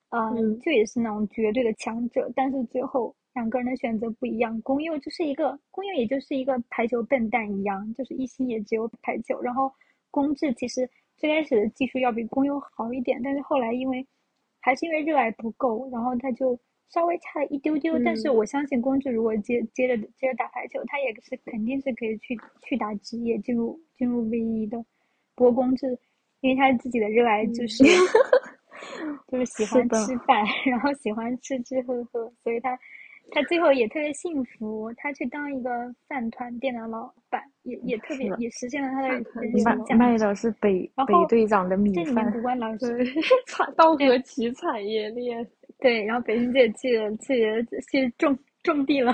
[0.09, 4.59] 呃、嗯就也是那种绝对的强者，但是最后两个人的选择不一样。
[4.63, 9.39] 宫佑就是一个，宫佑也就是一个排球笨蛋一样，就是一心也只有排球。
[9.41, 9.71] 然后
[10.09, 14.05] 宫治其实最开始的技术要比宫佑好一点，但是后来因为
[14.59, 16.59] 还是因为热爱不够，然后他就
[16.89, 17.99] 稍微差了一丢丢。
[18.03, 24.83] 但是嗯我相信宫治如果接接着接着打排球，他也是肯定是可以去去打职业，进入进入 V 一的。
[25.35, 25.97] 不过宫治
[26.41, 27.83] 因为他自己的热爱就是、
[29.27, 32.77] 就是喜欢吃饭，然后喜欢吃吃喝喝，所以他
[33.31, 35.69] 他最后也特别幸福，他去当一个
[36.07, 39.23] 饭团店的老板，也也特别也实现了他的人
[39.59, 39.95] 生价值。
[39.95, 43.05] 卖的是北北队长的米饭这里面饭古，关老 师对，
[43.47, 45.45] 产稻荷崎产业链，
[45.79, 49.13] 对，然后北京这去去去种种地了。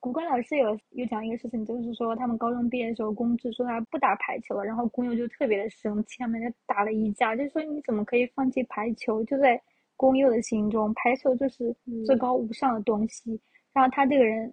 [0.00, 9.22] 古关老师有有讲一个事情，就是说他们高中毕业的时候，公知说他不打排球了，然后工友就特别的生气，他们就打了一架，就说你怎么可以放弃排球？
[9.22, 9.62] 就在
[10.02, 11.72] 宫佑的心中，排球就是
[12.04, 13.40] 至嗯高无上的东西。
[13.72, 14.52] 然后他这个人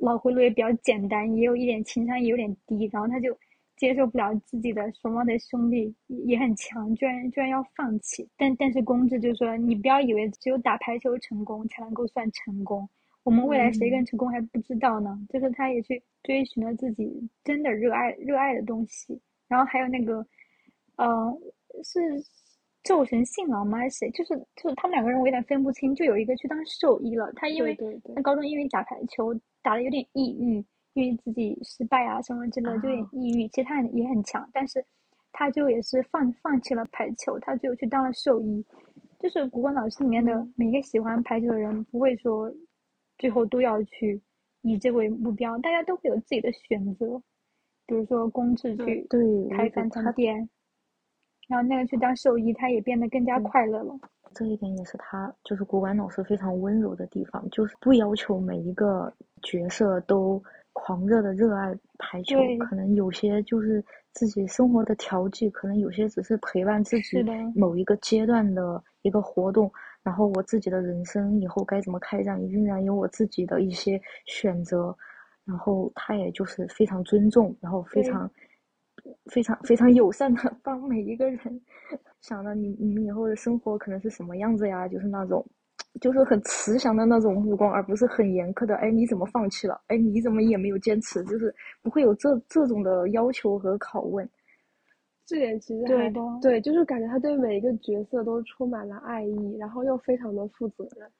[0.00, 3.38] 脑回路也比较简单，也有一点情商也有点低，然后他就
[3.76, 8.26] 接受不了自己的双胞胎兄弟也很强，居然居然要放弃。
[8.38, 12.88] 但但是宫治就说，你不要以为只有打排球成功才能够算成功，
[13.22, 15.14] 我们未来谁更成功还不知道呢。
[15.28, 19.20] 就是他也去追寻了自己真的热爱热爱的东西。
[19.46, 20.26] 然后还有那个，
[20.96, 21.38] 呃，
[21.84, 22.00] 是
[22.86, 23.78] 咒神信郎吗？
[23.78, 24.10] 还是谁？
[24.12, 30.64] 就是就是他们两个人我有点分不清，就有一个去当兽医了，他因为对对对他高中因为打排球打的有点抑郁，
[30.94, 33.48] 因为自己失败啊什么之类的，就有点啊抑郁。
[33.48, 34.84] 其实他很也很强，但是
[35.32, 38.64] 他就也是放放弃了排球，他就去当了兽医。
[39.18, 42.52] 就是古关老师里面的嗯每个喜欢排球的人，不会说
[43.18, 44.20] 最后都要去
[44.62, 47.20] 以这为目标，大家都会有自己的选择。
[47.86, 49.06] 比如说公治去
[49.50, 50.48] 开饭他团店，
[51.48, 53.94] 然后那个去当兽医，他也变得更加快乐了。
[54.34, 59.12] 这一点也是他就是古管老师非常温柔的地方，就是不要求每一个
[59.42, 60.42] 角色都
[60.72, 62.36] 狂热的热爱排球，
[62.68, 63.82] 可能有些就是
[64.12, 67.24] 自己生活的调剂，可能有些只是陪伴自己
[67.54, 74.94] 某一个阶段的一个活动，然后我自己的人生以后该怎么开展，仍然有我自己的一些选择，
[75.46, 78.30] 然后他也就是非常尊重，然后非常
[79.26, 81.38] 非常非常友善的 帮每一个人
[82.20, 85.44] 想着你你们以后的生活可能是什么样子呀，就是那种。
[85.98, 88.74] 就是很慈祥的那种目光，而不是很严苛的。
[88.76, 89.80] 哎，你怎么放弃了？
[89.86, 91.24] 哎，你怎么也没有坚持？
[91.24, 94.28] 就是不会有这这种的要求和拷问。
[95.24, 101.10] 这点其实还对对，就是感觉他对每一个角色都充满了爱意，然后又非常的负责任。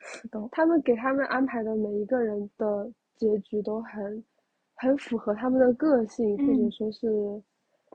[0.53, 4.23] 他们给他们安排的每一个人的结局都很
[4.75, 7.09] 很符合他们的个性，或者嗯说是，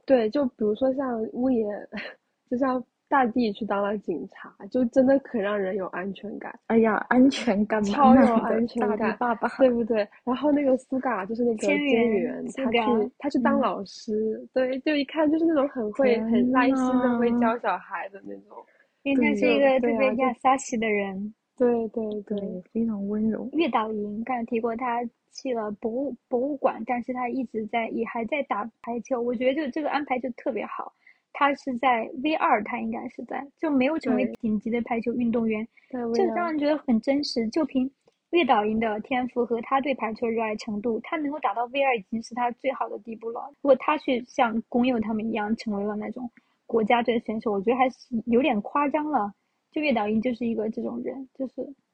[0.06, 1.68] 对，就比如说像屋檐，
[2.50, 6.58] 就像大地去当了警察，就真的可让人有安全感。
[6.68, 10.08] 哎呀，安全感满超有安全大感爸爸，对不对？
[10.24, 18.58] 然后那个苏嘎就是那个千监源员，他去他去当嗯老师，对，就一看就是那种很会、很耐心的会教小孩的那种。
[19.04, 21.34] 因为他是一个特别亚萨西的人。
[21.62, 23.48] 对对对，非常温柔。
[23.54, 25.00] 月岛营刚才提过，他
[25.32, 29.22] 去了博物博物馆，但是他一直在也还在打排球。
[29.22, 30.92] 我觉得就这个安排就特别好。
[31.34, 37.48] 他是在 V 二，他应该是在就没有成为顶级的排球运动员，在这让人觉得很真实。
[37.50, 37.90] 就凭
[38.32, 43.40] 月岛营的天赋和他对排球热爱程度，他能够打到 V 二已经是他最好的地步了。
[43.62, 46.28] 如果他去像宫佑他们一样成为了那种
[46.66, 49.32] 国家队选手，我觉得还是有点夸张了。
[49.72, 51.54] 就月岛英就是一个这种人，就是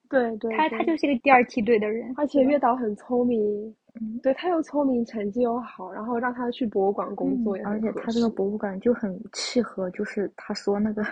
[0.09, 3.39] 对对，他，他就是一个第二梯队的人，而且月岛很聪明，
[3.99, 11.03] 嗯对他又聪明，成绩又好，然后让他去博物馆工嗯作而且他这个博物馆就很契合，就是他说那个，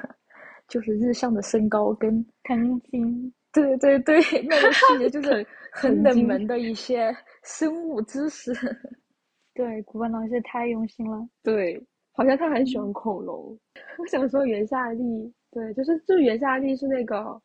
[0.67, 8.53] 就是日向的身高跟，藤井，对对对， 那个细节就是很冷门的一些生物知识。
[9.53, 11.25] 对，古本老师太用心了。
[11.41, 11.81] 对，
[12.11, 13.57] 好像他很嗯喜欢恐龙。
[13.97, 17.41] 我想说袁夏丽，对，就是就是袁夏丽是那个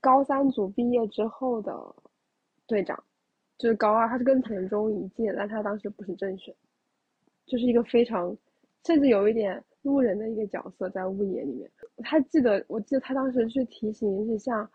[0.00, 1.72] 高三组毕业之后的
[2.64, 2.96] 队长，
[3.58, 6.54] 就是高二，他是跟藤中一届，但他当时不是正选，
[7.44, 8.36] 就是一个非常
[8.86, 11.68] 甚至有一点路人的一个角色在雾野里面。
[12.04, 14.70] 他记得，我记得他当时去提醒日向，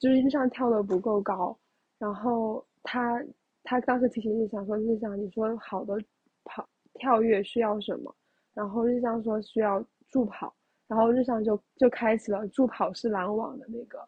[0.00, 1.56] 就是日向跳的不够高，
[1.98, 3.24] 然后他
[3.62, 5.96] 他当时提醒日向说：“日向，你说好的
[6.42, 8.12] 跑跳跃需要什么？”
[8.52, 10.52] 然后日向说需要助跑，
[10.86, 13.98] 然后日向就就开启了助跑式拦网的那个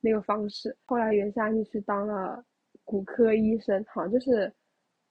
[0.00, 0.76] 那个方式。
[0.84, 2.44] 后来袁夏就去当了
[2.84, 4.52] 骨科医生，好像就是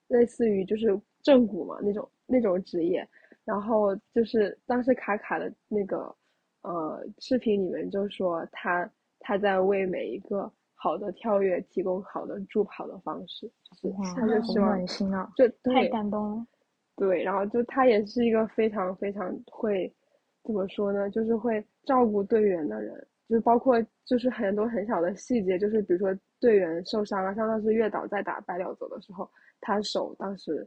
[0.08, 3.06] 类似于就是正骨嘛那种那种职业。
[3.44, 6.14] 然后就是当时卡卡的那个
[6.62, 8.90] 呃视频里面就说他
[9.20, 15.30] 他在为每一个好的跳跃提供好的助跑的方式，就是哇，他就好希望暖心啊！
[15.36, 16.46] 就太感动了。
[16.96, 19.94] 对，然后就他也是一个非常非常会
[20.46, 22.94] 怎么说呢，就是会照顾队员的人，
[23.28, 29.28] 就是包括就是很多很小的细节，就是比如说队员受伤啊，像当时月岛在打白鸟泽的时候，
[29.60, 30.66] 他手当时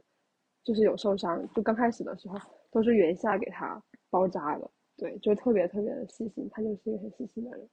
[0.62, 2.38] 就是有受伤，就刚开始的时候
[2.70, 7.68] 都是原夏给他包扎的，对，就特别特别的细心，他就是一个很细心的人。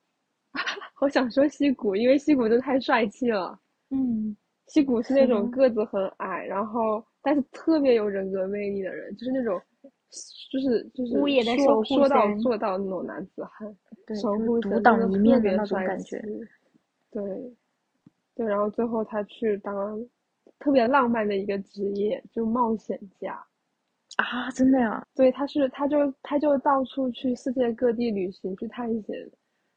[1.01, 3.59] 我想说西谷，因为西谷真的太帅气了。
[3.89, 4.35] 嗯，
[4.67, 9.61] 西谷是那种个子很矮，然后但是特别有人格魅力的人，就是那种，
[10.51, 11.13] 就是就是
[11.85, 13.75] 说到做到那种男子汉，
[14.05, 14.15] 对，
[14.61, 16.21] 独当一面的那种感觉。
[17.11, 17.23] 对，
[18.35, 19.99] 对，然后最后他去当
[20.59, 23.34] 特别浪漫的一个职业，就冒险家。
[24.15, 25.05] 啊，真的呀！
[25.13, 29.15] 对，他是他就他就到处去世界各地旅行去探险，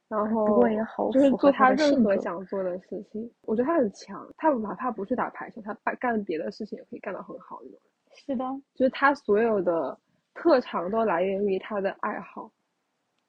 [0.09, 3.31] 然后不过也好就是做他任何想做的事情。
[3.43, 7.81] 我觉得他很强，他哪怕不去打排球，他干干别的事情也可以干得很好那种。
[8.13, 8.45] 是的，
[8.75, 9.99] 就是他所有的
[10.35, 12.51] 特长都来源于他的爱好。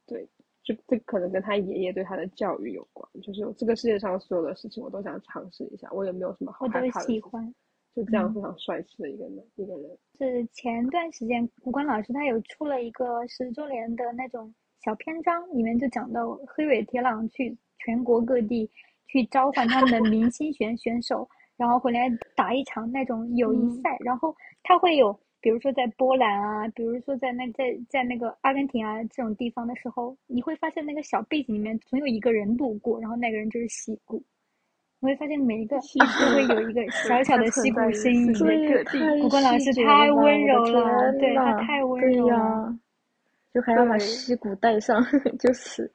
[0.05, 0.27] 对，
[0.63, 3.07] 就这可能跟他爷爷对他的教育有关。
[3.21, 7.15] 就是这个世界上所有的事情我都想尝试一下，我也没有什么好的事情。
[7.15, 7.53] 喜欢。
[7.93, 9.97] 就这样嗯非常帅气的一个人，一个人。
[10.17, 14.53] 是前段时间古关老师他有出了一个十周年的那种
[14.83, 18.69] 小篇章，里面就讲到黑尾铁朗去全国各地
[19.07, 24.33] 去召唤他们的明星选 选手，然后回来打一场那种友谊嗯赛，然后
[24.63, 25.17] 他会有。
[25.41, 34.23] 比如说在波兰啊，比如说在那在在那个阿根廷啊这种地方的时候，你会发现那个小背景里面总有一个人路过，然后那个人就是西谷。
[35.03, 38.35] 你会发现每一个都会有一个小小的西谷身影。
[38.35, 42.79] 世界各地太古管老师太温柔了对他太温对呀柔了
[43.51, 45.03] 就还要把对溪谷带上，
[45.39, 45.91] 就是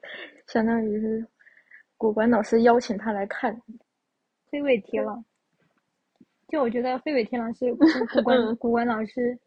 [0.48, 1.24] 相当于是
[1.96, 3.56] 古管老师邀请他来看。
[4.50, 5.22] 飞尾贴了。
[6.48, 9.38] 就我觉得飞尾天狼是 古古管嗯古管老师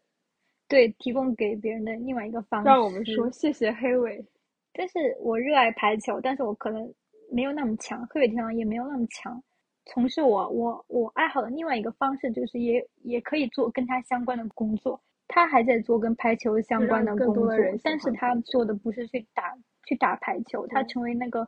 [0.68, 2.68] 对提供给别人的另外一个方式。
[2.68, 4.24] 让我们说谢谢黑尾。
[4.72, 6.92] 但是我热爱排球，但是我可能
[7.32, 9.42] 没有那么强，黑尾天狼也没有那么强。
[9.86, 15.00] 从事我我我爱好的另外一个方式，就是也也可以做跟他相关的工作。
[15.26, 17.48] 他还在做跟排球相关的工作
[17.82, 19.56] 但是他做的不是去打
[19.86, 21.46] 去打排球，他成为那个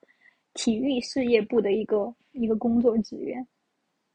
[0.54, 3.46] 体育事业部的一个一个工作职员。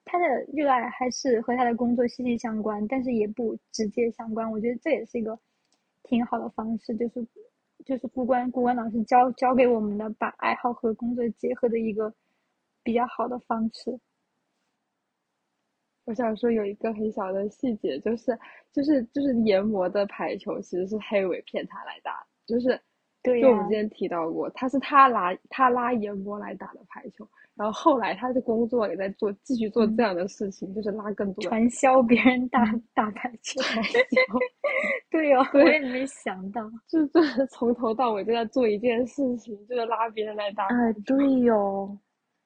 [0.07, 4.49] 他的热爱还是和他的工作息息相关，但是也不直接相关。
[4.49, 5.37] 我觉得这也是一个
[6.03, 7.27] 挺好的方式，就是
[7.85, 12.11] 就是顾关顾关老师教教给我们的，把爱好和工作结合的一个
[12.83, 13.99] 比较好的方式。
[16.05, 18.39] 我想说有一个很小的细节，就是
[18.71, 22.79] 就是就是研磨的排球其实是黑尾骗他来打的，就是
[23.21, 27.27] 对呀就我们之前提到过，他是他拉他拉研磨来打的排球，
[27.57, 32.63] 然后后来他的工作也在做继续做这样的事情，就是拉更多传销别人打
[32.93, 33.59] 打排球，
[35.09, 36.69] 对哦，我也没想到。
[36.87, 40.65] 就就是从头到尾就在做一件事情，就是拉别人来打。
[40.67, 41.97] 哎，对哟，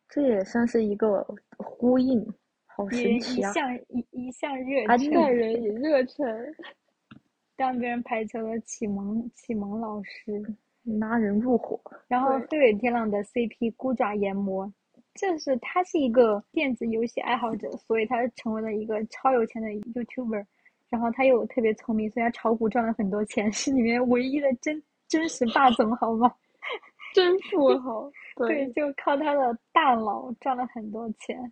[0.08, 1.26] 这也算是一个
[1.58, 2.26] 呼应，
[2.66, 3.52] 好神奇啊！
[3.52, 6.56] 向一一向热啊忱，待 人以热忱，
[7.58, 10.56] 当别人排球的启蒙启蒙老师。
[11.00, 14.74] 拉人入伙，然后飞尾天狼的 CP 孤爪研磨，
[15.16, 20.46] 就是他是一个电子游戏爱好者，所以他成为了一个超有钱的 YouTuber。
[20.90, 26.30] 然后他又特别聪明，所以他炒股赚了很多钱，是里面唯一的真真实霸总，好吗？
[27.16, 28.12] 真富豪。
[28.36, 31.52] 对，就靠他的大脑赚了很多钱。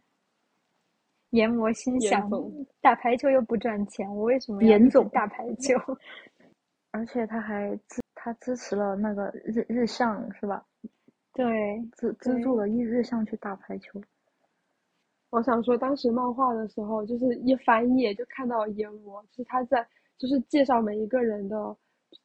[1.30, 2.30] 研磨心想，
[2.81, 5.76] 打排球又不赚钱，我为什么严总打排球？
[6.91, 10.65] 而且他还支他支持了那个日日向是吧？
[11.39, 13.97] 对，资资助了一日上去打排球。
[15.29, 19.87] 我想说，当时漫画的时候，就是一翻页就看到研磨，就是他在
[20.17, 21.77] 就是介绍每一个人的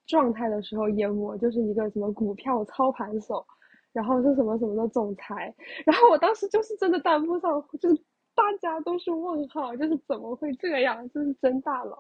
[0.05, 3.47] 状态的时候，研磨就是一个什么股票操盘手，
[3.93, 5.55] 然后是什么什么的总裁，
[5.87, 8.03] 然后我当时就是真的弹幕上就是
[8.35, 11.97] 大家都是问号，就是怎么会这样，就是真大佬。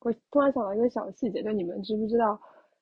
[0.00, 2.38] 我突然想到一个小细节，就你们知不知道，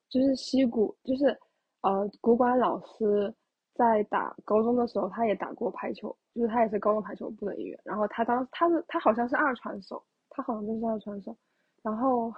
[0.08, 1.38] 就是西谷，就是
[1.82, 3.32] 呃，古管老师
[3.74, 7.78] 在打高中的时候，他也打过排球，就是他也是高中排球部的一员。
[7.84, 11.36] 然后他当他是他好像是二传手，他好像就是二传手。
[11.82, 12.32] 然后，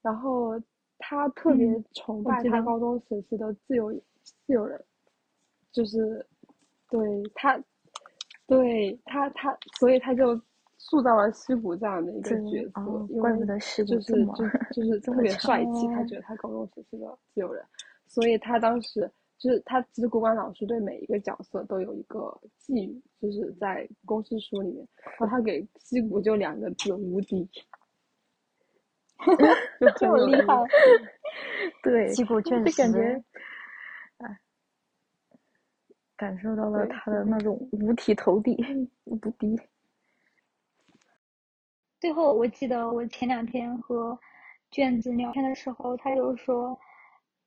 [0.00, 0.60] 然后
[0.98, 3.92] 他特别嗯崇拜他道高中时期的自由
[4.22, 4.82] 自由人，
[5.70, 6.26] 就是
[6.88, 7.00] 对
[7.34, 7.62] 他，
[8.46, 10.40] 对他他，所以他就
[10.78, 14.34] 塑造了西谷这样的一个这角色，哦因为怪不得西谷就是 这么
[14.72, 17.62] 就就是特别强帅气，他哦觉得他高中时期的自由人，
[18.08, 27.48] 所以他当时就是他其实国管老师对每一个角色都有一个寄语，就是在公式书里面，然后他给西谷就两个字无敌，
[29.80, 30.64] 就很这么厉害
[31.84, 33.22] 对，击鼓确就感觉，
[34.18, 34.38] 哎，
[36.16, 38.56] 感受到了他的那种五体投地、
[39.04, 39.56] 无敌。
[42.00, 44.18] 最后，我记得我前两天和
[44.70, 46.78] 卷子聊天的时候，他就说，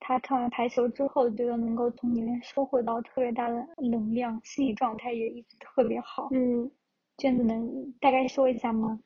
[0.01, 6.27] 他看完排球之后，觉得能够从里面收获到特别大的能量，心理状态也一直特别好。
[6.33, 6.69] 嗯。
[7.17, 8.99] 卷子能大概说一下吗？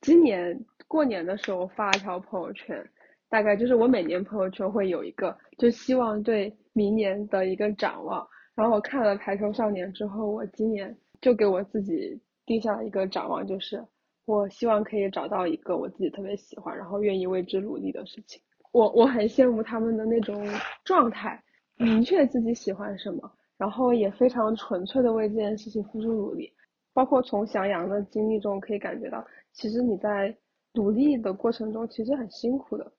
[0.00, 0.58] 今年
[0.88, 2.84] 过年的时候发了条朋友圈，
[3.28, 8.26] 大概就是我每年朋友圈会有一个，就希望对明年的一个展望。
[8.56, 13.80] 然后我看了《排球少年》之后，我今年就给我自己定下了一个展望，就是
[14.24, 18.42] 我希望可以找到一个我自己特别喜欢，然后愿意为之努力的事情。
[18.72, 20.44] 我我很羡慕他们的那种
[20.84, 21.40] 状态，
[21.76, 26.52] 明确自己喜欢什么，然后也非常纯粹的为这件事情付出努力。
[26.94, 30.36] 包括从翔阳的经历中可以感觉到，其实你在
[30.74, 32.92] 努力的过程中其实很辛苦的，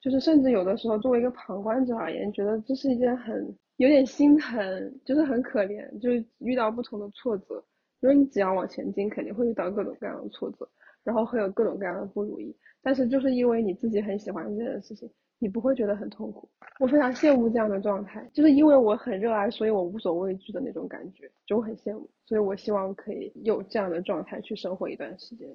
[0.00, 7.64] 就是甚至有的时候作为一个旁观者而言，觉得这是一件很有点心疼，就是很可怜，就是遇到不同的挫折，
[8.00, 10.68] 因为你只要往前进，肯定会遇到各种各样的挫折，
[11.04, 16.48] 然后会有各种各样的不如意，但是就是因为你自己很喜欢这件事情，你不会觉得很痛苦。
[16.78, 25.48] 我非常羡慕这样的状态，就是因为我很热爱，所以我无所畏惧的那种感觉，就我很羡慕，所以我希望可以有这样的状态去生活一段时间。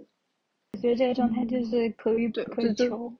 [0.74, 3.14] 我觉得这个状态就是可遇不可对这就求。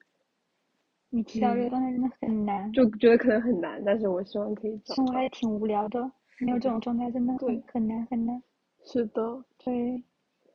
[1.10, 4.94] 你提到这个嗯状态真的很难，就觉得可能很难，但是我希望可以找。
[4.96, 8.42] 生活还挺无聊的，没有这种状态真的很对很难很难。
[8.84, 10.04] 是的，对，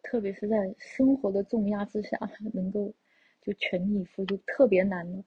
[0.03, 2.19] 特别是在生活的重压之下，
[2.53, 2.93] 能够
[3.43, 5.23] 就全力以赴，就特别难了。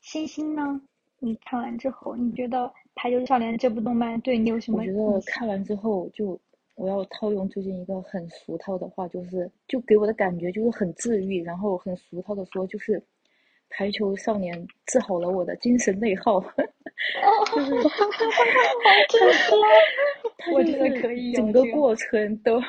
[0.00, 0.80] 星星呢？
[1.18, 2.58] 你看完之后，你觉得
[2.96, 4.92] 《排球少年》这部动漫对你有什么我觉？
[4.92, 6.38] 得看完之后就，
[6.74, 13.00] 我要套用最近一个很俗套的话，就是就给我的感觉就是很治愈，然后很俗套的说就是，
[13.70, 16.40] 排球少年治好了我的精神内耗，
[17.54, 18.04] 就是 他
[20.52, 22.60] 我觉得就是可以整个过程都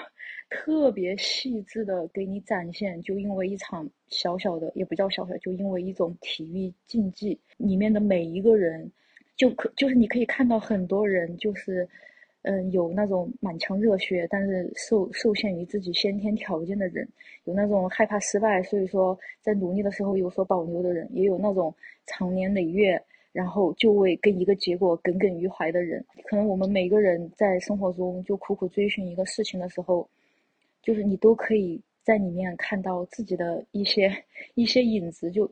[0.54, 8.92] 特别细致的给你展现，就因为一场小小的也不叫小小，就因为一种体育竞技里面的每一个人，
[9.36, 11.90] 就可就是你可以看到很多人就是。
[12.46, 17.08] 嗯，有那种满腔热血，但是受受限于自己先天条件的人，
[17.46, 21.74] 有那种害怕失败，所以说在努力的时候有所保留的人，也有那种
[22.06, 23.02] 长年累月，
[23.32, 26.06] 然后就为跟一个结果耿耿于怀的人。
[26.26, 30.06] 可能我们每个人在生活中就苦苦追寻一个事情的时候，
[30.84, 34.16] 就是你都可以在里面看到自己的一些
[34.54, 35.32] 一些影子。
[35.32, 35.50] 就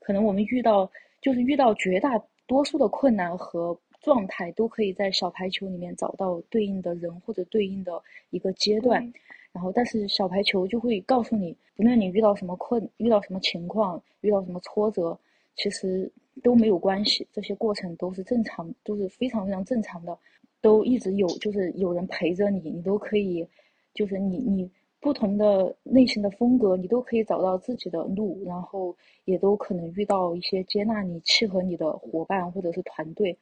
[0.00, 0.90] 可能我们遇到
[1.22, 9.10] 就是遇到绝大多数的困难和状态，都可以在小排球里面找到对应的人或者对应的一个阶段。
[9.50, 15.16] 然后，但是小排球就会告诉你，不论你遇到什么困，遇到什么情况，遇到什么挫折，
[15.54, 16.10] 其实
[16.42, 20.18] 都没有关系，这些过程都是正常，都是非常非常正常的，
[20.60, 23.46] 都一直有，就是有人陪着你，你都可以，
[23.94, 33.36] 就是你你不同的类型的风格，你都可以找到自己的路，然后也都可能遇到一些接纳你、契合你的伙伴或者是团队。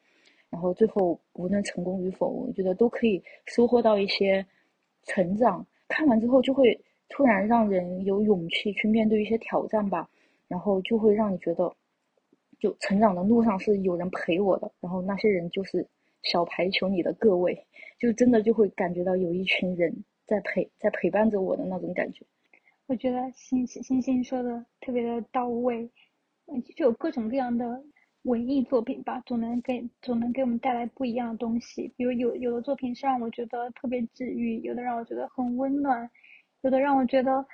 [0.51, 4.45] 然后最后无论成功与否，我觉得都可以收获到一些
[5.05, 5.67] 成长。
[5.89, 10.09] 看完之后就会突然让人有勇气去面对一些挑战吧，
[10.49, 11.73] 然后就会让你觉得，
[12.59, 15.87] 就成长的路上是有人陪我的，然后那些人就是
[16.23, 17.67] 小排球里的各位，
[17.99, 22.25] 就真的就会感觉到有一群人在陪在陪伴着我的那种感觉。
[22.87, 25.91] 我觉得星星星星说的特别的到位，
[26.77, 27.83] 就有各种各样的
[28.23, 31.93] 文艺作品吧，总能给总能给我们带来不一样的东西。
[31.97, 36.11] 比如有有的作品是让我觉得特别治愈，有的让我觉得很温暖，
[36.63, 37.45] 有的让我觉得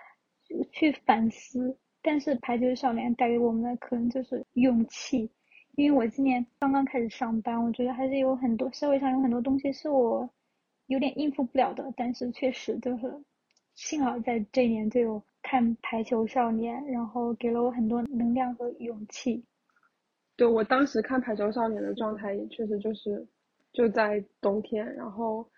[0.72, 1.78] 去反思。
[2.00, 5.30] 但是《排球少年》带给我们的可能就是勇气，
[5.76, 10.28] 因为我今年刚刚开始上班，我觉得还是有很多社会上有很多东西是我
[10.88, 13.22] 有点应付不了的，但是确实就是
[13.74, 19.44] 幸好在这一年就有看《排球少年》，然后给了我很多能量和勇气。
[20.34, 23.26] 对我当时看《排球少年》的状态也确实就是
[23.72, 25.48] 就在冬天，然后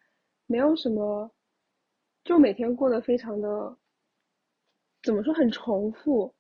[0.46, 1.30] 没有什么，
[2.24, 3.76] 就每天过得非常的
[5.02, 6.34] 怎么说很重复，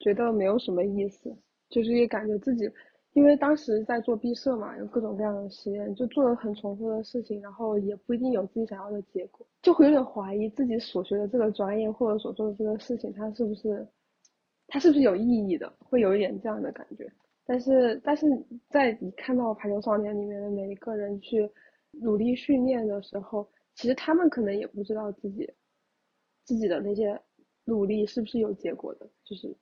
[0.00, 1.34] 觉得没有什么意思，
[1.70, 2.70] 就是也感觉自己
[3.14, 13.86] 因为当时在做毕设嘛，有各种各样的实验，就做了很重复的事情，然后也不一定有自己想要的结果，就会有点怀疑自己所学的这个专业或者所做的这个事情，它是不是
[14.66, 17.10] 它是不是有意义的，会有一点这样的感觉。
[17.46, 18.26] 但是，但是
[18.68, 21.48] 在你看到《排球少年》里面的每一个人去
[21.92, 25.48] 努力训练的时候，其实他们可能也不知道自己
[26.44, 27.20] 自己的那些
[27.64, 29.54] 努力是不是有结果的，就是，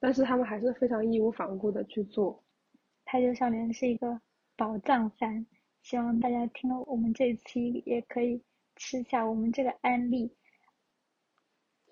[0.00, 2.34] 但是他们还是非常义无反顾的去做。
[3.04, 4.20] 《排球少年》是一个
[4.56, 5.44] 宝藏番，
[5.82, 8.42] 希望大家听了我们这一期也可以
[8.76, 10.32] 吃下我们这个安利。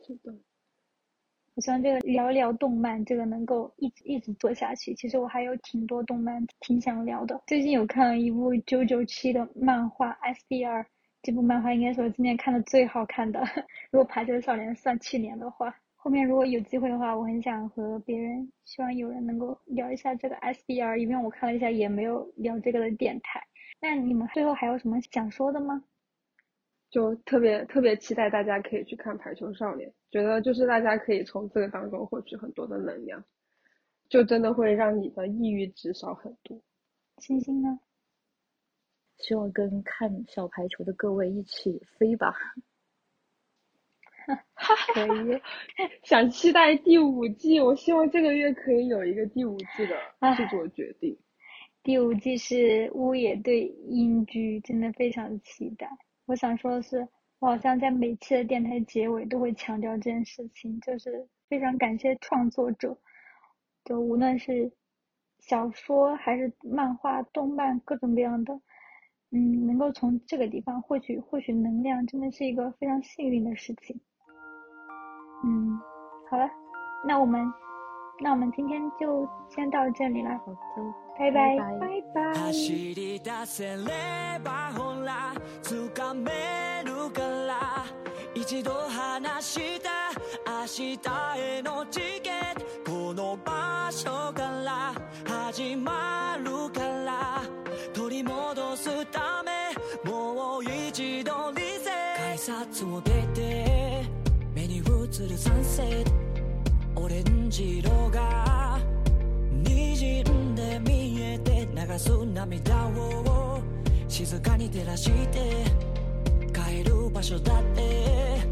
[0.06, 0.32] 是的，
[1.54, 4.94] 我希望这个聊聊动漫，这个能够一直一直做下去。
[4.94, 7.42] 其实我还有挺多动漫挺想聊的。
[7.46, 10.86] 最近有看了一部九九七的漫画 SBR，
[11.20, 13.40] 这部漫画应该是我今年看的最好看的。
[13.90, 15.74] 如果《排球少年》算去年的话，
[16.08, 23.46] 后面如果有机会的话，我很想和别人，希望有人能够聊一下这个 SBR，因为我看了一下也没有聊这个的电台。
[23.78, 25.84] 那你们最后还有什么想说的吗？
[26.88, 33.22] 就特别特别期待大家可以去看《排球少年》，觉得就是大家可以从这个当中获取很多的能量，
[34.08, 36.58] 就真的会让你的抑郁值少很多。
[37.18, 37.78] 星星呢？
[39.18, 42.34] 希望跟看小排球的各位一起飞吧。
[44.92, 45.40] 可以，
[46.02, 49.96] 想期待第五季，我希望这个月可以有一个第五季的
[50.36, 51.18] 制作决定。
[51.82, 55.88] 第五季是乌野对英居，真的非常期待。
[56.26, 62.98] 我想说的是，我好像在每期的电台结尾都会强调这件事情，就是非常感谢创作者，
[63.84, 64.70] 就无论是
[65.38, 68.52] 小说还是漫画、动漫各种各样的，
[69.30, 73.98] 嗯，能够从这个地方获取获取能量，真的是一个非常幸运的事情。
[75.43, 75.79] 嗯，
[76.29, 76.49] 好了，
[77.05, 77.51] 那我们
[78.19, 80.57] 那我们今天就先到这里了，好的，
[81.19, 82.51] 拜拜拜拜拜拜。
[82.51, 82.53] 走
[82.95, 86.31] り出せればほら掴め
[86.85, 87.85] るから
[88.33, 89.89] 一度話した
[90.45, 90.97] 明日
[91.37, 94.93] へのチケットこの場所から
[95.25, 97.41] 始まるから
[97.93, 99.51] 取り戻すため
[100.09, 103.86] もう一度リセ改札を出て目に
[105.20, 106.04] 映るサンセッ
[106.94, 108.78] トオレンジ色が
[109.64, 113.60] 滲んで見えて流す涙を
[114.06, 115.64] 静かに照らして
[116.52, 118.42] 帰る場所だって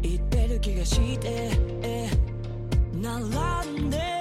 [0.00, 1.50] 言ってる気がして
[2.94, 4.13] 並んで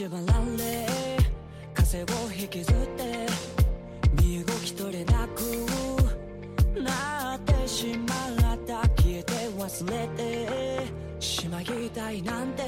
[0.00, 0.22] 縛ら
[0.56, 0.86] れ
[1.74, 3.26] 風を引きずって
[4.18, 5.42] 身動き取れなく
[6.80, 10.86] なってしまった消えて忘れて
[11.20, 12.62] しまいたいなんて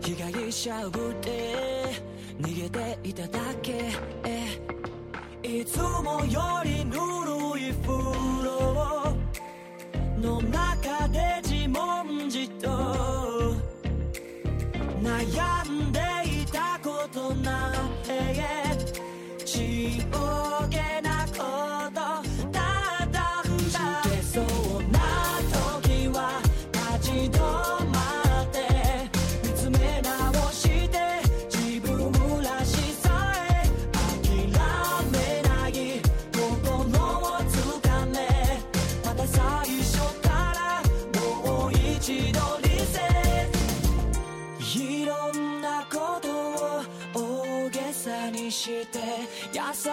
[0.00, 1.84] 被害者ぶって
[2.40, 3.92] 逃げていただけ。
[5.44, 7.92] いつもよりぬるい風
[8.42, 9.16] 呂
[10.18, 13.36] の中で自問自答。
[15.06, 15.85] 悩ん
[20.18, 20.45] oh.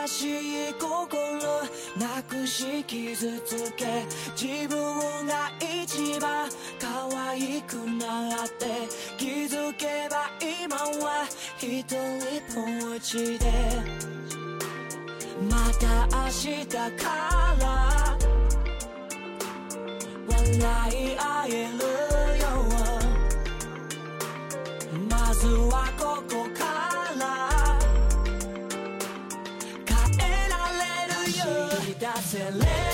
[0.07, 0.99] しい心
[1.97, 3.85] なくし傷つけ
[4.35, 6.49] 自分が一番
[6.79, 8.65] 可愛くなって
[9.17, 10.75] 気づけば今
[11.05, 11.25] は
[11.57, 11.95] 一人
[12.53, 13.51] ぼっちで
[15.49, 17.05] また明日か
[17.59, 17.63] ら
[20.27, 20.37] 笑
[20.91, 21.83] い合える
[22.41, 22.45] よ
[25.09, 25.83] まずは。
[25.97, 26.92] ここから
[32.15, 32.92] I said, let